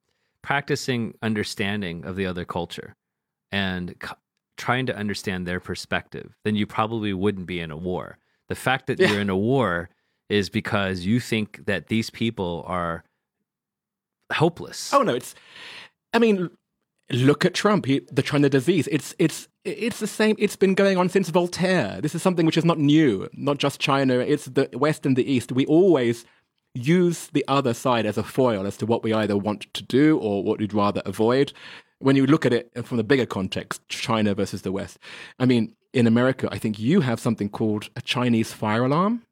practicing 0.43 1.15
understanding 1.23 2.05
of 2.05 2.17
the 2.17 2.27
other 2.27 2.45
culture 2.45 2.95
and 3.53 3.95
c- 4.03 4.11
trying 4.57 4.87
to 4.87 4.97
understand 4.97 5.47
their 5.47 5.61
perspective 5.61 6.35
then 6.45 6.55
you 6.55 6.67
probably 6.67 7.13
wouldn't 7.13 7.47
be 7.47 7.61
in 7.61 7.71
a 7.71 7.77
war 7.77 8.19
the 8.49 8.55
fact 8.55 8.87
that 8.87 8.99
Yeah. 8.99 9.11
you're 9.11 9.21
in 9.21 9.31
a 9.31 9.37
war 9.37 9.89
is 10.29 10.49
because 10.51 11.05
you 11.05 11.21
think 11.21 11.67
that 11.67 11.89
these 11.89 12.11
people 12.11 12.65
are 12.67 13.05
hopeless 14.33 14.93
Oh 14.93 15.03
no, 15.03 15.15
it's. 15.15 15.35
I 16.13 16.19
mean, 16.19 16.51
look 17.11 17.45
at 17.45 17.55
Trump. 17.55 17.87
He, 17.87 18.01
the 18.11 18.23
China 18.23 18.49
disease. 18.49 18.89
It's 18.91 19.15
it's 19.19 19.49
it's 19.65 20.01
the 20.01 20.07
same. 20.07 20.37
It's 20.39 20.57
been 20.57 20.75
going 20.75 20.97
on 20.97 21.09
since 21.09 21.29
Voltaire. 21.29 22.01
This 22.01 22.15
is 22.15 22.23
something 22.23 22.47
which 22.47 22.57
is 22.57 22.65
not 22.65 22.79
new, 22.79 23.29
not 23.35 23.59
just 23.59 23.81
China. 23.81 24.15
It's 24.19 24.47
the 24.47 24.69
West 24.73 25.05
and 25.07 25.17
the 25.17 25.31
East. 25.31 25.53
We 25.53 25.67
always 25.67 26.25
use 26.75 27.29
the 27.33 27.45
other 27.49 27.75
side 27.75 28.07
as 28.07 28.17
a 28.19 28.23
foil 28.25 28.67
as 28.67 28.77
to 28.79 28.87
what 28.87 29.03
we 29.05 29.13
either 29.13 29.37
want 29.37 29.73
to 29.75 29.83
do 29.83 30.19
or 30.19 30.43
what 30.43 30.59
we'd 30.59 30.73
rather 30.75 31.03
avoid. 31.05 31.53
When 32.01 32.17
you 32.17 32.27
look 32.27 32.45
at 32.45 32.53
it 32.53 32.71
from 32.85 32.97
the 32.99 33.05
bigger 33.05 33.27
context, 33.27 33.81
China 33.89 34.35
versus 34.35 34.63
the 34.63 34.73
West. 34.73 34.99
I 35.39 35.47
mean, 35.47 35.75
in 35.93 36.07
America, 36.07 36.49
I 36.51 36.59
think 36.59 36.79
you 36.79 37.01
have 37.01 37.21
something 37.21 37.49
called 37.49 37.89
a 37.97 38.03
Chinese 38.03 38.53
fire 38.53 38.85
alarm. 38.85 39.23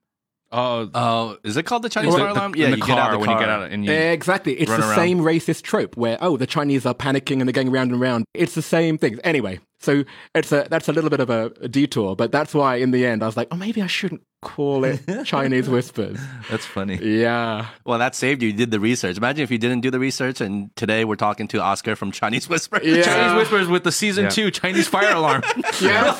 Oh, 0.54 0.90
Oh, 0.94 1.38
is 1.44 1.56
it 1.56 1.64
called 1.64 1.82
the 1.82 1.88
Chinese 1.88 2.14
fire 2.14 2.28
alarm? 2.28 2.54
in 2.54 2.60
yeah, 2.60 2.68
you 2.68 2.76
car 2.76 2.86
get 2.88 2.98
out 2.98 3.06
of 3.08 3.12
the 3.12 3.18
when 3.20 3.26
car. 3.28 3.34
you 3.36 3.40
get 3.40 3.48
out 3.48 3.70
and 3.70 3.84
you. 3.84 3.90
Exactly. 3.92 4.52
It's 4.54 4.70
run 4.70 4.80
the 4.80 4.86
around. 4.86 4.96
same 4.96 5.18
racist 5.20 5.62
trope 5.62 5.96
where, 5.96 6.18
oh, 6.20 6.36
the 6.36 6.46
Chinese 6.46 6.84
are 6.86 6.94
panicking 6.94 7.40
and 7.40 7.42
they're 7.48 7.52
going 7.52 7.70
round 7.70 7.90
and 7.90 8.00
round. 8.00 8.24
It's 8.34 8.54
the 8.54 8.62
same 8.62 8.98
thing. 8.98 9.18
Anyway, 9.24 9.60
so 9.82 10.04
it's 10.34 10.52
a 10.52 10.66
that's 10.70 10.88
a 10.88 10.92
little 10.92 11.10
bit 11.10 11.20
of 11.20 11.28
a, 11.30 11.52
a 11.60 11.68
detour, 11.68 12.16
but 12.16 12.32
that's 12.32 12.54
why 12.54 12.76
in 12.76 12.90
the 12.92 13.04
end 13.04 13.22
I 13.22 13.26
was 13.26 13.36
like, 13.36 13.48
oh, 13.50 13.56
maybe 13.56 13.82
I 13.82 13.86
shouldn't 13.86 14.22
call 14.40 14.84
it 14.84 15.00
Chinese 15.24 15.68
whispers. 15.68 16.18
That's 16.50 16.64
funny. 16.66 16.96
Yeah. 17.00 17.66
Well, 17.86 17.98
that 17.98 18.14
saved 18.16 18.42
you. 18.42 18.48
You 18.48 18.54
did 18.56 18.70
the 18.72 18.80
research. 18.80 19.16
Imagine 19.16 19.42
if 19.44 19.50
you 19.50 19.58
didn't 19.58 19.80
do 19.82 19.90
the 19.90 20.00
research, 20.00 20.40
and 20.40 20.74
today 20.76 21.04
we're 21.04 21.14
talking 21.16 21.46
to 21.48 21.60
Oscar 21.60 21.94
from 21.96 22.10
Chinese 22.12 22.48
Whisper. 22.48 22.80
Yeah. 22.82 23.02
Chinese 23.02 23.36
whispers 23.36 23.68
with 23.68 23.84
the 23.84 23.92
season 23.92 24.24
Yeah. 24.24 24.30
two 24.30 24.50
Chinese 24.50 24.88
fire 24.88 25.12
alarm. 25.14 25.42
Yeah. 25.80 26.16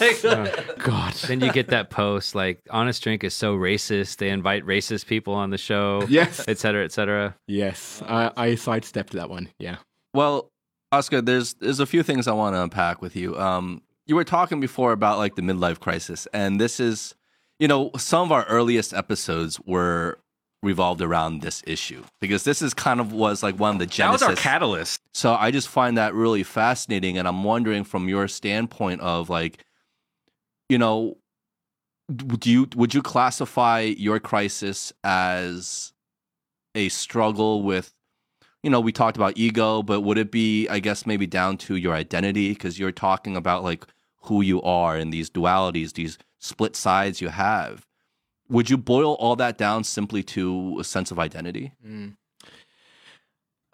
God. 0.78 1.14
Then 1.14 1.40
you 1.40 1.52
get 1.52 1.68
that 1.68 1.90
post 1.90 2.34
like 2.34 2.60
Honest 2.70 3.02
Drink 3.02 3.24
is 3.24 3.34
so 3.34 3.56
racist. 3.56 4.16
They 4.18 4.28
invite 4.30 4.64
racist 4.66 5.06
people 5.06 5.34
on 5.34 5.50
the 5.50 5.58
show. 5.58 6.04
Yes. 6.08 6.44
Et 6.48 6.58
cetera, 6.58 6.84
et 6.84 6.92
cetera. 6.92 7.34
Yes. 7.46 8.02
I, 8.06 8.30
I 8.36 8.54
sidestepped 8.56 9.12
that 9.14 9.30
one. 9.30 9.48
Yeah. 9.58 9.76
Well, 10.14 10.50
Oscar, 10.92 11.22
there's 11.22 11.54
there's 11.54 11.80
a 11.80 11.86
few 11.86 12.02
things 12.02 12.28
I 12.28 12.32
want 12.32 12.54
to 12.54 12.62
unpack 12.62 13.00
with 13.00 13.16
you. 13.16 13.36
Um, 13.38 13.82
you 14.06 14.14
were 14.14 14.24
talking 14.24 14.60
before 14.60 14.92
about 14.92 15.18
like 15.18 15.34
the 15.34 15.42
midlife 15.42 15.80
crisis, 15.80 16.28
and 16.34 16.60
this 16.60 16.78
is, 16.78 17.14
you 17.58 17.66
know, 17.66 17.90
some 17.96 18.22
of 18.22 18.32
our 18.32 18.44
earliest 18.44 18.92
episodes 18.92 19.58
were 19.60 20.18
revolved 20.62 21.00
around 21.00 21.40
this 21.40 21.62
issue 21.66 22.04
because 22.20 22.44
this 22.44 22.62
is 22.62 22.72
kind 22.72 23.00
of 23.00 23.12
was 23.12 23.42
like 23.42 23.58
one 23.58 23.74
of 23.74 23.78
the 23.80 23.86
genesis. 23.86 24.20
that 24.20 24.30
was 24.30 24.38
our 24.38 24.42
catalyst. 24.42 25.00
So 25.12 25.34
I 25.34 25.50
just 25.50 25.68
find 25.68 25.96
that 25.98 26.14
really 26.14 26.42
fascinating, 26.42 27.16
and 27.18 27.26
I'm 27.26 27.42
wondering 27.42 27.84
from 27.84 28.08
your 28.08 28.28
standpoint 28.28 29.00
of 29.00 29.30
like, 29.30 29.64
you 30.68 30.78
know, 30.78 31.16
do 32.14 32.50
you 32.50 32.68
would 32.76 32.92
you 32.92 33.02
classify 33.02 33.80
your 33.80 34.20
crisis 34.20 34.92
as 35.02 35.92
a 36.74 36.88
struggle 36.90 37.62
with, 37.62 37.94
you 38.62 38.70
know, 38.70 38.80
we 38.80 38.92
talked 38.92 39.16
about 39.16 39.36
ego, 39.36 39.82
but 39.82 40.02
would 40.02 40.18
it 40.18 40.30
be, 40.30 40.68
I 40.68 40.78
guess, 40.78 41.06
maybe 41.06 41.26
down 41.26 41.56
to 41.58 41.76
your 41.76 41.94
identity 41.94 42.50
because 42.50 42.78
you're 42.78 42.92
talking 42.92 43.36
about 43.36 43.64
like 43.64 43.84
who 44.22 44.40
you 44.40 44.62
are 44.62 44.96
and 44.96 45.12
these 45.12 45.30
dualities, 45.30 45.94
these 45.94 46.18
split 46.38 46.76
sides 46.76 47.20
you 47.20 47.28
have. 47.28 47.86
Would 48.48 48.70
you 48.70 48.76
boil 48.76 49.14
all 49.14 49.36
that 49.36 49.58
down 49.58 49.84
simply 49.84 50.22
to 50.24 50.76
a 50.80 50.84
sense 50.84 51.10
of 51.10 51.18
identity? 51.18 51.72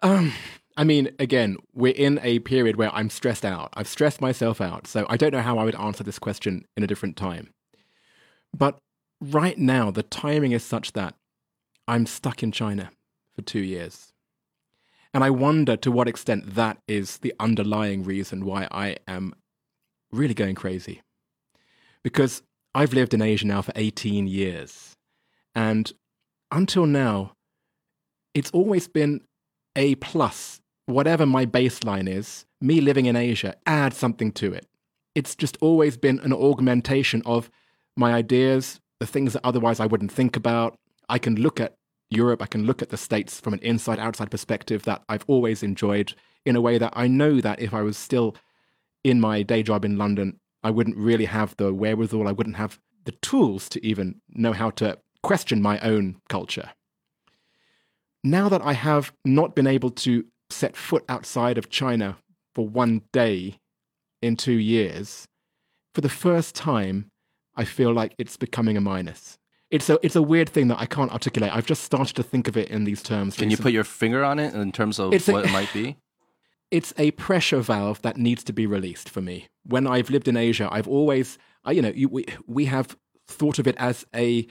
Um, 0.01 0.33
I 0.77 0.83
mean, 0.85 1.09
again, 1.19 1.57
we're 1.73 1.93
in 1.93 2.19
a 2.23 2.39
period 2.39 2.77
where 2.77 2.93
I'm 2.95 3.09
stressed 3.09 3.45
out. 3.45 3.69
I've 3.73 3.87
stressed 3.87 4.21
myself 4.21 4.61
out. 4.61 4.87
So 4.87 5.05
I 5.09 5.17
don't 5.17 5.33
know 5.33 5.41
how 5.41 5.57
I 5.57 5.65
would 5.65 5.75
answer 5.75 6.03
this 6.03 6.19
question 6.19 6.65
in 6.77 6.83
a 6.83 6.87
different 6.87 7.17
time. 7.17 7.53
But 8.55 8.79
right 9.19 9.57
now, 9.57 9.91
the 9.91 10.03
timing 10.03 10.53
is 10.53 10.63
such 10.63 10.93
that 10.93 11.15
I'm 11.87 12.05
stuck 12.05 12.41
in 12.41 12.51
China 12.51 12.91
for 13.35 13.41
two 13.41 13.59
years. 13.59 14.08
And 15.13 15.23
I 15.23 15.29
wonder 15.29 15.75
to 15.77 15.91
what 15.91 16.07
extent 16.07 16.55
that 16.55 16.77
is 16.87 17.17
the 17.17 17.33
underlying 17.39 18.03
reason 18.03 18.45
why 18.45 18.67
I 18.71 18.97
am 19.07 19.33
really 20.11 20.33
going 20.33 20.55
crazy. 20.55 21.01
Because 22.03 22.43
I've 22.75 22.93
lived 22.93 23.13
in 23.13 23.21
Asia 23.21 23.47
now 23.47 23.61
for 23.61 23.73
18 23.75 24.27
years. 24.27 24.93
And 25.55 25.91
until 26.51 26.85
now, 26.85 27.33
it's 28.33 28.51
always 28.51 28.87
been 28.87 29.21
a 29.75 29.95
plus. 29.95 30.61
Whatever 30.85 31.25
my 31.25 31.45
baseline 31.45 32.09
is, 32.09 32.45
me 32.61 32.81
living 32.81 33.05
in 33.05 33.15
Asia 33.15 33.55
add 33.65 33.93
something 33.93 34.31
to 34.33 34.53
it. 34.53 34.65
It's 35.15 35.35
just 35.35 35.57
always 35.61 35.97
been 35.97 36.19
an 36.19 36.33
augmentation 36.33 37.21
of 37.25 37.49
my 37.97 38.13
ideas, 38.13 38.79
the 38.99 39.07
things 39.07 39.33
that 39.33 39.45
otherwise 39.45 39.79
I 39.79 39.85
wouldn't 39.85 40.11
think 40.11 40.35
about. 40.35 40.77
I 41.07 41.17
can 41.17 41.35
look 41.35 41.59
at 41.59 41.75
Europe, 42.09 42.41
I 42.41 42.47
can 42.47 42.65
look 42.65 42.81
at 42.81 42.89
the 42.89 42.97
States 42.97 43.39
from 43.39 43.53
an 43.53 43.59
inside 43.59 43.99
outside 43.99 44.31
perspective 44.31 44.83
that 44.83 45.03
I've 45.07 45.25
always 45.27 45.63
enjoyed 45.63 46.13
in 46.45 46.55
a 46.55 46.61
way 46.61 46.77
that 46.77 46.93
I 46.95 47.07
know 47.07 47.41
that 47.41 47.59
if 47.59 47.73
I 47.73 47.81
was 47.81 47.97
still 47.97 48.35
in 49.03 49.19
my 49.19 49.43
day 49.43 49.63
job 49.63 49.85
in 49.85 49.97
London, 49.97 50.39
I 50.63 50.71
wouldn't 50.71 50.97
really 50.97 51.25
have 51.25 51.55
the 51.57 51.73
wherewithal, 51.73 52.27
I 52.27 52.31
wouldn't 52.31 52.57
have 52.57 52.79
the 53.05 53.11
tools 53.13 53.69
to 53.69 53.85
even 53.85 54.21
know 54.29 54.53
how 54.53 54.71
to 54.71 54.97
question 55.23 55.61
my 55.61 55.79
own 55.79 56.17
culture. 56.29 56.71
Now 58.23 58.49
that 58.49 58.61
I 58.61 58.73
have 58.73 59.13
not 59.23 59.55
been 59.55 59.67
able 59.67 59.91
to 59.91 60.25
set 60.49 60.75
foot 60.75 61.05
outside 61.07 61.57
of 61.57 61.69
China 61.69 62.17
for 62.53 62.67
one 62.67 63.03
day 63.13 63.59
in 64.21 64.35
two 64.35 64.57
years, 64.57 65.27
for 65.95 66.01
the 66.01 66.09
first 66.09 66.55
time, 66.55 67.09
I 67.55 67.65
feel 67.65 67.93
like 67.93 68.13
it's 68.17 68.37
becoming 68.37 68.77
a 68.77 68.81
minus. 68.81 69.38
It's 69.71 69.89
a, 69.89 69.99
it's 70.01 70.15
a 70.15 70.21
weird 70.21 70.49
thing 70.49 70.67
that 70.69 70.79
I 70.79 70.85
can't 70.85 71.11
articulate. 71.11 71.55
I've 71.55 71.65
just 71.67 71.83
started 71.83 72.15
to 72.15 72.23
think 72.23 72.47
of 72.47 72.57
it 72.57 72.69
in 72.69 72.85
these 72.85 73.03
terms. 73.03 73.35
Can 73.35 73.51
you 73.51 73.57
put 73.57 73.71
your 73.71 73.83
finger 73.83 74.23
on 74.23 74.39
it 74.39 74.55
in 74.55 74.71
terms 74.71 74.99
of 74.99 75.13
It's 75.13 75.29
a- 75.29 75.31
what 75.31 75.45
it 75.45 75.51
might 75.51 75.71
be? 75.73 75.97
it's 76.71 76.93
a 76.97 77.11
pressure 77.11 77.61
valve 77.61 78.01
that 78.01 78.17
needs 78.17 78.43
to 78.45 78.53
be 78.53 78.65
released 78.65 79.09
for 79.09 79.21
me. 79.21 79.47
When 79.63 79.85
I've 79.87 80.09
lived 80.09 80.27
in 80.27 80.37
Asia, 80.37 80.67
I've 80.71 80.87
always, 80.87 81.37
I, 81.63 81.71
you 81.71 81.81
know, 81.81 81.93
you, 81.95 82.07
we 82.09 82.25
we 82.47 82.65
have 82.65 82.97
thought 83.27 83.59
of 83.59 83.67
it 83.67 83.75
as 83.77 84.05
a 84.15 84.47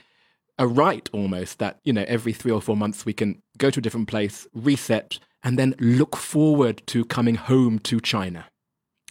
a 0.57 0.67
right 0.67 1.09
almost 1.13 1.59
that 1.59 1.79
you 1.83 1.93
know 1.93 2.05
every 2.07 2.33
three 2.33 2.51
or 2.51 2.61
four 2.61 2.75
months 2.77 3.05
we 3.05 3.13
can 3.13 3.41
go 3.57 3.69
to 3.69 3.79
a 3.79 3.81
different 3.81 4.07
place, 4.07 4.47
reset, 4.53 5.19
and 5.43 5.59
then 5.59 5.75
look 5.79 6.15
forward 6.15 6.81
to 6.87 7.03
coming 7.05 7.35
home 7.35 7.79
to 7.79 7.99
China. 7.99 8.45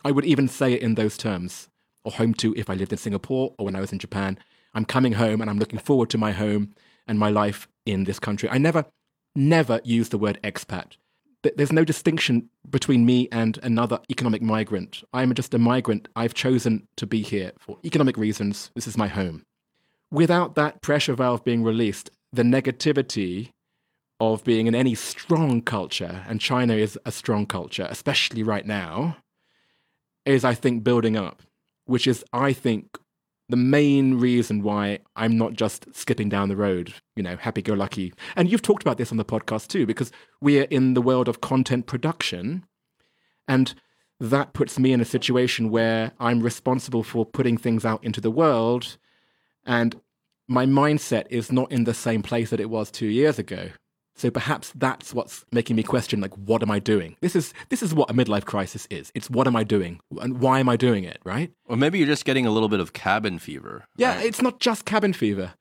I 0.04 0.10
would 0.10 0.24
even 0.24 0.48
say 0.48 0.72
it 0.72 0.80
in 0.82 0.94
those 0.94 1.18
terms, 1.18 1.68
or 2.04 2.12
home 2.12 2.32
to 2.34 2.54
if 2.56 2.70
I 2.70 2.74
lived 2.74 2.92
in 2.92 2.98
Singapore 2.98 3.54
or 3.58 3.66
when 3.66 3.76
I 3.76 3.80
was 3.80 3.92
in 3.92 3.98
Japan. 3.98 4.38
I'm 4.74 4.84
coming 4.84 5.12
home 5.12 5.40
and 5.40 5.50
I'm 5.50 5.58
looking 5.58 5.78
forward 5.78 6.10
to 6.10 6.18
my 6.18 6.32
home 6.32 6.74
and 7.06 7.18
my 7.18 7.30
life 7.30 7.68
in 7.86 8.04
this 8.04 8.18
country. 8.18 8.48
I 8.48 8.58
never, 8.58 8.84
never 9.34 9.80
use 9.84 10.10
the 10.10 10.18
word 10.18 10.38
expat 10.42 10.96
there's 11.42 11.72
no 11.72 11.84
distinction 11.84 12.48
between 12.68 13.06
me 13.06 13.28
and 13.30 13.58
another 13.62 14.00
economic 14.10 14.42
migrant. 14.42 15.02
I'm 15.12 15.34
just 15.34 15.54
a 15.54 15.58
migrant. 15.58 16.08
I've 16.16 16.34
chosen 16.34 16.88
to 16.96 17.06
be 17.06 17.22
here 17.22 17.52
for 17.58 17.78
economic 17.84 18.16
reasons. 18.16 18.70
This 18.74 18.86
is 18.86 18.96
my 18.96 19.08
home. 19.08 19.44
Without 20.10 20.54
that 20.56 20.82
pressure 20.82 21.14
valve 21.14 21.44
being 21.44 21.62
released, 21.62 22.10
the 22.32 22.42
negativity 22.42 23.50
of 24.20 24.42
being 24.42 24.66
in 24.66 24.74
any 24.74 24.94
strong 24.94 25.62
culture, 25.62 26.24
and 26.28 26.40
China 26.40 26.74
is 26.74 26.98
a 27.06 27.12
strong 27.12 27.46
culture, 27.46 27.86
especially 27.88 28.42
right 28.42 28.66
now, 28.66 29.16
is, 30.24 30.44
I 30.44 30.54
think, 30.54 30.82
building 30.82 31.16
up, 31.16 31.42
which 31.84 32.06
is, 32.06 32.24
I 32.32 32.52
think, 32.52 32.98
the 33.48 33.56
main 33.56 34.18
reason 34.18 34.62
why 34.62 34.98
I'm 35.16 35.38
not 35.38 35.54
just 35.54 35.94
skipping 35.94 36.28
down 36.28 36.48
the 36.48 36.56
road, 36.56 36.92
you 37.16 37.22
know, 37.22 37.36
happy 37.36 37.62
go 37.62 37.74
lucky. 37.74 38.12
And 38.36 38.50
you've 38.50 38.62
talked 38.62 38.82
about 38.82 38.98
this 38.98 39.10
on 39.10 39.16
the 39.16 39.24
podcast 39.24 39.68
too, 39.68 39.86
because 39.86 40.12
we 40.40 40.60
are 40.60 40.64
in 40.64 40.94
the 40.94 41.02
world 41.02 41.28
of 41.28 41.40
content 41.40 41.86
production. 41.86 42.66
And 43.46 43.74
that 44.20 44.52
puts 44.52 44.78
me 44.78 44.92
in 44.92 45.00
a 45.00 45.06
situation 45.06 45.70
where 45.70 46.12
I'm 46.20 46.40
responsible 46.40 47.02
for 47.02 47.24
putting 47.24 47.56
things 47.56 47.84
out 47.84 48.04
into 48.04 48.20
the 48.20 48.30
world. 48.30 48.98
And 49.64 50.00
my 50.46 50.66
mindset 50.66 51.26
is 51.30 51.50
not 51.50 51.72
in 51.72 51.84
the 51.84 51.94
same 51.94 52.22
place 52.22 52.50
that 52.50 52.60
it 52.60 52.70
was 52.70 52.90
two 52.90 53.06
years 53.06 53.38
ago. 53.38 53.70
So 54.18 54.32
perhaps 54.32 54.72
that's 54.74 55.14
what's 55.14 55.44
making 55.52 55.76
me 55.76 55.84
question 55.84 56.20
like 56.20 56.34
what 56.34 56.60
am 56.60 56.72
I 56.72 56.80
doing? 56.80 57.16
This 57.20 57.36
is 57.36 57.54
this 57.68 57.84
is 57.84 57.94
what 57.94 58.10
a 58.10 58.12
midlife 58.12 58.44
crisis 58.44 58.88
is. 58.90 59.12
It's 59.14 59.30
what 59.30 59.46
am 59.46 59.54
I 59.54 59.62
doing 59.62 60.00
and 60.20 60.40
why 60.40 60.58
am 60.58 60.68
I 60.68 60.76
doing 60.76 61.04
it, 61.04 61.20
right? 61.24 61.52
Or 61.66 61.76
maybe 61.76 61.98
you're 61.98 62.08
just 62.08 62.24
getting 62.24 62.44
a 62.44 62.50
little 62.50 62.68
bit 62.68 62.80
of 62.80 62.92
cabin 62.92 63.38
fever. 63.38 63.84
Yeah, 63.96 64.16
right? 64.16 64.26
it's 64.26 64.42
not 64.42 64.58
just 64.58 64.84
cabin 64.84 65.12
fever. 65.12 65.54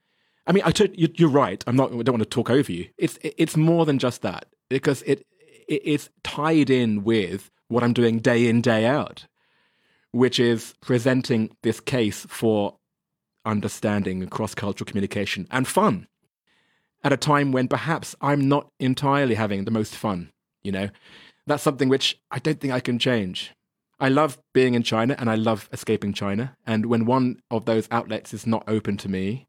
I 0.48 0.54
mean, 0.54 0.64
I 0.66 0.72
t- 0.72 0.90
you, 0.98 1.08
you're 1.16 1.30
right. 1.30 1.64
I'm 1.68 1.76
not. 1.76 1.92
I 1.92 2.02
don't 2.02 2.14
want 2.14 2.24
to 2.24 2.30
talk 2.30 2.50
over 2.50 2.72
you. 2.72 2.88
It's 2.98 3.20
it's 3.22 3.56
more 3.56 3.86
than 3.86 4.00
just 4.00 4.24
that 4.24 4.48
because 4.70 5.04
it, 5.04 5.24
it 5.68 5.82
it's 5.86 6.10
tied 6.24 6.72
in 6.72 7.04
with 7.04 7.52
what 7.68 7.84
I'm 7.84 7.94
doing 7.94 8.18
day 8.18 8.48
in 8.48 8.62
day 8.62 8.88
out, 8.88 9.28
which 10.14 10.40
is 10.40 10.74
presenting 10.82 11.56
this 11.62 11.80
case 11.80 12.26
for 12.28 12.78
understanding 13.46 14.24
and 14.24 14.32
cross 14.32 14.56
cultural 14.56 14.88
communication 14.88 15.48
and 15.52 15.68
fun 15.68 16.08
at 17.04 17.14
a 17.14 17.18
time 17.18 17.52
when 17.52 17.68
perhaps 17.68 18.16
I'm 18.22 18.48
not 18.48 18.70
entirely 18.80 19.36
having 19.36 19.66
the 19.66 19.72
most 19.72 19.96
fun. 19.96 20.32
You 20.64 20.72
know, 20.72 20.90
that's 21.46 21.64
something 21.64 21.90
which 21.90 22.20
I 22.32 22.40
don't 22.40 22.60
think 22.60 22.74
I 22.74 22.80
can 22.80 23.00
change. 23.00 23.54
I 24.00 24.10
love 24.10 24.38
being 24.54 24.76
in 24.76 24.84
China 24.84 25.16
and 25.18 25.30
I 25.30 25.36
love 25.36 25.70
escaping 25.72 26.14
China. 26.14 26.56
And 26.66 26.86
when 26.86 27.06
one 27.06 27.42
of 27.50 27.66
those 27.66 27.88
outlets 27.90 28.34
is 28.34 28.46
not 28.46 28.64
open 28.68 28.98
to 28.98 29.10
me, 29.10 29.48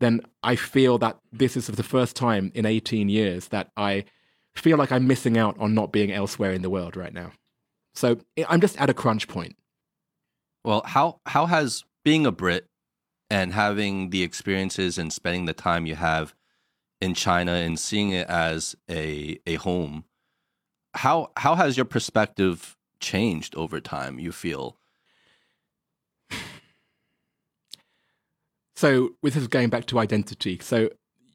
then 0.00 0.20
I 0.42 0.56
feel 0.56 0.98
that 0.98 1.18
this 1.32 1.56
is 1.56 1.66
the 1.66 1.82
first 1.82 2.16
time 2.16 2.52
in 2.54 2.66
18 2.66 3.08
years 3.08 3.48
that 3.48 3.70
I 3.76 4.04
feel 4.54 4.78
like 4.78 4.92
I'm 4.92 5.06
missing 5.06 5.36
out 5.36 5.58
on 5.58 5.74
not 5.74 5.92
being 5.92 6.12
elsewhere 6.12 6.52
in 6.52 6.62
the 6.62 6.70
world 6.70 6.96
right 6.96 7.12
now. 7.12 7.32
So 7.94 8.18
I'm 8.48 8.60
just 8.60 8.78
at 8.78 8.90
a 8.90 8.94
crunch 8.94 9.28
point. 9.28 9.56
Well, 10.64 10.82
how 10.84 11.20
how 11.26 11.46
has 11.46 11.84
being 12.04 12.26
a 12.26 12.32
Brit 12.32 12.66
and 13.30 13.52
having 13.52 14.10
the 14.10 14.22
experiences 14.22 14.98
and 14.98 15.12
spending 15.12 15.46
the 15.46 15.52
time 15.52 15.86
you 15.86 15.94
have 15.94 16.34
in 17.00 17.14
China 17.14 17.52
and 17.52 17.78
seeing 17.78 18.10
it 18.10 18.28
as 18.28 18.76
a 18.90 19.38
a 19.46 19.54
home, 19.56 20.04
how 20.94 21.30
how 21.36 21.54
has 21.54 21.76
your 21.76 21.84
perspective 21.84 22.76
changed 23.00 23.54
over 23.54 23.80
time? 23.80 24.18
You 24.18 24.32
feel 24.32 24.76
So 28.76 29.10
this 29.22 29.36
is 29.36 29.48
going 29.48 29.70
back 29.70 29.86
to 29.86 29.98
identity. 29.98 30.58
So 30.60 30.90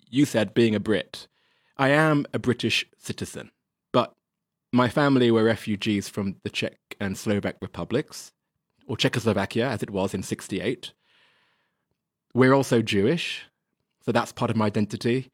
you 0.10 0.26
said 0.26 0.54
being 0.54 0.76
a 0.76 0.80
Brit. 0.80 1.28
I 1.78 1.90
am 1.90 2.28
a 2.34 2.38
British 2.38 2.86
citizen, 2.98 3.50
but 3.92 4.14
my 4.72 4.88
family 4.88 5.32
were 5.32 5.44
refugees 5.44 6.08
from 6.08 6.36
the 6.44 6.50
Czech 6.50 6.78
and 7.00 7.18
Slovak 7.18 7.56
republics, 7.60 8.34
or 8.88 8.98
Czechoslovakia 8.98 9.68
as 9.68 9.82
it 9.82 9.90
was 9.90 10.14
in 10.14 10.22
68. 10.22 10.92
We're 12.34 12.54
also 12.54 12.82
Jewish, 12.82 13.46
so 14.06 14.12
that's 14.12 14.32
part 14.32 14.52
of 14.52 14.58
my 14.58 14.68
identity. 14.68 15.32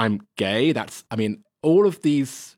I'm 0.00 0.14
gay. 0.36 0.72
That's, 0.72 1.04
I 1.10 1.16
mean, 1.16 1.32
all 1.62 1.84
of 1.86 2.00
these 2.02 2.56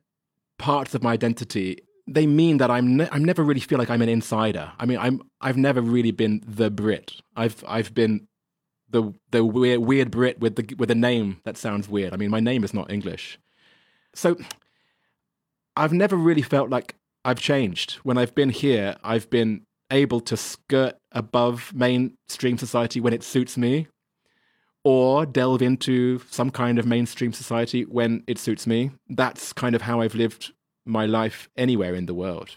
parts 0.59 0.95
of 0.95 1.03
my 1.03 1.13
identity, 1.13 1.69
they 2.07 2.27
mean 2.27 2.59
that 2.59 2.71
I'm, 2.71 2.97
ne- 2.99 3.09
I'm 3.15 3.25
never 3.25 3.43
really 3.43 3.61
feel 3.61 3.79
like 3.79 3.91
I'm 3.91 4.03
an 4.03 4.09
insider. 4.09 4.73
I 4.79 4.87
mean, 4.87 4.99
I'm, 4.99 5.21
I've 5.41 5.57
never 5.57 5.81
really 5.81 6.13
been 6.13 6.43
the 6.47 6.71
Brit. 6.71 7.21
I've, 7.37 7.63
I've 7.67 7.93
been 7.93 8.29
the 8.93 9.13
the 9.31 9.43
weird, 9.43 9.81
weird 9.81 10.11
Brit 10.11 10.39
with 10.39 10.55
the 10.57 10.75
with 10.77 10.91
a 10.91 10.95
name 10.95 11.41
that 11.45 11.57
sounds 11.57 11.89
weird. 11.89 12.13
I 12.13 12.17
mean, 12.17 12.31
my 12.31 12.41
name 12.41 12.63
is 12.63 12.75
not 12.75 12.91
English, 12.93 13.39
so 14.15 14.37
I've 15.75 15.93
never 15.93 16.17
really 16.17 16.43
felt 16.43 16.71
like 16.71 16.95
I've 17.25 17.41
changed. 17.41 17.95
When 18.05 18.19
I've 18.19 18.35
been 18.35 18.51
here, 18.51 18.97
I've 19.03 19.29
been 19.31 19.63
able 19.91 20.21
to 20.21 20.37
skirt 20.37 20.95
above 21.11 21.73
mainstream 21.75 22.59
society 22.59 23.01
when 23.01 23.13
it 23.13 23.23
suits 23.23 23.57
me, 23.57 23.89
or 24.85 25.25
delve 25.27 25.63
into 25.63 26.21
some 26.31 26.51
kind 26.51 26.79
of 26.79 26.87
mainstream 26.87 27.33
society 27.33 27.85
when 27.85 28.25
it 28.27 28.39
suits 28.39 28.67
me. 28.67 28.91
That's 29.09 29.53
kind 29.53 29.75
of 29.75 29.83
how 29.83 30.01
I've 30.01 30.15
lived 30.15 30.53
my 30.85 31.07
life 31.07 31.49
anywhere 31.57 31.95
in 31.95 32.07
the 32.07 32.15
world, 32.15 32.57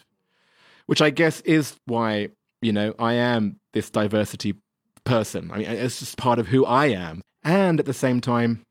which 0.87 1.01
I 1.01 1.09
guess 1.09 1.41
is 1.41 1.75
why 1.85 2.29
you 2.61 2.71
know 2.71 2.95
I 2.97 3.13
am 3.13 3.59
this 3.73 3.89
diversity 3.89 4.55
person. 5.03 5.51
I 5.51 5.57
mean, 5.59 5.67
it's 5.67 5.99
just 5.99 6.17
part 6.17 6.39
of 6.39 6.47
who 6.47 6.65
I 6.65 6.87
am. 6.87 7.21
And 7.43 7.79
at 7.79 7.85
the 7.85 7.93
same 7.93 8.21
time, 8.21 8.63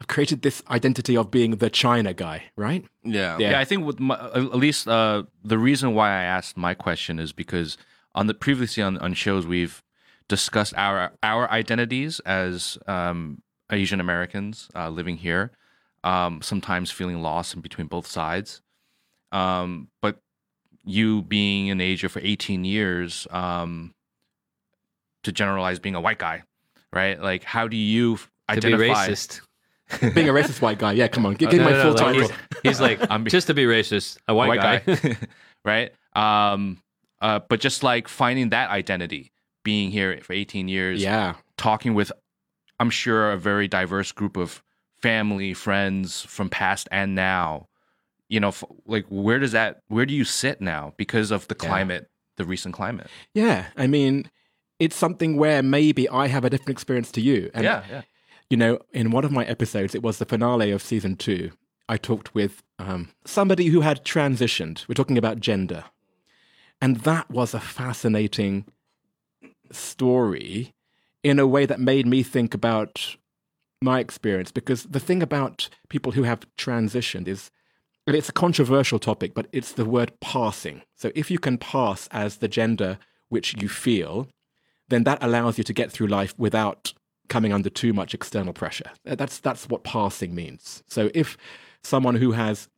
I've 0.00 0.08
created 0.08 0.42
this 0.42 0.62
identity 0.68 1.16
of 1.16 1.30
being 1.30 1.56
the 1.56 1.70
China 1.70 2.14
guy, 2.14 2.44
right? 2.56 2.84
yeah 3.04 3.38
Yeah. 3.38 3.50
Yeah, 3.50 3.60
I 3.60 3.64
think 3.64 3.84
with 3.84 4.00
my, 4.00 4.14
at 4.34 4.56
least 4.56 4.88
uh, 4.88 5.24
the 5.44 5.58
reason 5.58 5.94
why 5.94 6.08
I 6.08 6.22
asked 6.22 6.56
my 6.56 6.74
question 6.74 7.18
is 7.18 7.32
because 7.32 7.76
on 8.14 8.26
the 8.26 8.34
previously 8.34 8.82
on, 8.82 8.98
on 8.98 9.14
shows 9.14 9.46
we've 9.46 9.82
discussed 10.28 10.74
our 10.76 11.12
our 11.22 11.50
identities 11.50 12.20
as 12.20 12.78
um, 12.86 13.42
Asian 13.70 14.00
Americans 14.00 14.68
uh, 14.74 14.88
living 14.88 15.16
here, 15.16 15.50
um, 16.02 16.40
sometimes 16.42 16.90
feeling 16.90 17.20
lost 17.22 17.54
in 17.54 17.60
between 17.60 17.86
both 17.86 18.06
sides. 18.06 18.62
Um, 19.32 19.88
but 20.00 20.18
you 20.84 21.22
being 21.22 21.68
in 21.68 21.80
Asia 21.80 22.08
for 22.08 22.20
18 22.22 22.64
years, 22.64 23.26
um, 23.30 23.94
to 25.24 25.32
generalize 25.32 25.78
being 25.78 25.94
a 25.94 26.00
white 26.00 26.18
guy, 26.18 26.42
right? 26.92 27.20
Like, 27.20 27.42
how 27.44 27.66
do 27.68 27.76
you 27.76 28.16
To 28.16 28.22
identify? 28.50 28.76
be 28.76 28.90
racist. 29.12 29.40
being 30.14 30.28
a 30.28 30.32
racist 30.32 30.60
white 30.62 30.78
guy. 30.78 30.92
Yeah, 30.92 31.08
come 31.08 31.24
on, 31.26 31.34
give, 31.34 31.50
give 31.50 31.60
No, 31.60 31.66
me 31.66 31.72
no, 31.72 31.78
my 31.78 31.84
no, 31.84 31.96
full 31.96 32.06
like, 32.06 32.14
title. 32.14 32.28
he's, 32.28 32.60
he's 32.62 32.80
like, 32.80 33.00
I'm 33.10 33.24
be- 33.24 33.30
just 33.30 33.46
to 33.48 33.54
be 33.54 33.64
racist, 33.64 34.18
a 34.28 34.34
white, 34.34 34.48
white 34.60 34.84
guy. 34.86 35.16
right? 35.64 35.92
Um, 36.14 36.78
uh, 37.20 37.40
but 37.48 37.60
just 37.60 37.82
like 37.82 38.06
finding 38.08 38.50
that 38.50 38.70
identity, 38.70 39.32
being 39.64 39.90
here 39.90 40.16
for 40.22 40.32
18 40.32 40.68
years, 40.68 41.02
Yeah, 41.02 41.34
talking 41.56 41.94
with, 41.94 42.12
I'm 42.78 42.90
sure, 42.90 43.32
a 43.32 43.36
very 43.36 43.66
diverse 43.66 44.12
group 44.12 44.36
of 44.36 44.62
family, 45.02 45.52
friends 45.54 46.22
from 46.22 46.48
past 46.48 46.88
and 46.92 47.14
now. 47.14 47.68
You 48.28 48.40
know, 48.40 48.48
f- 48.48 48.64
like 48.86 49.06
where 49.08 49.38
does 49.38 49.52
that, 49.52 49.80
where 49.88 50.06
do 50.06 50.14
you 50.14 50.24
sit 50.24 50.60
now 50.60 50.94
because 50.96 51.30
of 51.30 51.48
the 51.48 51.56
Yeah. 51.60 51.68
climate, 51.68 52.10
the 52.36 52.44
recent 52.44 52.74
climate? 52.74 53.08
yeah. 53.34 53.66
I 53.76 53.86
mean, 53.86 54.30
it's 54.78 54.96
something 54.96 55.36
where 55.36 55.62
maybe 55.62 56.08
I 56.08 56.26
have 56.28 56.44
a 56.44 56.50
different 56.50 56.70
experience 56.70 57.10
to 57.12 57.20
you. 57.20 57.50
And, 57.54 57.64
yeah. 57.64 58.02
you 58.50 58.56
know, 58.56 58.78
in 58.92 59.10
one 59.10 59.24
of 59.24 59.30
my 59.32 59.44
episodes, 59.44 59.94
it 59.94 60.02
was 60.02 60.18
the 60.18 60.24
finale 60.26 60.70
of 60.70 60.82
season 60.82 61.16
two. 61.16 61.50
I 61.88 61.96
talked 61.96 62.34
with 62.34 62.62
um, 62.78 63.10
somebody 63.24 63.66
who 63.66 63.82
had 63.82 64.04
transitioned. 64.04 64.86
We're 64.88 64.94
talking 64.94 65.18
about 65.18 65.38
gender. 65.40 65.84
And 66.80 66.96
that 67.00 67.30
was 67.30 67.54
a 67.54 67.60
fascinating 67.60 68.64
story 69.70 70.74
in 71.22 71.38
a 71.38 71.46
way 71.46 71.66
that 71.66 71.80
made 71.80 72.06
me 72.06 72.22
think 72.22 72.54
about 72.54 73.16
my 73.80 74.00
experience. 74.00 74.50
Because 74.50 74.84
the 74.84 75.00
thing 75.00 75.22
about 75.22 75.68
people 75.88 76.12
who 76.12 76.22
have 76.24 76.46
transitioned 76.56 77.28
is, 77.28 77.50
it's 78.06 78.28
a 78.28 78.32
controversial 78.32 78.98
topic, 78.98 79.34
but 79.34 79.46
it's 79.52 79.72
the 79.72 79.84
word 79.84 80.12
passing. 80.20 80.82
So 80.96 81.10
if 81.14 81.30
you 81.30 81.38
can 81.38 81.58
pass 81.58 82.08
as 82.10 82.38
the 82.38 82.48
gender 82.48 82.98
which 83.28 83.60
you 83.60 83.68
feel, 83.68 84.28
then 84.88 85.04
that 85.04 85.22
allows 85.22 85.58
you 85.58 85.64
to 85.64 85.72
get 85.72 85.90
through 85.90 86.08
life 86.08 86.34
without 86.38 86.92
coming 87.28 87.52
under 87.52 87.70
too 87.70 87.92
much 87.92 88.14
external 88.14 88.52
pressure. 88.52 88.90
That's 89.04 89.38
that's 89.38 89.68
what 89.68 89.84
passing 89.84 90.34
means. 90.34 90.82
So 90.86 91.10
if 91.14 91.38
someone 91.82 92.16
who 92.16 92.32
has 92.32 92.68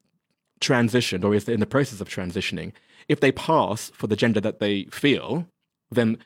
transitioned 0.61 1.25
or 1.25 1.35
is 1.35 1.49
in 1.49 1.61
the 1.61 1.67
process 1.67 2.01
of 2.01 2.09
transitioning, 2.09 2.73
if 3.09 3.21
they 3.21 3.33
pass 3.33 3.91
for 3.91 4.07
the 4.07 4.17
gender 4.17 4.41
that 4.41 4.61
they 4.61 4.85
feel, 4.85 5.47
then 5.91 6.19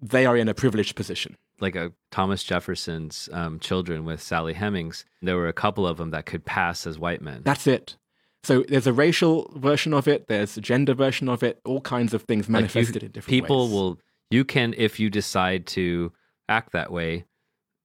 they 0.00 0.26
are 0.26 0.36
in 0.36 0.48
a 0.48 0.54
privileged 0.54 0.94
position. 0.96 1.36
like 1.60 1.74
a 1.74 1.92
Thomas 2.12 2.44
Jefferson's 2.44 3.28
um, 3.32 3.58
children 3.58 4.04
with 4.04 4.22
Sally 4.22 4.54
Hemings. 4.54 5.04
There 5.22 5.36
were 5.36 5.48
a 5.48 5.52
couple 5.52 5.86
of 5.88 5.96
them 5.96 6.10
that 6.10 6.24
could 6.24 6.44
pass 6.44 6.86
as 6.86 6.98
white 7.00 7.20
men. 7.20 7.42
That's 7.44 7.66
it. 7.66 7.96
So 8.44 8.62
there's 8.68 8.86
a 8.86 8.92
racial 8.92 9.50
version 9.56 9.92
of 9.92 10.06
it, 10.06 10.28
there's 10.28 10.56
a 10.56 10.60
gender 10.60 10.94
version 10.94 11.28
of 11.28 11.42
it, 11.42 11.58
all 11.64 11.80
kinds 11.80 12.14
of 12.14 12.22
things 12.22 12.44
Like, 12.44 12.48
you- 12.48 12.52
manifested 12.52 13.02
in 13.02 13.10
different 13.10 13.28
people 13.30 13.64
ways. 13.64 13.72
will 13.72 13.98
you 14.30 14.44
can 14.44 14.74
if 14.76 15.00
you 15.00 15.10
decide 15.10 15.66
to 15.68 16.12
act 16.48 16.72
that 16.72 16.92
way 16.92 17.24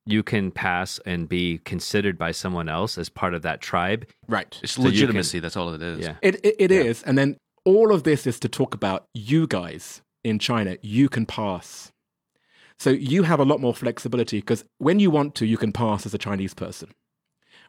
you 0.05 0.21
can 0.21 0.51
pass 0.51 0.99
and 1.05 1.29
be 1.29 1.59
considered 1.59 2.17
by 2.17 2.29
someone 2.31 2.67
else 2.67 2.97
as 2.97 3.07
part 3.09 3.33
of 3.33 3.41
that 3.41 3.61
tribe 3.61 4.05
right. 4.27 4.59
It's 4.61 4.77
you 4.77 4.83
can- 4.83 4.91
legitimacy. 4.91 5.39
That's 5.39 5.55
all 5.57 5.73
it 5.73 5.81
is. 5.81 5.99
yeah 5.99 6.15
It 6.21 6.35
it, 6.45 6.55
it 6.59 6.71
is, 6.71 7.01
and 7.03 7.17
then 7.17 7.37
all 7.65 7.93
of 7.93 8.03
this 8.03 8.27
is 8.27 8.37
to 8.41 8.49
talk 8.49 8.75
about 8.75 9.05
you 9.13 9.47
guys 9.47 10.01
in 10.23 10.37
China. 10.39 10.75
You 10.81 11.07
can 11.07 11.25
pass, 11.25 11.92
so 12.77 12.89
you 12.89 13.23
have 13.23 13.39
a 13.39 13.45
lot 13.45 13.61
more 13.61 13.73
flexibility 13.73 14.39
because 14.39 14.65
when 14.77 14.99
you 14.99 15.09
want 15.09 15.35
to, 15.35 15.45
you 15.45 15.57
can 15.57 15.71
pass 15.71 16.05
as 16.05 16.13
a 16.13 16.17
Chinese 16.17 16.53
person, 16.53 16.89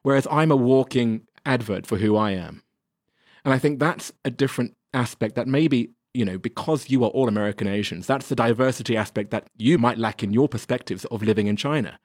whereas 0.03 0.27
I'm 0.31 0.51
a 0.51 0.57
walking 0.57 1.27
advert 1.47 1.87
for 1.87 1.99
who 1.99 2.17
I 2.17 2.33
am, 2.33 2.63
and 3.45 3.53
I 3.53 3.59
think 3.59 3.79
that's 3.79 4.13
a 4.25 4.31
different 4.31 4.75
aspect 4.93 5.35
that 5.35 5.49
maybe 5.49 5.91
you 6.13 6.25
know 6.25 6.39
because 6.39 6.89
you 6.89 7.05
are 7.05 7.11
all 7.11 7.29
American 7.29 7.67
Asians, 7.67 8.07
that's 8.07 8.29
the 8.29 8.37
diversity 8.37 8.97
aspect 8.97 9.31
that 9.31 9.49
you 9.57 9.79
might 9.79 9.99
lack 9.99 10.23
in 10.23 10.33
your 10.33 10.49
perspectives 10.49 11.05
of 11.07 11.23
living 11.23 11.47
in 11.47 11.57
China. 11.57 11.99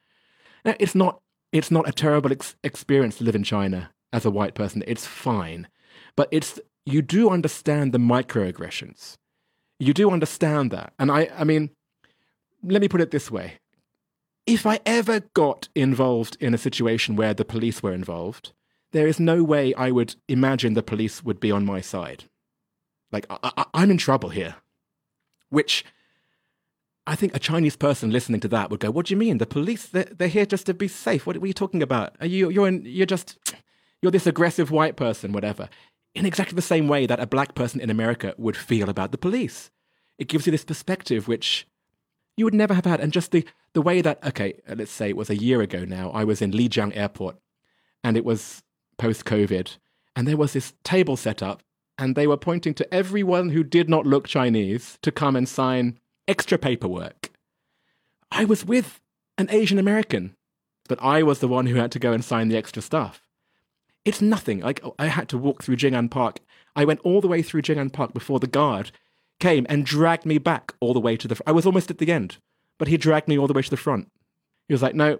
Now, 0.65 0.75
it's 0.79 0.95
not 0.95 1.21
it's 1.51 1.71
not 1.71 1.87
a 1.87 1.93
terrible 1.93 2.31
ex- 2.31 2.55
experience 2.63 3.17
to 3.17 3.23
live 3.23 3.35
in 3.35 3.43
China 3.43 3.91
as 4.13 4.25
a 4.25 4.31
white 4.31 4.55
person. 4.55 4.83
It's 4.87 5.05
fine, 5.05 5.67
but 6.15 6.27
it's 6.31 6.59
you 6.85 7.01
do 7.01 7.29
understand 7.29 7.91
the 7.91 7.99
microaggressions. 7.99 9.17
You 9.79 9.93
do 9.93 10.11
understand 10.11 10.71
that, 10.71 10.93
and 10.99 11.11
I 11.11 11.29
I 11.37 11.43
mean, 11.43 11.69
let 12.63 12.81
me 12.81 12.87
put 12.87 13.01
it 13.01 13.11
this 13.11 13.29
way: 13.31 13.59
if 14.45 14.65
I 14.65 14.79
ever 14.85 15.21
got 15.33 15.69
involved 15.75 16.37
in 16.39 16.53
a 16.53 16.57
situation 16.57 17.15
where 17.15 17.33
the 17.33 17.45
police 17.45 17.83
were 17.83 17.93
involved, 17.93 18.53
there 18.91 19.07
is 19.07 19.19
no 19.19 19.43
way 19.43 19.73
I 19.73 19.91
would 19.91 20.15
imagine 20.27 20.73
the 20.73 20.83
police 20.83 21.23
would 21.23 21.39
be 21.39 21.51
on 21.51 21.65
my 21.65 21.81
side. 21.81 22.25
Like 23.11 23.25
I, 23.29 23.65
I'm 23.73 23.91
in 23.91 23.97
trouble 23.97 24.29
here, 24.29 24.55
which 25.49 25.85
I 27.07 27.15
think 27.15 27.35
a 27.35 27.39
Chinese 27.39 27.75
person 27.75 28.11
listening 28.11 28.39
to 28.41 28.47
that 28.49 28.69
would 28.69 28.79
go, 28.79 28.91
"What 28.91 29.07
do 29.07 29.13
you 29.13 29.17
mean? 29.17 29.37
The 29.39 29.45
police? 29.45 29.87
They're, 29.87 30.03
they're 30.05 30.27
here 30.27 30.45
just 30.45 30.65
to 30.67 30.73
be 30.73 30.87
safe. 30.87 31.25
What, 31.25 31.37
what 31.37 31.43
are 31.43 31.47
you 31.47 31.53
talking 31.53 31.81
about? 31.81 32.15
Are 32.19 32.27
you 32.27 32.49
you're 32.49 32.67
in, 32.67 32.83
you're 32.85 33.05
just 33.05 33.37
you're 34.01 34.11
this 34.11 34.27
aggressive 34.27 34.71
white 34.71 34.95
person, 34.95 35.31
whatever." 35.31 35.69
In 36.15 36.25
exactly 36.25 36.55
the 36.55 36.61
same 36.63 36.87
way 36.87 37.05
that 37.05 37.19
a 37.19 37.27
black 37.27 37.53
person 37.53 37.79
in 37.79 37.91
America 37.91 38.33
would 38.37 38.57
feel 38.57 38.89
about 38.89 39.11
the 39.11 39.17
police, 39.17 39.69
it 40.17 40.27
gives 40.27 40.47
you 40.47 40.51
this 40.51 40.65
perspective 40.65 41.27
which 41.27 41.67
you 42.39 42.45
would 42.45 42.53
never 42.53 42.73
have 42.73 42.85
had. 42.85 43.01
And 43.01 43.11
just 43.11 43.31
the 43.31 43.45
the 43.73 43.81
way 43.81 44.01
that 44.01 44.25
okay, 44.25 44.59
let's 44.67 44.91
say 44.91 45.09
it 45.09 45.17
was 45.17 45.29
a 45.29 45.35
year 45.35 45.61
ago 45.61 45.83
now, 45.83 46.09
I 46.11 46.23
was 46.23 46.41
in 46.41 46.51
Lijiang 46.51 46.95
Airport, 46.95 47.35
and 48.01 48.15
it 48.15 48.23
was 48.23 48.63
post 48.97 49.25
COVID, 49.25 49.77
and 50.15 50.25
there 50.25 50.37
was 50.37 50.53
this 50.53 50.73
table 50.83 51.17
set 51.17 51.43
up, 51.43 51.61
and 51.97 52.15
they 52.15 52.27
were 52.27 52.37
pointing 52.37 52.73
to 52.75 52.93
everyone 52.93 53.49
who 53.49 53.63
did 53.63 53.89
not 53.89 54.07
look 54.07 54.25
Chinese 54.25 54.97
to 55.01 55.11
come 55.11 55.35
and 55.35 55.49
sign 55.49 55.99
extra 56.29 56.57
paperwork. 56.57 57.29
I 58.31 58.45
was 58.45 58.65
with 58.65 59.01
an 59.37 59.49
Asian 59.51 59.77
American, 59.77 60.37
but 60.87 61.01
I 61.01 61.23
was 61.23 61.39
the 61.39 61.47
one 61.47 61.65
who 61.65 61.75
had 61.75 61.91
to 61.91 61.99
go 61.99 62.13
and 62.13 62.23
sign 62.23 62.47
the 62.47 62.57
extra 62.57 62.81
stuff. 62.81 63.27
It's 64.05 64.21
nothing. 64.21 64.61
Like 64.61 64.81
I 64.97 65.07
had 65.07 65.27
to 65.29 65.37
walk 65.37 65.61
through 65.61 65.75
Jing'an 65.75 66.09
Park. 66.09 66.39
I 66.73 66.85
went 66.85 67.01
all 67.01 67.19
the 67.19 67.27
way 67.27 67.41
through 67.41 67.63
Jing'an 67.63 67.91
Park 67.91 68.13
before 68.13 68.39
the 68.39 68.47
guard 68.47 68.91
came 69.39 69.65
and 69.69 69.85
dragged 69.85 70.25
me 70.25 70.37
back 70.37 70.73
all 70.79 70.93
the 70.93 70.99
way 70.99 71.17
to 71.17 71.27
the. 71.27 71.35
Fr- 71.35 71.43
I 71.47 71.51
was 71.51 71.65
almost 71.65 71.89
at 71.89 71.97
the 71.97 72.11
end, 72.11 72.37
but 72.77 72.87
he 72.87 72.97
dragged 72.97 73.27
me 73.27 73.37
all 73.37 73.47
the 73.47 73.53
way 73.53 73.61
to 73.61 73.69
the 73.69 73.77
front. 73.77 74.11
He 74.67 74.73
was 74.73 74.81
like, 74.81 74.95
"No, 74.95 75.19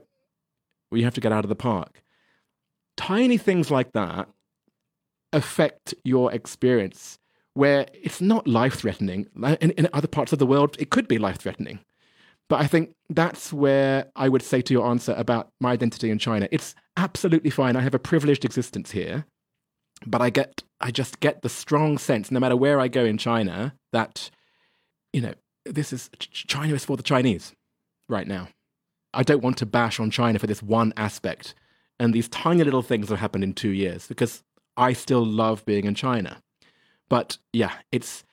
we 0.92 1.04
have 1.04 1.14
to 1.16 1.22
get 1.22 1.32
out 1.32 1.46
of 1.46 1.50
the 1.50 1.56
park." 1.56 2.02
Tiny 2.98 3.38
things 3.38 3.72
like 3.72 3.94
that 3.94 4.28
affect 5.32 5.94
your 6.04 6.34
experience, 6.34 7.20
where 7.54 7.88
it's 7.94 8.20
not 8.20 8.48
life 8.48 8.76
threatening. 8.76 9.28
In, 9.62 9.72
in 9.72 9.88
other 9.94 10.08
parts 10.08 10.34
of 10.34 10.40
the 10.40 10.46
world, 10.46 10.76
it 10.80 10.90
could 10.90 11.08
be 11.08 11.18
life 11.18 11.38
threatening. 11.38 11.80
But 12.50 12.62
I 12.62 12.68
think 12.68 12.96
that's 13.10 13.54
where 13.54 14.08
I 14.16 14.28
would 14.28 14.42
say 14.42 14.62
to 14.62 14.74
your 14.74 14.88
answer 14.88 15.14
about 15.16 15.52
my 15.60 15.72
identity 15.72 16.10
in 16.10 16.18
China. 16.18 16.48
It's 16.52 16.74
absolutely 16.98 17.52
fine. 17.52 17.76
I 17.76 17.82
have 17.82 17.94
a 17.94 18.00
privileged 18.00 18.44
existence 18.44 18.92
here, 18.92 19.26
but 20.06 20.22
I 20.22 20.30
get, 20.30 20.64
I 20.80 20.92
just 20.92 21.20
get 21.20 21.42
the 21.42 21.50
strong 21.50 21.98
sense, 21.98 22.32
no 22.32 22.40
matter 22.40 22.56
where 22.56 22.80
I 22.80 22.88
go 22.88 23.06
in 23.06 23.18
China, 23.18 23.76
that, 23.92 24.30
you 25.14 25.22
know, 25.22 25.34
this 25.66 25.94
is 25.94 26.10
China 26.20 26.74
is 26.74 26.86
for 26.86 26.98
the 26.98 27.04
Chinese 27.04 27.54
right 28.08 28.28
now. 28.28 28.48
I 29.14 29.24
don't 29.24 29.44
want 29.44 29.58
to 29.58 29.66
bash 29.66 30.00
on 30.00 30.12
China 30.12 30.40
for 30.40 30.48
this 30.48 30.64
one 30.64 30.94
aspect 30.96 31.56
and 32.00 32.14
these 32.14 32.30
tiny 32.30 32.64
little 32.64 32.82
things 32.82 33.10
that 33.10 33.18
happened 33.18 33.44
in 33.44 33.54
two 33.54 33.70
years 33.70 34.08
because 34.08 34.44
I 34.78 34.94
still 34.94 35.26
love 35.26 35.66
being 35.66 35.86
in 35.86 35.96
China. 35.96 36.42
But 37.10 37.38
yeah, 37.52 37.74
it's 37.92 38.24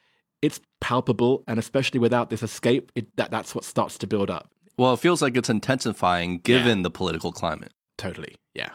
it's 0.43 0.61
palpable, 0.81 1.43
and 1.49 1.59
especially 1.59 1.99
without 1.99 2.31
this 2.31 2.43
escape, 2.43 2.93
it, 2.95 3.17
that 3.17 3.31
that's 3.31 3.55
what 3.55 3.65
starts 3.65 3.99
to 3.99 4.07
build 4.07 4.31
up. 4.31 4.51
Well, 4.79 4.93
it 4.93 5.01
feels 5.01 5.23
like 5.23 5.37
it's 5.37 5.49
intensifying 5.49 6.39
given 6.39 6.83
the 6.83 6.91
political 6.91 7.33
climate. 7.33 7.73
Totally, 7.97 8.37
yeah. 8.55 8.71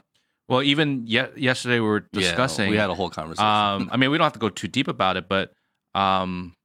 Well, 0.47 0.61
even 0.63 1.05
ye- 1.07 1.27
yesterday 1.37 1.79
we 1.79 1.87
were 1.87 2.07
Yeah, 2.11 2.19
discussing. 2.19 2.69
we 2.69 2.77
had 2.77 2.89
a 2.89 2.95
whole 2.95 3.09
conversation. 3.09 3.47
Um, 3.47 3.89
I 3.91 3.97
mean, 3.97 4.11
we 4.11 4.17
don't 4.17 4.25
have 4.25 4.33
to 4.33 4.39
go 4.39 4.49
too 4.49 4.67
deep 4.67 4.87
about 4.87 5.15
it, 5.17 5.29
but 5.29 5.53
um, 5.95 6.55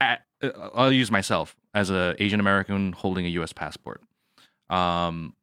at, 0.00 0.22
uh, 0.42 0.50
I'll 0.74 0.92
use 0.92 1.10
myself 1.10 1.56
as 1.72 1.90
an 1.90 2.16
Asian 2.18 2.40
American 2.40 2.92
holding 2.92 3.24
a 3.26 3.28
U.S. 3.30 3.52
passport. 3.52 4.02
Um, 4.70 5.34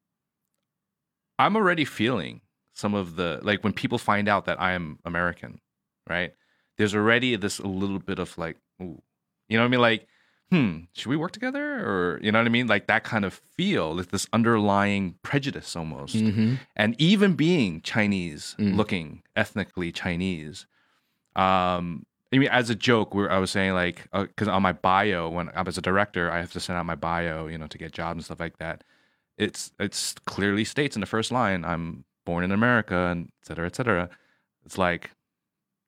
I'm 1.39 1.55
already 1.55 1.85
feeling 1.85 2.41
some 2.73 2.93
of 2.93 3.15
the 3.15 3.39
like 3.43 3.63
when 3.63 3.73
people 3.73 3.97
find 3.97 4.27
out 4.27 4.45
that 4.45 4.61
I 4.61 4.73
am 4.73 4.99
American, 5.05 5.59
right? 6.09 6.33
There's 6.77 6.95
already 6.95 7.35
this 7.35 7.59
a 7.59 7.67
little 7.67 7.99
bit 7.99 8.19
of 8.19 8.37
like, 8.37 8.57
ooh, 8.81 9.01
you 9.49 9.57
know 9.57 9.63
what 9.63 9.67
I 9.67 9.69
mean? 9.69 9.81
Like, 9.81 10.07
hmm, 10.51 10.79
should 10.93 11.07
we 11.07 11.15
work 11.15 11.31
together, 11.31 11.79
or 11.79 12.19
you 12.21 12.31
know 12.31 12.39
what 12.39 12.45
I 12.45 12.49
mean? 12.49 12.67
Like 12.67 12.87
that 12.87 13.03
kind 13.03 13.23
of 13.25 13.33
feel, 13.55 13.95
like 13.95 14.09
this 14.09 14.27
underlying 14.33 15.15
prejudice 15.23 15.75
almost 15.75 16.15
Mm-hmm. 16.15 16.55
and 16.75 16.95
even 16.99 17.35
being 17.35 17.81
Chinese 17.81 18.55
Mm. 18.59 18.75
looking, 18.75 19.23
ethnically 19.35 19.91
Chinese. 19.91 20.67
Um, 21.35 22.05
I 22.33 22.37
mean, 22.37 22.49
as 22.49 22.69
a 22.69 22.75
joke, 22.75 23.13
where 23.15 23.31
I 23.31 23.39
was 23.39 23.51
saying 23.51 23.73
like, 23.73 24.07
because 24.11 24.47
on 24.47 24.61
my 24.61 24.71
bio, 24.73 25.29
when 25.29 25.49
I 25.55 25.61
was 25.63 25.77
a 25.77 25.81
director, 25.81 26.29
I 26.31 26.39
have 26.39 26.51
to 26.53 26.59
send 26.59 26.77
out 26.77 26.85
my 26.85 26.95
bio, 26.95 27.47
you 27.47 27.57
know, 27.57 27.67
to 27.67 27.77
get 27.77 27.91
jobs 27.93 28.17
and 28.17 28.25
stuff 28.25 28.39
like 28.39 28.57
that. 28.57 28.83
It's 29.37 29.71
it's 29.79 30.15
clearly 30.25 30.65
states 30.65 30.95
in 30.95 30.99
the 31.01 31.05
first 31.07 31.31
line, 31.31 31.65
I'm 31.65 32.03
born 32.25 32.43
in 32.43 32.51
America, 32.51 32.95
and 33.11 33.31
et 33.41 33.47
cetera, 33.47 33.65
et 33.65 33.75
cetera. 33.75 34.09
It's 34.65 34.77
like, 34.77 35.11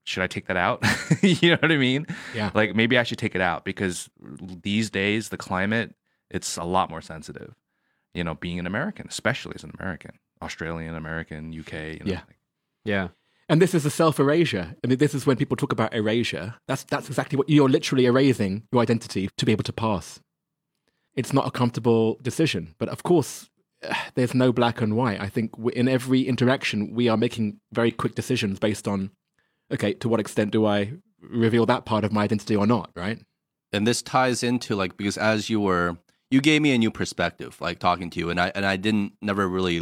should 0.04 0.24
I 0.24 0.28
take 0.28 0.48
that 0.48 0.58
out? 0.58 0.84
you 1.22 1.52
know 1.52 1.58
what 1.62 1.72
I 1.72 1.78
mean? 1.78 2.06
Yeah. 2.36 2.52
Like 2.54 2.76
maybe 2.76 2.98
I 2.98 3.04
should 3.04 3.18
take 3.18 3.36
it 3.36 3.42
out 3.42 3.64
because 3.66 4.10
these 4.42 4.90
days 4.90 5.30
the 5.30 5.38
climate, 5.38 5.96
it's 6.30 6.58
a 6.58 6.64
lot 6.64 6.90
more 6.90 7.02
sensitive. 7.02 7.54
You 8.14 8.24
know, 8.24 8.36
being 8.36 8.60
an 8.60 8.68
American, 8.68 9.08
especially 9.08 9.54
as 9.56 9.64
an 9.64 9.72
American, 9.80 10.12
Australian 10.42 10.96
American, 10.96 11.52
UK. 11.58 11.74
You 11.74 12.00
know, 12.00 12.06
Yeah. 12.06 12.22
like- 12.28 12.38
Yeah. 12.86 13.08
And 13.50 13.62
this 13.62 13.74
is 13.76 13.86
a 13.86 13.90
self 13.90 14.20
erasure. 14.20 14.76
I 14.84 14.88
mean, 14.88 14.98
this 15.00 15.14
is 15.14 15.26
when 15.26 15.36
people 15.38 15.58
talk 15.58 15.72
about 15.74 15.94
erasure. 15.94 16.56
That's 16.68 16.84
that's 16.84 17.08
exactly 17.10 17.38
what 17.38 17.50
you're 17.50 17.70
literally 17.70 18.06
erasing 18.06 18.64
your 18.72 18.82
identity 18.82 19.30
to 19.38 19.46
be 19.46 19.52
able 19.52 19.64
to 19.66 19.74
pass. 19.74 20.20
It's 21.16 21.34
not 21.34 21.46
a 21.48 21.52
comfortable 21.52 22.18
decision, 22.22 22.74
but 22.80 22.90
of 22.90 23.04
course, 23.04 23.50
there's 24.16 24.34
no 24.34 24.52
black 24.52 24.82
and 24.82 24.96
white. 24.96 25.20
I 25.22 25.28
think 25.30 25.52
in 25.74 25.88
every 25.88 26.22
interaction, 26.22 26.94
we 26.94 27.08
are 27.10 27.18
making 27.18 27.60
very 27.72 27.92
quick 27.92 28.16
decisions 28.16 28.60
based 28.60 28.88
on, 28.88 29.12
okay, 29.74 29.94
to 29.96 30.08
what 30.10 30.20
extent 30.20 30.52
do 30.52 30.66
I 30.66 30.94
reveal 31.22 31.66
that 31.66 31.86
part 31.86 32.04
of 32.04 32.12
my 32.12 32.24
identity 32.24 32.56
or 32.56 32.68
not, 32.68 32.92
right? 32.96 33.20
and 33.76 33.88
this 33.88 34.04
ties 34.04 34.44
into 34.44 34.76
like 34.76 34.96
because 34.98 35.18
as 35.18 35.50
you 35.50 35.60
were 35.60 35.98
you 36.30 36.40
gave 36.42 36.62
me 36.62 36.72
a 36.76 36.78
new 36.78 36.92
perspective 36.92 37.60
like 37.60 37.80
talking 37.80 38.08
to 38.12 38.20
you 38.20 38.30
and 38.30 38.40
i 38.40 38.52
and 38.54 38.66
i 38.68 38.76
didn't 38.78 39.14
never 39.20 39.50
really 39.50 39.82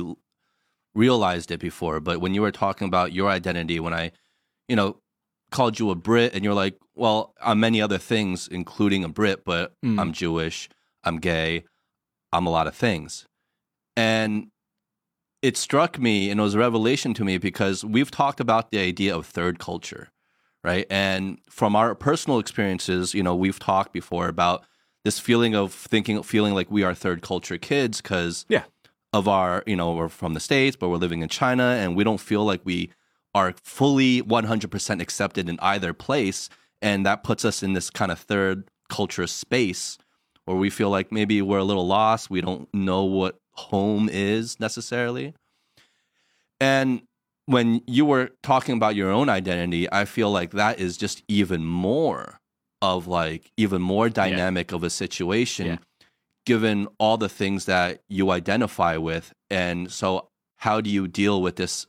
realized 0.95 1.51
it 1.51 1.59
before 1.59 1.99
but 1.99 2.21
when 2.21 2.33
you 2.33 2.41
were 2.41 2.51
talking 2.51 2.87
about 2.87 3.11
your 3.11 3.29
identity 3.29 3.79
when 3.81 3.93
i 3.93 4.11
you 4.69 4.75
know 4.77 4.97
called 5.51 5.77
you 5.79 5.89
a 5.89 5.95
brit 5.95 6.33
and 6.33 6.43
you're 6.45 6.53
like 6.53 6.77
well 6.95 7.33
i'm 7.41 7.59
many 7.59 7.81
other 7.81 7.97
things 7.97 8.47
including 8.47 9.03
a 9.03 9.09
brit 9.09 9.43
but 9.45 9.73
Mm. 9.83 9.99
i'm 9.99 10.13
jewish 10.13 10.69
i'm 11.03 11.17
gay 11.19 11.63
i'm 12.31 12.45
a 12.45 12.49
lot 12.49 12.67
of 12.67 12.75
things 12.75 13.25
and 13.97 14.47
it 15.41 15.57
struck 15.57 15.99
me 15.99 16.29
and 16.29 16.39
it 16.39 16.43
was 16.43 16.55
a 16.55 16.59
revelation 16.59 17.13
to 17.15 17.23
me 17.25 17.37
because 17.37 17.83
we've 17.83 18.11
talked 18.11 18.39
about 18.39 18.71
the 18.71 18.79
idea 18.79 19.15
of 19.15 19.25
third 19.25 19.59
culture 19.59 20.09
right? 20.63 20.85
And 20.91 21.39
from 21.49 21.75
our 21.75 21.95
personal 21.95 22.37
experiences, 22.37 23.15
you 23.15 23.23
know, 23.23 23.35
we've 23.35 23.57
talked 23.57 23.93
before 23.93 24.27
about 24.27 24.63
this 25.03 25.17
feeling 25.17 25.55
of 25.55 25.73
thinking, 25.73 26.21
feeling 26.21 26.53
like 26.53 26.69
we 26.69 26.83
are 26.83 26.93
third 26.93 27.23
culture 27.23 27.57
kids 27.57 27.99
because 27.99 28.45
Yeah. 28.47 28.65
of 29.11 29.27
our, 29.27 29.63
you 29.65 29.75
know, 29.75 29.93
we're 29.93 30.07
from 30.07 30.35
the 30.35 30.39
States, 30.39 30.75
but 30.75 30.89
we're 30.89 30.97
living 30.97 31.23
in 31.23 31.29
China 31.29 31.63
and 31.63 31.95
we 31.95 32.03
don't 32.03 32.19
feel 32.19 32.45
like 32.45 32.61
we 32.63 32.91
are 33.33 33.55
fully 33.63 34.21
100% 34.21 35.01
accepted 35.01 35.49
in 35.49 35.57
either 35.63 35.93
place. 35.93 36.47
And 36.79 37.07
that 37.07 37.23
puts 37.23 37.43
us 37.43 37.63
in 37.63 37.73
this 37.73 37.89
kind 37.89 38.11
of 38.11 38.19
third 38.19 38.69
culture 38.87 39.25
space 39.25 39.97
where 40.45 40.57
we 40.57 40.69
feel 40.69 40.91
like 40.91 41.11
maybe 41.11 41.41
we're 41.41 41.57
a 41.57 41.63
little 41.63 41.87
lost. 41.87 42.29
We 42.29 42.41
don't 42.41 42.71
know 42.71 43.03
what 43.03 43.39
home 43.69 44.09
is 44.11 44.59
necessarily. 44.59 45.33
And 46.59 47.01
when 47.45 47.81
you 47.87 48.05
were 48.05 48.31
talking 48.43 48.75
about 48.75 48.95
your 48.95 49.09
own 49.11 49.29
identity, 49.29 49.91
I 49.91 50.05
feel 50.05 50.31
like 50.31 50.51
that 50.51 50.79
is 50.79 50.97
just 50.97 51.23
even 51.27 51.65
more 51.65 52.39
of 52.81 53.07
like 53.07 53.51
even 53.57 53.81
more 53.81 54.09
dynamic 54.09 54.71
of 54.71 54.83
a 54.83 54.89
situation 54.89 55.65
Yeah. 55.67 55.77
given 56.45 56.87
all 56.99 57.17
the 57.17 57.29
things 57.29 57.65
that 57.65 58.01
you 58.07 58.31
identify 58.31 58.97
with. 58.97 59.33
And 59.49 59.91
so 59.91 60.29
how 60.57 60.81
do 60.81 60.89
you 60.89 61.07
deal 61.07 61.41
with 61.41 61.55
this 61.57 61.85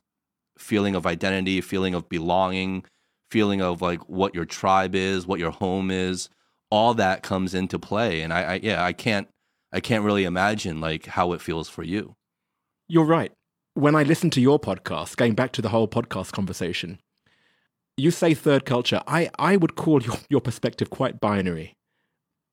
feeling 0.59 0.95
of 0.95 1.07
identity, 1.07 1.61
feeling 1.61 1.95
of 1.95 2.09
belonging, 2.09 2.85
feeling 3.31 3.63
of 3.63 3.81
like 3.81 4.01
what 4.09 4.35
your 4.35 4.45
tribe 4.45 4.95
is, 4.95 5.27
what 5.27 5.41
your 5.41 5.51
home 5.51 5.91
is, 5.91 6.29
all 6.71 6.95
that 6.95 7.23
comes 7.23 7.55
into 7.55 7.79
play. 7.79 8.21
And 8.23 8.33
I, 8.33 8.43
I 8.43 8.61
yeah, 8.63 8.85
I 8.85 8.93
can't 8.93 9.29
I 9.73 9.81
can't 9.81 10.05
really 10.05 10.25
imagine 10.25 10.81
like 10.81 11.07
how 11.07 11.33
it 11.33 11.41
feels 11.41 11.69
for 11.69 11.83
you. 11.83 12.17
You're 12.89 13.05
right. 13.05 13.33
When 13.75 13.95
I 13.95 14.03
listen 14.03 14.29
to 14.31 14.41
your 14.41 14.61
podcast, 14.61 15.17
going 15.17 15.35
back 15.35 15.53
to 15.53 15.63
the 15.63 15.71
whole 15.71 15.89
podcast 15.89 16.33
conversation, 16.33 17.01
you 17.97 18.11
say 18.11 18.35
third 18.35 18.65
culture. 18.65 19.01
I, 19.07 19.31
I 19.39 19.57
would 19.57 19.77
call 19.77 20.03
your, 20.03 20.17
your 20.29 20.41
perspective 20.41 20.91
quite 20.91 21.21
binary. 21.21 21.77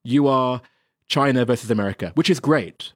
You 0.03 0.27
are 0.27 0.61
China 1.07 1.43
versus 1.43 1.69
America, 1.69 2.11
which 2.15 2.29
is 2.29 2.39
great. 2.39 2.93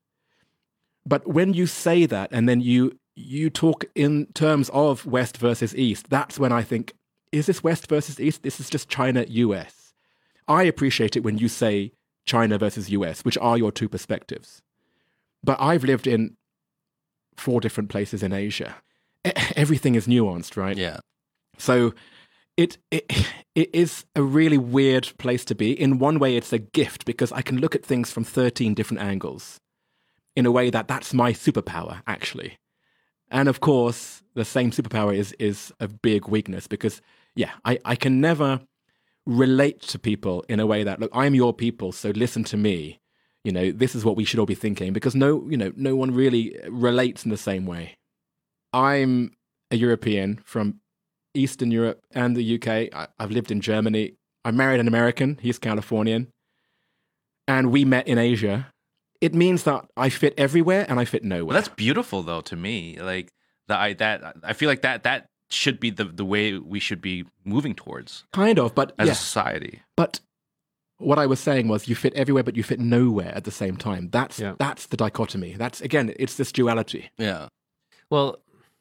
But 1.05 1.27
when 1.27 1.53
you 1.53 1.67
say 1.67 2.05
that 2.05 2.29
and 2.31 2.47
then 2.47 2.61
you 2.61 2.97
you 3.15 3.49
talk 3.49 3.85
in 3.93 4.25
terms 4.33 4.69
of 4.73 5.05
West 5.05 5.37
versus 5.37 5.75
East, 5.75 6.09
that's 6.09 6.39
when 6.39 6.51
I 6.51 6.63
think, 6.63 6.93
is 7.31 7.45
this 7.45 7.63
West 7.63 7.87
versus 7.87 8.19
East? 8.19 8.41
This 8.41 8.59
is 8.59 8.71
just 8.71 8.89
China 8.89 9.23
US. 9.27 9.93
I 10.47 10.63
appreciate 10.63 11.15
it 11.15 11.23
when 11.23 11.37
you 11.37 11.47
say 11.47 11.91
China 12.25 12.57
versus 12.57 12.89
US, 12.89 13.23
which 13.25 13.37
are 13.39 13.57
your 13.57 13.71
two 13.71 13.89
perspectives. 13.89 14.61
But 15.43 15.59
I've 15.59 15.83
lived 15.83 16.07
in 16.07 16.35
four 17.35 17.59
different 17.59 17.89
places 17.89 18.23
in 18.23 18.31
Asia. 18.33 18.75
E- 19.25 19.31
Everything 19.55 19.95
is 19.95 20.07
nuanced, 20.07 20.55
right? 20.57 20.77
Yeah. 20.77 20.99
So 21.57 21.93
it, 22.57 22.77
it 22.91 23.05
it 23.55 23.69
is 23.73 24.05
a 24.15 24.23
really 24.23 24.57
weird 24.57 25.11
place 25.17 25.45
to 25.45 25.55
be. 25.55 25.79
In 25.79 25.99
one 25.99 26.19
way, 26.19 26.35
it's 26.35 26.53
a 26.53 26.59
gift 26.59 27.05
because 27.05 27.31
I 27.31 27.41
can 27.41 27.57
look 27.59 27.75
at 27.75 27.85
things 27.85 28.11
from 28.11 28.23
thirteen 28.23 28.73
different 28.73 29.01
angles. 29.01 29.59
In 30.35 30.45
a 30.45 30.51
way 30.51 30.69
that 30.71 30.87
that's 30.87 31.13
my 31.13 31.31
superpower, 31.33 32.01
actually. 32.07 32.57
And 33.29 33.47
of 33.47 33.59
course, 33.59 34.23
the 34.33 34.45
same 34.45 34.71
superpower 34.71 35.15
is 35.15 35.33
is 35.39 35.71
a 35.79 35.87
big 35.87 36.27
weakness 36.27 36.67
because 36.67 37.01
yeah, 37.35 37.51
I, 37.65 37.79
I 37.85 37.95
can 37.95 38.21
never 38.21 38.61
relate 39.25 39.81
to 39.81 39.99
people 39.99 40.43
in 40.49 40.59
a 40.59 40.65
way 40.65 40.83
that 40.83 40.99
look, 40.99 41.11
I'm 41.13 41.35
your 41.35 41.53
people, 41.53 41.91
so 41.91 42.09
listen 42.09 42.43
to 42.45 42.57
me. 42.57 42.99
You 43.43 43.51
know, 43.51 43.71
this 43.71 43.93
is 43.93 44.05
what 44.05 44.15
we 44.15 44.23
should 44.23 44.39
all 44.39 44.45
be 44.45 44.55
thinking 44.55 44.93
because 44.93 45.15
no, 45.15 45.45
you 45.49 45.57
know, 45.57 45.73
no 45.75 45.95
one 45.95 46.11
really 46.11 46.57
relates 46.69 47.25
in 47.25 47.31
the 47.31 47.37
same 47.37 47.65
way. 47.65 47.95
I'm 48.71 49.31
a 49.69 49.75
European 49.75 50.41
from 50.45 50.79
Eastern 51.33 51.71
Europe 51.71 52.01
and 52.11 52.35
the 52.35 52.55
UK. 52.55 52.93
I, 52.93 53.07
I've 53.19 53.31
lived 53.31 53.51
in 53.51 53.59
Germany. 53.59 54.13
I 54.45 54.51
married 54.51 54.79
an 54.79 54.87
American. 54.87 55.39
He's 55.41 55.59
Californian. 55.59 56.29
And 57.47 57.71
we 57.71 57.83
met 57.83 58.07
in 58.07 58.17
Asia. 58.17 58.71
It 59.19 59.33
means 59.33 59.63
that 59.63 59.85
I 59.97 60.09
fit 60.09 60.33
everywhere 60.37 60.85
and 60.87 60.99
I 60.99 61.05
fit 61.05 61.23
nowhere. 61.23 61.45
Well, 61.45 61.55
that's 61.55 61.69
beautiful 61.69 62.23
though 62.23 62.41
to 62.41 62.55
me. 62.55 62.97
Like 62.99 63.29
that, 63.67 63.79
I 63.79 63.93
that 63.93 64.35
I 64.43 64.53
feel 64.53 64.69
like 64.69 64.81
that 64.81 65.03
that 65.03 65.27
should 65.53 65.79
be 65.79 65.89
the 65.89 66.05
the 66.05 66.25
way 66.25 66.57
we 66.57 66.79
should 66.79 67.01
be 67.01 67.25
moving 67.43 67.73
towards 67.73 68.25
kind 68.33 68.59
of, 68.59 68.75
but 68.75 68.93
as 68.97 69.07
yeah. 69.07 69.11
a 69.13 69.15
society. 69.15 69.81
But 69.95 70.19
what 70.97 71.19
I 71.19 71.25
was 71.25 71.39
saying 71.39 71.67
was 71.67 71.87
you 71.87 71.95
fit 71.95 72.13
everywhere, 72.13 72.43
but 72.43 72.55
you 72.55 72.63
fit 72.63 72.79
nowhere 72.79 73.33
at 73.35 73.43
the 73.43 73.51
same 73.51 73.77
time. 73.77 74.09
That's 74.11 74.39
Yeah. 74.39 74.55
that's 74.57 74.87
the 74.87 74.97
dichotomy. 74.97 75.53
That's 75.53 75.81
again, 75.81 76.13
it's 76.17 76.35
this 76.35 76.51
duality. 76.51 77.09
Yeah. 77.17 77.47
Well, 78.09 78.39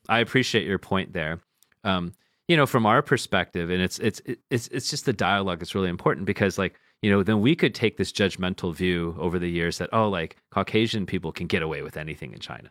I 0.09 0.18
appreciate 0.20 0.66
your 0.66 0.79
point 0.79 1.12
there. 1.12 1.41
Um, 1.85 2.12
you 2.49 2.57
know, 2.57 2.66
from 2.66 2.87
our 2.87 3.03
perspective, 3.03 3.70
and 3.70 3.81
it's 3.81 3.99
it's 3.99 4.20
it's 4.51 4.68
it's 4.68 4.91
just 4.91 5.05
the 5.07 5.12
dialogue 5.12 5.61
that's 5.61 5.75
really 5.75 5.89
important 5.89 6.27
because, 6.27 6.59
like, 6.59 6.79
you 7.01 7.11
know, 7.11 7.23
then 7.23 7.41
we 7.41 7.57
could 7.57 7.75
take 7.75 7.97
this 7.97 8.12
judgmental 8.12 8.75
view 8.75 9.16
over 9.18 9.39
the 9.39 9.49
years 9.49 9.79
that 9.79 9.89
oh, 9.93 10.09
like 10.09 10.37
Caucasian 10.51 11.07
people 11.07 11.33
can 11.33 11.47
get 11.47 11.62
away 11.62 11.83
with 11.83 11.97
anything 11.97 12.33
in 12.33 12.41
China, 12.41 12.70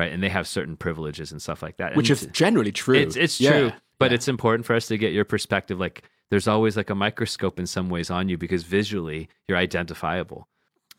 right? 0.00 0.12
And 0.12 0.22
they 0.22 0.28
have 0.30 0.46
certain 0.48 0.76
privileges 0.76 1.30
and 1.32 1.40
stuff 1.42 1.62
like 1.62 1.76
that, 1.76 1.94
Which 1.94 2.10
And 2.10 2.18
is 2.22 2.26
generally 2.32 2.72
true. 2.72 2.96
It's 2.96 3.16
it's 3.16 3.40
Yeah. 3.40 3.50
true, 3.50 3.72
but 3.98 4.10
Yeah. 4.10 4.14
it's 4.16 4.28
important 4.28 4.64
for 4.66 4.74
us 4.74 4.86
to 4.88 4.96
get 4.98 5.12
your 5.12 5.24
perspective. 5.26 5.78
Like, 5.78 6.02
there's 6.30 6.48
always 6.48 6.76
like 6.76 6.90
a 6.90 6.94
microscope 6.94 7.58
in 7.60 7.66
some 7.66 7.88
ways 7.90 8.08
on 8.10 8.28
you 8.30 8.38
because 8.38 8.62
visually 8.64 9.28
you're 9.46 9.58
identifiable. 9.58 10.48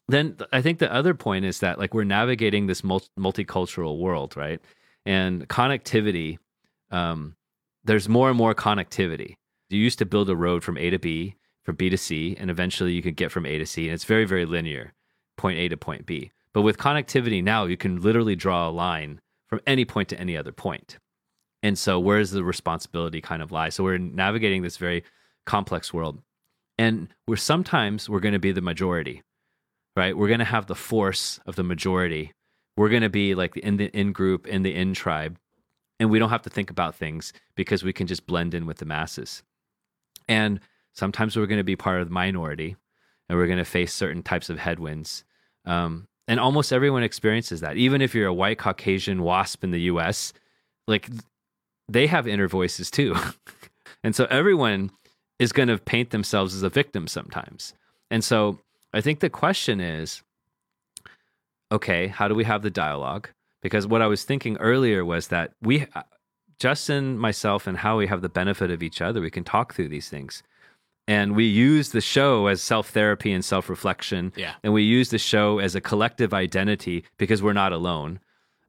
Then 0.08 0.36
I 0.52 0.62
think 0.62 0.80
the 0.80 0.94
other 0.94 1.14
point 1.14 1.46
is 1.46 1.60
that 1.60 1.80
like 1.80 1.94
we're 1.94 2.04
navigating 2.20 2.68
this 2.68 2.84
mul- 2.84 3.08
multicultural 3.18 3.98
world, 3.98 4.36
right? 4.38 4.60
And 5.06 5.48
connectivity, 5.48 6.38
um, 6.92 7.36
there's 7.84 8.08
more 8.10 8.30
and 8.30 8.38
more 8.38 8.54
connectivity. 8.54 9.36
You 9.70 9.80
used 9.80 10.00
to 10.00 10.06
build 10.06 10.30
a 10.30 10.36
road 10.36 10.64
from 10.64 10.78
A 10.78 10.90
to 10.90 11.00
B, 11.00 11.36
from 11.64 11.76
B 11.76 11.90
to 11.90 11.98
C, 11.98 12.36
and 12.40 12.52
eventually 12.52 12.92
you 12.94 13.02
could 13.02 13.16
get 13.16 13.32
from 13.32 13.46
A 13.46 13.58
to 13.58 13.66
C, 13.66 13.88
and 13.88 13.94
it's 13.96 14.04
very 14.04 14.26
very 14.26 14.46
linear, 14.46 14.94
point 15.38 15.58
A 15.58 15.70
to 15.70 15.78
point 15.78 16.06
B. 16.06 16.32
But 16.54 16.64
with 16.64 16.78
connectivity 16.78 17.44
now, 17.44 17.66
you 17.66 17.78
can 17.78 18.02
literally 18.02 18.36
draw 18.36 18.68
a 18.68 18.72
line 18.72 19.22
from 19.48 19.62
any 19.66 19.86
point 19.86 20.10
to 20.10 20.20
any 20.20 20.36
other 20.36 20.52
point. 20.52 20.98
And 21.64 21.78
so 21.78 22.00
where 22.00 22.20
does 22.20 22.32
the 22.32 22.44
responsibility 22.44 23.22
kind 23.22 23.42
of 23.42 23.52
lie? 23.52 23.70
So 23.70 23.84
we're 23.84 23.98
navigating 23.98 24.62
this 24.62 24.78
very 24.78 25.04
complex 25.46 25.94
world. 25.94 26.22
And 26.78 27.10
we're 27.28 27.36
sometimes 27.36 28.10
we're 28.10 28.20
going 28.20 28.34
to 28.34 28.40
be 28.40 28.52
the 28.52 28.62
majority, 28.62 29.22
right? 29.96 30.18
We're 30.18 30.28
going 30.28 30.40
to 30.40 30.46
have 30.46 30.66
the 30.66 30.76
force 30.76 31.40
of 31.46 31.56
the 31.56 31.64
majority. 31.64 32.34
We're 32.76 32.90
going 32.90 33.04
to 33.04 33.10
be 33.10 33.36
like 33.36 33.56
in 33.58 33.78
the 33.78 33.86
in 33.88 34.14
group, 34.14 34.48
in 34.48 34.64
the 34.64 34.74
in 34.74 34.94
tribe, 34.94 35.38
and 36.00 36.10
we 36.10 36.18
don't 36.18 36.30
have 36.30 36.42
to 36.44 36.50
think 36.50 36.72
about 36.72 36.96
things 36.96 37.34
because 37.56 37.84
we 37.84 37.94
can 37.94 38.08
just 38.08 38.26
blend 38.26 38.56
in 38.56 38.66
with 38.66 38.78
the 38.78 38.86
masses. 38.86 39.44
And 40.28 40.60
sometimes 40.94 41.36
we're 41.36 41.46
going 41.46 41.60
to 41.60 41.64
be 41.64 41.76
part 41.76 42.02
of 42.02 42.08
the 42.08 42.14
minority, 42.14 42.76
and 43.30 43.38
we're 43.38 43.46
going 43.46 43.60
to 43.60 43.66
face 43.66 43.94
certain 43.94 44.24
types 44.24 44.50
of 44.50 44.58
headwinds. 44.58 45.24
Um, 45.66 46.08
and 46.28 46.40
almost 46.40 46.72
everyone 46.72 47.04
experiences 47.04 47.62
that. 47.62 47.78
Even 47.78 48.02
if 48.02 48.16
you're 48.16 48.28
a 48.28 48.34
white 48.34 48.58
Caucasian 48.58 49.24
wasp 49.24 49.64
in 49.64 49.72
the 49.72 49.82
U.S., 49.82 50.34
like 50.88 51.10
they 51.88 52.08
have 52.08 52.28
inner 52.28 52.48
voices 52.48 52.90
too. 52.90 53.16
and 54.04 54.16
so 54.16 54.26
everyone 54.26 54.92
is 55.40 55.52
going 55.52 55.68
to 55.68 55.78
paint 55.78 56.12
themselves 56.12 56.54
as 56.54 56.64
a 56.64 56.70
victim 56.70 57.08
sometimes. 57.08 57.74
And 58.10 58.24
so 58.24 58.60
I 58.94 59.02
think 59.02 59.20
the 59.20 59.30
question 59.30 59.80
is 59.80 60.22
okay, 61.72 62.08
how 62.08 62.28
do 62.28 62.36
we 62.36 62.44
have 62.44 62.62
the 62.62 62.70
dialogue? 62.70 63.30
Because 63.62 63.88
what 63.88 64.02
I 64.02 64.08
was 64.08 64.24
thinking 64.24 64.58
earlier 64.58 65.06
was 65.06 65.30
that 65.30 65.54
we, 65.62 65.88
uh, 65.96 66.04
Justin, 66.60 67.18
myself, 67.18 67.66
and 67.66 67.78
Howie 67.78 68.08
have 68.08 68.22
the 68.22 68.30
benefit 68.30 68.70
of 68.70 68.84
each 68.84 69.02
other. 69.02 69.22
We 69.22 69.32
can 69.32 69.46
talk 69.46 69.74
through 69.74 69.88
these 69.88 70.10
things. 70.10 70.44
And 71.08 71.36
we 71.36 71.46
use 71.46 71.90
the 71.92 72.02
show 72.02 72.48
as 72.48 72.62
self 72.62 72.90
therapy 72.90 73.32
and 73.32 73.44
self 73.44 73.70
reflection. 73.70 74.34
Yeah. 74.36 74.54
And 74.64 74.74
we 74.74 74.84
use 74.84 75.10
the 75.10 75.18
show 75.18 75.60
as 75.60 75.76
a 75.76 75.82
collective 75.82 76.34
identity 76.34 77.04
because 77.18 77.42
we're 77.42 77.54
not 77.54 77.74
alone. 77.74 78.20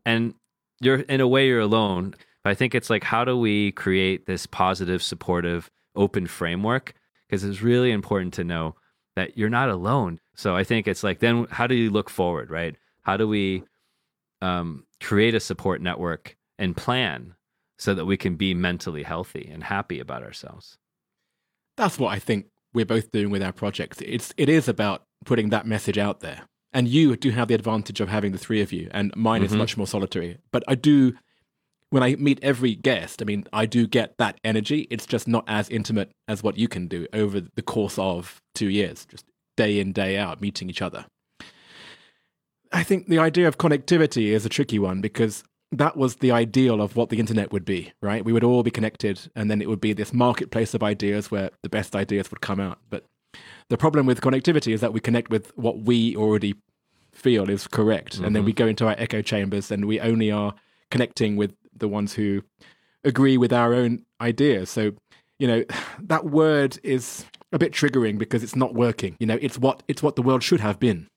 And 0.05 0.35
you're, 0.81 1.01
in 1.01 1.21
a 1.21 1.29
way, 1.29 1.47
you're 1.47 1.61
alone. 1.61 2.15
But 2.43 2.51
I 2.51 2.55
think 2.55 2.75
it's 2.75 2.91
like, 2.91 3.05
how 3.05 3.25
do 3.25 3.37
we 3.37 3.73
create 3.73 4.27
this 4.27 4.47
positive, 4.47 5.03
supportive, 5.03 5.71
open 5.95 6.27
framework? 6.27 6.95
Because 7.29 7.45
it's 7.45 7.63
really 7.63 7.93
important 7.93 8.35
to 8.35 8.45
know 8.45 8.75
that 9.15 9.37
you're 9.37 9.51
not 9.51 9.69
alone. 9.69 10.19
So 10.35 10.57
I 10.57 10.65
think 10.65 10.89
it's 10.89 11.05
like, 11.05 11.21
then 11.21 11.47
how 11.51 11.67
do 11.67 11.75
you 11.75 11.91
look 11.91 12.11
forward, 12.11 12.51
right? 12.51 12.77
How 13.03 13.17
do 13.17 13.29
we 13.29 13.63
um, 14.41 14.85
create 15.01 15.35
a 15.35 15.41
support 15.41 15.81
network 15.81 16.37
and 16.59 16.77
plan 16.77 17.35
so 17.79 17.95
that 17.95 18.07
we 18.07 18.17
can 18.17 18.37
be 18.37 18.55
mentally 18.55 19.03
healthy 19.03 19.49
and 19.53 19.63
happy 19.63 20.01
about 20.01 20.23
ourselves? 20.23 20.79
That's 21.77 21.99
what 21.99 22.13
I 22.13 22.19
think 22.19 22.47
we're 22.75 22.85
both 22.87 23.11
doing 23.11 23.31
with 23.31 23.43
our 23.43 23.53
projects. 23.53 23.99
It's 24.01 24.33
it 24.37 24.49
is 24.49 24.69
about 24.69 25.03
putting 25.25 25.51
that 25.51 25.67
message 25.67 25.99
out 25.99 26.21
there. 26.21 26.43
And 26.73 26.89
you 26.89 27.17
do 27.17 27.31
have 27.31 27.49
the 27.49 27.55
advantage 27.55 28.01
of 28.01 28.09
having 28.09 28.33
the 28.33 28.39
three 28.39 28.63
of 28.63 28.73
you, 28.73 28.89
and 28.93 29.15
mine 29.15 29.43
is 29.43 29.53
Mhm. 29.53 29.59
much 29.59 29.77
more 29.77 29.87
solitary. 29.87 30.39
But 30.53 30.65
I 30.67 30.75
do 30.75 31.15
when 31.91 32.03
I 32.03 32.15
meet 32.17 32.39
every 32.43 32.75
guest, 32.75 33.21
I 33.21 33.27
mean, 33.27 33.45
I 33.53 33.67
do 33.67 33.87
get 33.87 34.17
that 34.17 34.41
energy. 34.43 34.87
It's 34.91 35.05
just 35.05 35.29
not 35.29 35.45
as 35.47 35.69
intimate 35.69 36.11
as 36.27 36.43
what 36.43 36.57
you 36.57 36.67
can 36.67 36.89
do 36.89 37.07
over 37.13 37.43
the 37.55 37.61
course 37.61 37.99
of 37.99 38.41
two 38.55 38.71
years, 38.71 39.05
just 39.05 39.27
day 39.59 39.79
in, 39.79 39.93
day 39.93 40.17
out, 40.17 40.41
meeting 40.41 40.71
each 40.71 40.81
other. 40.81 41.05
I 42.73 42.83
think 42.83 43.09
the 43.09 43.19
idea 43.19 43.47
of 43.47 43.59
connectivity 43.59 44.29
is 44.29 44.47
a 44.47 44.49
tricky 44.49 44.79
one 44.79 45.03
because 45.03 45.45
that 45.73 45.97
was 45.97 46.17
the 46.17 46.31
ideal 46.31 46.83
of 46.83 46.97
what 46.97 47.09
the 47.09 47.19
internet 47.19 47.51
would 47.51 47.65
be, 47.65 47.93
right? 48.03 48.25
We 48.25 48.33
would 48.33 48.45
all 48.45 48.63
be 48.63 48.71
connected, 48.71 49.31
and 49.35 49.51
then 49.51 49.63
it 49.63 49.69
would 49.69 49.81
be 49.81 49.95
this 49.95 50.13
marketplace 50.13 50.75
of 50.75 50.83
ideas 50.83 51.31
where 51.31 51.51
the 51.63 51.71
best 51.71 51.97
ideas 51.97 52.31
would 52.31 52.43
come 52.43 52.61
out. 52.61 52.79
But 52.91 53.07
the 53.69 53.79
problem 53.79 54.05
with 54.05 54.21
connectivity 54.21 54.75
is 54.75 54.83
that 54.83 54.93
we 54.93 55.01
connect 55.01 55.31
with 55.31 55.57
what 55.57 55.81
we 55.81 56.15
already 56.15 56.55
feel 57.13 57.49
is 57.49 57.67
correct, 57.67 58.19
and 58.19 58.37
then 58.37 58.45
we 58.45 58.53
mm-hmm. 58.53 58.65
go 58.65 58.67
into 58.67 58.87
our 58.87 58.95
echo 58.99 59.23
chambers, 59.23 59.71
and 59.71 59.87
we 59.87 59.99
only 59.99 60.31
are 60.31 60.55
connecting 60.91 61.37
with 61.37 61.55
the 61.75 61.89
ones 61.89 62.13
who 62.13 62.43
agree 63.03 63.39
with 63.39 63.53
our 63.53 63.73
own 63.73 64.05
ideas. 64.21 64.69
So, 64.69 64.93
you 65.39 65.47
know, 65.47 65.65
that 66.01 66.27
word 66.27 66.79
is 66.83 67.25
a 67.51 67.59
bit 67.59 67.73
triggering 67.73 68.19
because 68.19 68.43
it's 68.43 68.57
not 68.57 68.75
working. 68.75 69.17
You 69.19 69.27
know, 69.27 69.39
it's 69.41 69.59
what 69.59 69.83
it's 69.89 70.03
what 70.03 70.17
the 70.17 70.23
world 70.23 70.43
should 70.43 70.61
have 70.61 70.79
been. 70.79 71.09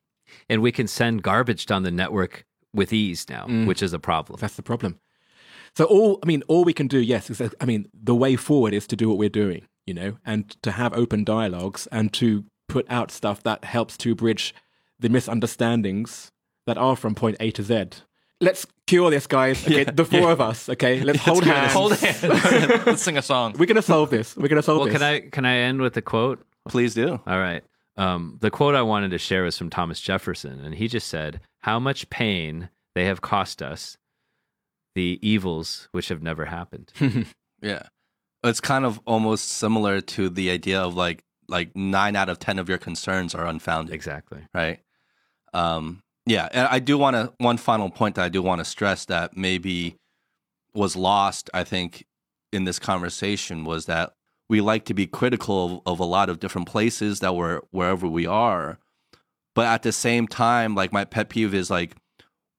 And 0.49 0.61
we 0.61 0.71
can 0.71 0.87
send 0.87 1.23
garbage 1.23 1.65
down 1.65 1.83
the 1.83 1.91
network 1.91 2.45
with 2.75 2.93
ease 2.93 3.25
now, 3.29 3.47
which 3.65 3.81
is 3.81 3.93
a 3.93 3.99
problem. 3.99 4.37
That's 4.39 4.55
the 4.55 4.63
problem. 4.63 4.99
So 5.75 5.85
all 5.85 6.19
I 6.23 6.25
mean, 6.27 6.43
all 6.47 6.63
we 6.63 6.73
can 6.73 6.87
do, 6.87 6.99
yes, 6.99 7.29
is 7.29 7.41
I 7.59 7.65
mean, 7.65 7.87
the 7.93 8.15
way 8.15 8.35
forward 8.35 8.73
is 8.73 8.87
to 8.87 8.95
do 8.95 9.09
what 9.09 9.17
we're 9.17 9.29
doing, 9.29 9.67
you 9.85 9.93
know, 9.93 10.17
and 10.25 10.49
to 10.61 10.71
have 10.71 10.93
open 10.93 11.23
dialogues 11.23 11.87
and 11.91 12.13
to 12.13 12.45
put 12.69 12.85
out 12.89 13.11
stuff 13.11 13.43
that 13.43 13.63
helps 13.65 13.97
to 13.97 14.15
bridge 14.15 14.53
the 14.99 15.09
misunderstandings 15.09 16.31
that 16.65 16.77
are 16.77 16.95
from 16.95 17.15
point 17.15 17.37
A 17.39 17.51
to 17.51 17.63
Z. 17.63 17.85
Let's 18.41 18.65
cure 18.87 19.09
this, 19.11 19.27
guys. 19.27 19.63
Okay, 19.65 19.83
the 19.93 20.05
four 20.05 20.31
of 20.31 20.41
us. 20.41 20.69
Okay, 20.69 21.01
let's 21.03 21.19
hold 21.19 21.43
cure 21.43 21.55
hands. 21.55 21.99
this. 22.01 22.21
Hold 22.21 22.33
hands. 22.39 22.85
Let's 22.85 23.01
sing 23.01 23.17
a 23.17 23.21
song. 23.21 23.55
We're 23.57 23.65
gonna 23.65 23.81
solve 23.81 24.09
this. 24.09 24.35
We're 24.35 24.47
gonna 24.47 24.61
solve 24.61 24.79
Well, 24.79 24.87
this. 24.87 24.93
can 24.97 25.03
I 25.03 25.19
can 25.21 25.45
I 25.45 25.57
end 25.57 25.81
with 25.81 25.95
a 25.97 26.01
quote? 26.01 26.45
Please 26.67 26.93
do. 26.93 27.19
All 27.27 27.39
right. 27.39 27.63
Um, 27.97 28.37
the 28.41 28.51
quote 28.51 28.75
I 28.75 28.81
wanted 28.81 29.11
to 29.11 29.17
share 29.17 29.43
was 29.43 29.57
from 29.57 29.69
Thomas 29.69 30.01
Jefferson, 30.01 30.59
and 30.59 30.75
he 30.75 30.87
just 30.89 31.07
said, 31.07 31.39
"How 31.65 31.79
much 31.79 32.09
pain 32.09 32.69
they 32.93 33.05
have 33.05 33.21
cost 33.21 33.61
us, 33.61 33.97
the 34.93 35.19
evils 35.21 35.89
which 35.91 36.09
have 36.09 36.21
never 36.21 36.45
happened." 36.45 36.91
Yeah. 37.61 37.83
It's 38.43 38.61
kind 38.61 38.85
of 38.85 38.99
almost 39.05 39.47
similar 39.47 40.01
to 40.01 40.29
the 40.29 40.51
idea 40.51 40.79
of 40.79 40.93
like 40.95 41.23
like 41.47 41.75
nine 41.75 42.15
out 42.15 42.29
of 42.29 42.37
ten 42.37 42.59
of 42.59 42.69
your 42.69 42.77
concerns 42.77 43.33
are 43.33 43.45
unfounded. 43.47 43.95
exactly. 43.95 44.41
right? 44.53 44.79
Um, 45.53 46.03
yeah, 46.27 46.49
and 46.51 46.67
I 46.69 46.79
do 46.79 46.97
want 46.97 47.15
to 47.15 47.33
one 47.39 47.57
final 47.57 47.89
point 47.89 48.15
that 48.15 48.25
I 48.25 48.29
do 48.29 48.41
want 48.41 48.59
to 48.59 48.65
stress 48.65 49.05
that 49.05 49.35
maybe 49.35 49.95
was 50.73 50.95
lost. 50.95 51.49
I 51.53 51.63
think 51.63 52.05
in 52.51 52.65
this 52.65 52.77
conversation 52.77 53.63
was 53.65 53.85
that 53.85 54.13
we 54.49 54.61
like 54.61 54.85
to 54.85 54.93
be 54.93 55.07
critical 55.07 55.81
of, 55.85 55.93
of 55.93 55.99
a 55.99 56.05
lot 56.05 56.29
of 56.29 56.39
different 56.39 56.67
places 56.67 57.21
that 57.21 57.35
we're 57.35 57.61
wherever 57.71 58.07
we 58.07 58.27
are, 58.27 58.77
but 59.55 59.65
at 59.65 59.81
the 59.81 59.91
same 59.91 60.27
time, 60.27 60.75
like 60.75 60.93
my 60.93 61.05
pet 61.05 61.29
peeve 61.29 61.53
is 61.55 61.71
like 61.71 61.95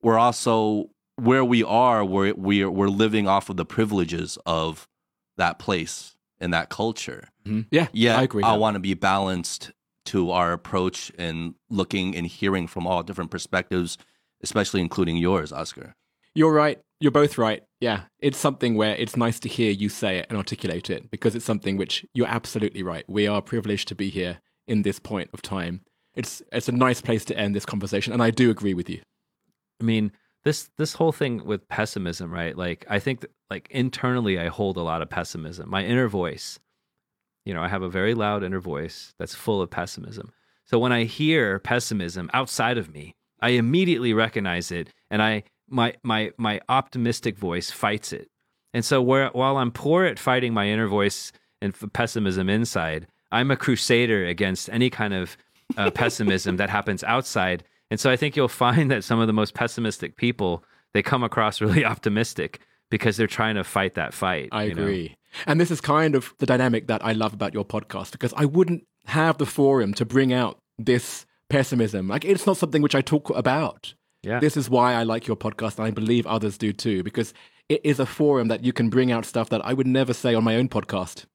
we're 0.03 0.19
also 0.19 0.91
where 1.17 1.45
we 1.45 1.63
are. 1.63 2.05
We're 2.05 2.35
we're 2.35 2.71
we're 2.71 2.89
living 2.89 3.29
off 3.29 3.49
of 3.49 3.57
the 3.57 3.65
privileges 3.65 4.37
of 4.45 4.89
that 5.37 5.59
place 5.59 6.17
and 6.41 6.53
that 6.53 6.69
culture 6.69 7.29
Mhm. 7.47 7.67
Yeah, 7.71 7.89
yeah, 7.93 8.19
I 8.19 8.23
agree. 8.25 8.43
I 8.43 8.57
want 8.57 8.75
to 8.75 8.81
be 8.81 8.95
balanced 8.95 9.71
to 10.07 10.31
our 10.31 10.53
approach 10.53 11.13
and 11.19 11.55
looking 11.71 12.17
and 12.17 12.27
hearing 12.27 12.67
from 12.67 12.87
all 12.87 13.03
different 13.03 13.31
perspectives, 13.31 13.99
especially 14.43 14.81
including 14.81 15.17
yours, 15.17 15.53
Oscar. 15.53 15.95
You're 16.35 16.53
right. 16.53 16.79
You're 17.01 17.13
both 17.13 17.39
right. 17.39 17.63
Yeah. 17.81 18.03
It's 18.21 18.39
something 18.39 18.75
where 18.77 18.95
it's 18.97 19.17
nice 19.17 19.39
to 19.41 19.49
hear 19.49 19.71
you 19.71 19.89
say 19.89 20.19
it 20.19 20.27
and 20.29 20.37
articulate 20.39 20.91
it 20.91 21.11
because 21.11 21.35
it's 21.35 21.45
something 21.45 21.77
which 21.77 22.05
you're 22.15 22.27
absolutely 22.29 22.83
right. 22.83 23.05
We 23.09 23.27
are 23.27 23.43
privileged 23.43 23.89
to 23.89 23.95
be 23.95 24.11
here 24.11 24.39
in 24.67 24.83
this 24.83 24.99
point 24.99 25.31
of 25.33 25.43
time. 25.43 25.83
It's 26.17 26.43
it's 26.51 26.69
a 26.69 26.73
nice 26.73 27.01
place 27.01 27.25
to 27.27 27.39
end 27.39 27.55
this 27.55 27.67
conversation 27.67 28.13
and 28.13 28.23
I 28.23 28.31
do 28.31 28.51
agree 28.51 28.75
with 28.75 28.89
you. 28.91 29.01
I 29.81 29.85
mean, 29.85 30.13
this 30.45 30.71
this 30.79 30.95
whole 30.95 31.13
thing 31.13 31.45
with 31.45 31.69
pessimism, 31.69 32.33
right? 32.33 32.57
Like 32.57 32.87
I 32.89 32.99
think 32.99 33.21
that, 33.21 33.31
like 33.51 33.69
internally 33.71 34.39
I 34.39 34.49
hold 34.49 34.77
a 34.77 34.83
lot 34.83 35.03
of 35.03 35.11
pessimism. 35.11 35.71
My 35.71 35.85
inner 35.85 36.09
voice, 36.09 36.59
you 37.45 37.53
know, 37.55 37.63
I 37.63 37.69
have 37.69 37.83
a 37.83 37.89
very 37.89 38.15
loud 38.15 38.43
inner 38.43 38.61
voice 38.61 39.15
that's 39.19 39.35
full 39.35 39.61
of 39.61 39.71
pessimism. 39.71 40.33
So 40.65 40.79
when 40.79 40.93
I 40.93 41.05
hear 41.05 41.59
pessimism 41.59 42.31
outside 42.33 42.79
of 42.79 42.93
me, 42.93 43.15
I 43.41 43.51
immediately 43.51 44.13
recognize 44.15 44.73
it 44.73 44.89
and 45.11 45.23
I 45.23 45.45
my 45.69 45.95
my 46.03 46.33
my 46.39 46.61
optimistic 46.69 47.37
voice 47.37 47.71
fights 47.71 48.13
it. 48.13 48.29
And 48.73 48.85
so 48.85 49.01
where, 49.01 49.29
while 49.31 49.57
I'm 49.57 49.71
poor 49.71 50.05
at 50.05 50.19
fighting 50.19 50.53
my 50.53 50.69
inner 50.69 50.87
voice 50.87 51.33
and 51.63 51.75
pessimism 51.93 52.49
inside, 52.49 53.07
I'm 53.33 53.51
a 53.51 53.57
crusader 53.57 54.27
against 54.27 54.69
any 54.71 54.91
kind 54.91 55.15
of 55.15 55.37
uh, 55.77 55.91
pessimism 55.91 56.57
that 56.57 56.71
happens 56.71 57.05
outside. 57.05 57.65
And 57.91 58.01
so 58.01 58.11
I 58.11 58.17
think 58.17 58.37
you'll 58.37 58.49
find 58.49 58.91
that 58.91 59.05
some 59.05 59.21
of 59.21 59.27
the 59.27 59.33
most 59.33 59.55
pessimistic 59.55 60.17
people 60.17 60.65
they 60.95 61.03
come 61.03 61.23
across 61.23 61.61
really 61.61 61.85
optimistic 61.85 62.61
because 62.91 63.17
they're 63.17 63.27
trying 63.27 63.57
to 63.57 63.65
fight 63.65 63.95
that 63.95 64.15
fight. 64.15 64.49
I 64.53 64.65
you 64.65 64.75
know? 64.75 64.83
agree. 64.83 65.17
And 65.47 65.61
this 65.61 65.71
is 65.71 65.81
kind 65.81 66.15
of 66.15 66.35
the 66.39 66.47
dynamic 66.47 66.87
that 66.87 67.05
I 67.05 67.13
love 67.13 67.35
about 67.35 67.53
your 67.53 67.65
podcast 67.65 68.13
because 68.13 68.33
I 68.37 68.45
wouldn't 68.45 68.85
have 69.07 69.39
the 69.39 69.47
forum 69.47 69.93
to 69.95 70.05
bring 70.05 70.33
out 70.33 70.59
this 70.79 71.27
pessimism. 71.51 72.09
Like 72.09 72.25
it's 72.25 72.47
not 72.47 72.57
something 72.57 72.83
which 72.83 72.95
I 72.95 73.01
talk 73.01 73.31
about. 73.31 73.95
Yeah. 74.23 74.41
This 74.41 74.57
is 74.57 74.71
why 74.71 74.95
I 74.95 75.03
like 75.03 75.27
your 75.27 75.37
podcast 75.37 75.79
and 75.79 75.87
I 75.87 75.91
believe 75.91 76.27
others 76.27 76.59
do 76.59 76.73
too 76.73 77.03
because 77.03 77.33
it 77.69 77.81
is 77.85 78.01
a 78.01 78.07
forum 78.07 78.49
that 78.49 78.65
you 78.65 78.73
can 78.73 78.89
bring 78.89 79.13
out 79.13 79.25
stuff 79.25 79.49
that 79.51 79.65
I 79.65 79.73
would 79.73 79.87
never 79.87 80.13
say 80.13 80.35
on 80.35 80.45
my 80.45 80.57
own 80.57 80.69
podcast. 80.69 81.27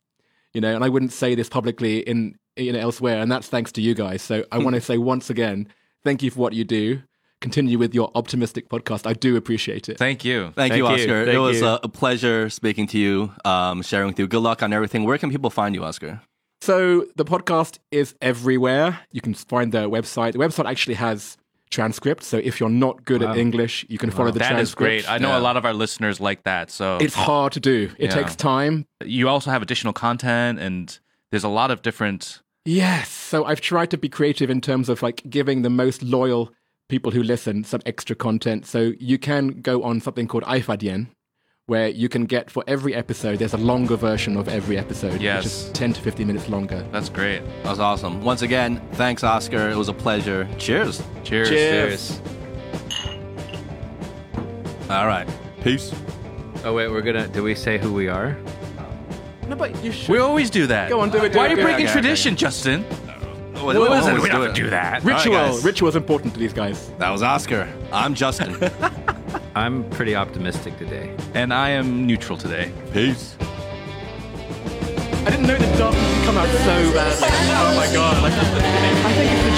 You 0.54 0.62
know, 0.62 0.74
and 0.76 0.84
I 0.84 0.90
wouldn't 0.90 1.14
say 1.14 1.36
this 1.36 1.50
publicly 1.50 2.00
in 2.00 2.36
you 2.58 2.74
know 2.74 2.80
elsewhere 2.80 3.22
and 3.22 3.32
that's 3.32 3.48
thanks 3.48 3.72
to 3.74 3.82
you 3.82 3.94
guys. 3.94 4.22
So 4.22 4.44
I 4.52 4.58
want 4.58 4.76
to 4.76 4.82
say 4.82 4.98
once 4.98 5.30
again, 5.30 5.68
thank 6.04 6.22
you 6.22 6.32
for 6.32 6.40
what 6.40 6.54
you 6.54 6.64
do. 6.64 7.02
Continue 7.40 7.80
with 7.80 7.96
your 7.96 8.12
optimistic 8.14 8.70
podcast. 8.70 9.08
I 9.08 9.14
do 9.14 9.36
appreciate 9.36 9.90
it. 9.90 9.98
Thank 9.98 10.24
you. 10.24 10.52
Thank, 10.56 10.76
you, 10.76 10.86
Thank 10.86 11.00
you. 11.00 11.06
Oscar. 11.06 11.22
it 11.24 11.26
Thank 11.26 11.40
was 11.40 11.62
you. 11.62 11.68
a, 11.68 11.80
a 11.82 11.90
pleasure 11.90 12.52
speaking 12.52 12.86
to 12.88 13.00
you, 13.00 13.32
um, 13.46 13.82
sharing 13.82 14.08
with 14.08 14.20
you. 14.20 14.28
Good 14.28 14.42
luck 14.42 14.62
on 14.62 14.74
everything. 14.74 15.06
Where 15.06 15.18
can 15.18 15.32
people 15.32 15.50
find 15.50 15.74
you, 15.74 15.84
Oscar? 15.84 16.22
So 16.62 17.08
the 17.16 17.26
podcast 17.26 17.80
is 17.90 18.14
everywhere. 18.22 19.00
You 19.12 19.22
can 19.22 19.34
find 19.34 19.72
the 19.72 19.90
website. 19.90 20.34
The 20.34 20.38
website 20.38 20.70
actually 20.70 20.94
has 20.96 21.36
transcripts. 21.72 22.28
So 22.28 22.38
if 22.38 22.60
you're 22.60 22.70
not 22.70 23.04
good 23.06 23.24
at 23.24 23.36
English, 23.38 23.86
you 23.90 23.98
can 23.98 24.12
follow 24.12 24.30
the 24.32 24.40
transcript. 24.40 24.58
That 24.58 24.62
is 24.62 24.76
great. 24.76 25.10
I 25.10 25.18
know 25.18 25.30
Yeah. 25.30 25.40
a 25.40 25.44
lot 25.50 25.58
of 25.58 25.66
our 25.66 25.74
listeners 25.74 26.20
like 26.20 26.44
that. 26.44 26.70
So 26.70 26.98
It's 27.02 27.16
hard 27.16 27.54
to 27.54 27.60
do. 27.60 27.90
It 27.98 28.10
Yeah. 28.12 28.16
takes 28.22 28.36
time. 28.36 28.86
you 29.04 29.28
also 29.28 29.50
have 29.50 29.62
additional 29.64 29.94
content, 29.94 30.60
and 30.60 31.00
there's 31.32 31.44
a 31.44 31.50
lot 31.50 31.72
of 31.72 31.82
different. 31.82 32.42
Yes. 32.66 33.10
So 33.10 33.46
I've 33.46 33.62
tried 33.62 33.90
to 33.92 33.98
be 33.98 34.08
creative 34.10 34.50
in 34.52 34.62
terms 34.62 34.88
of 34.90 35.02
like 35.02 35.24
giving 35.30 35.64
the 35.64 35.70
most 35.72 36.04
loyal 36.04 36.52
people 36.88 37.12
who 37.12 37.24
listen 37.24 37.64
some 37.64 37.82
extra 37.86 38.16
content. 38.16 38.66
So 38.68 38.92
you 39.00 39.18
can 39.18 39.62
go 39.62 39.82
on 39.82 40.02
something 40.02 40.28
called 40.28 40.44
iFadien, 40.44 41.08
where 41.72 41.88
you 41.88 42.10
can 42.10 42.26
get 42.26 42.52
for 42.52 42.66
every 42.68 42.94
episode, 42.94 43.40
there's 43.40 43.54
a 43.54 43.58
longer 43.72 43.96
version 43.96 44.36
of 44.36 44.50
every 44.50 44.78
episode, 44.78 45.14
which 45.14 45.22
Yes. 45.22 45.46
is 45.46 45.70
10 45.72 45.94
to 45.94 46.02
15 46.02 46.28
minutes 46.28 46.50
longer. 46.50 46.84
That's 46.92 47.08
great. 47.08 47.42
That 47.64 47.70
was 47.70 47.80
awesome. 47.80 48.22
Once 48.22 48.42
again, 48.42 48.82
thanks, 48.96 49.24
Oscar. 49.24 49.70
It 49.70 49.78
was 49.78 49.88
a 49.88 49.94
pleasure. 49.94 50.46
Cheers. 50.58 51.02
Cheers. 51.24 51.48
Cheers. 51.48 52.22
All 54.90 55.08
right. 55.08 55.26
Peace. 55.64 55.94
Oh 56.66 56.74
wait, 56.74 56.90
we're 56.92 57.02
gonna. 57.02 57.30
Do 57.30 57.42
we 57.42 57.56
say 57.56 57.78
who 57.78 57.94
we 57.94 58.10
are? 58.10 58.36
No, 59.48 59.56
but 59.56 59.72
you 59.82 59.94
should. 59.94 60.10
We 60.10 60.20
always 60.20 60.50
do 60.50 60.68
that. 60.68 60.90
Go 60.90 61.00
on, 61.00 61.10
do 61.10 61.24
it, 61.24 61.32
do 61.32 61.38
Why 61.38 61.46
it, 61.46 61.54
are 61.54 61.56
you 61.56 61.64
breaking 61.64 61.86
Okay, 61.86 61.94
tradition, 61.94 62.36
Justin? 62.36 62.84
What 63.64 63.78
What 63.78 63.98
is 63.98 64.08
it? 64.08 64.20
We 64.22 64.28
don't 64.28 64.54
do 64.54 64.70
that. 64.72 65.06
Ritual. 65.06 65.36
All 65.38 65.44
right, 65.44 65.52
guys. 65.54 65.64
Ritual 65.64 65.88
is 65.88 65.96
important 65.96 66.34
to 66.34 66.40
these 66.40 66.52
guys. 66.52 66.92
That 66.98 67.12
was 67.12 67.24
Oscar. 67.24 67.70
I'm 67.94 68.14
Justin. 68.14 68.58
I'm 69.56 69.90
pretty 69.90 70.16
optimistic 70.16 70.78
today. 70.78 71.16
And 71.34 71.54
I 71.54 71.70
am 71.70 72.06
neutral 72.08 72.38
today. 72.38 72.72
Peace. 72.94 73.36
I 75.24 75.30
didn't 75.30 75.46
know 75.48 75.58
the 75.58 75.78
darkness 75.78 76.16
would 76.16 76.26
come 76.26 76.38
out 76.38 76.48
so 76.50 76.94
bad. 76.94 77.14
Oh 77.24 77.76
my 77.76 77.88
god. 77.94 78.24
Like, 78.24 78.34
I 78.34 78.36
think 79.14 79.32
it's 79.32 79.44
the 79.44 79.52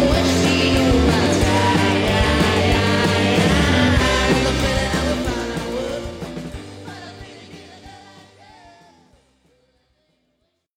gin. 0.00 0.05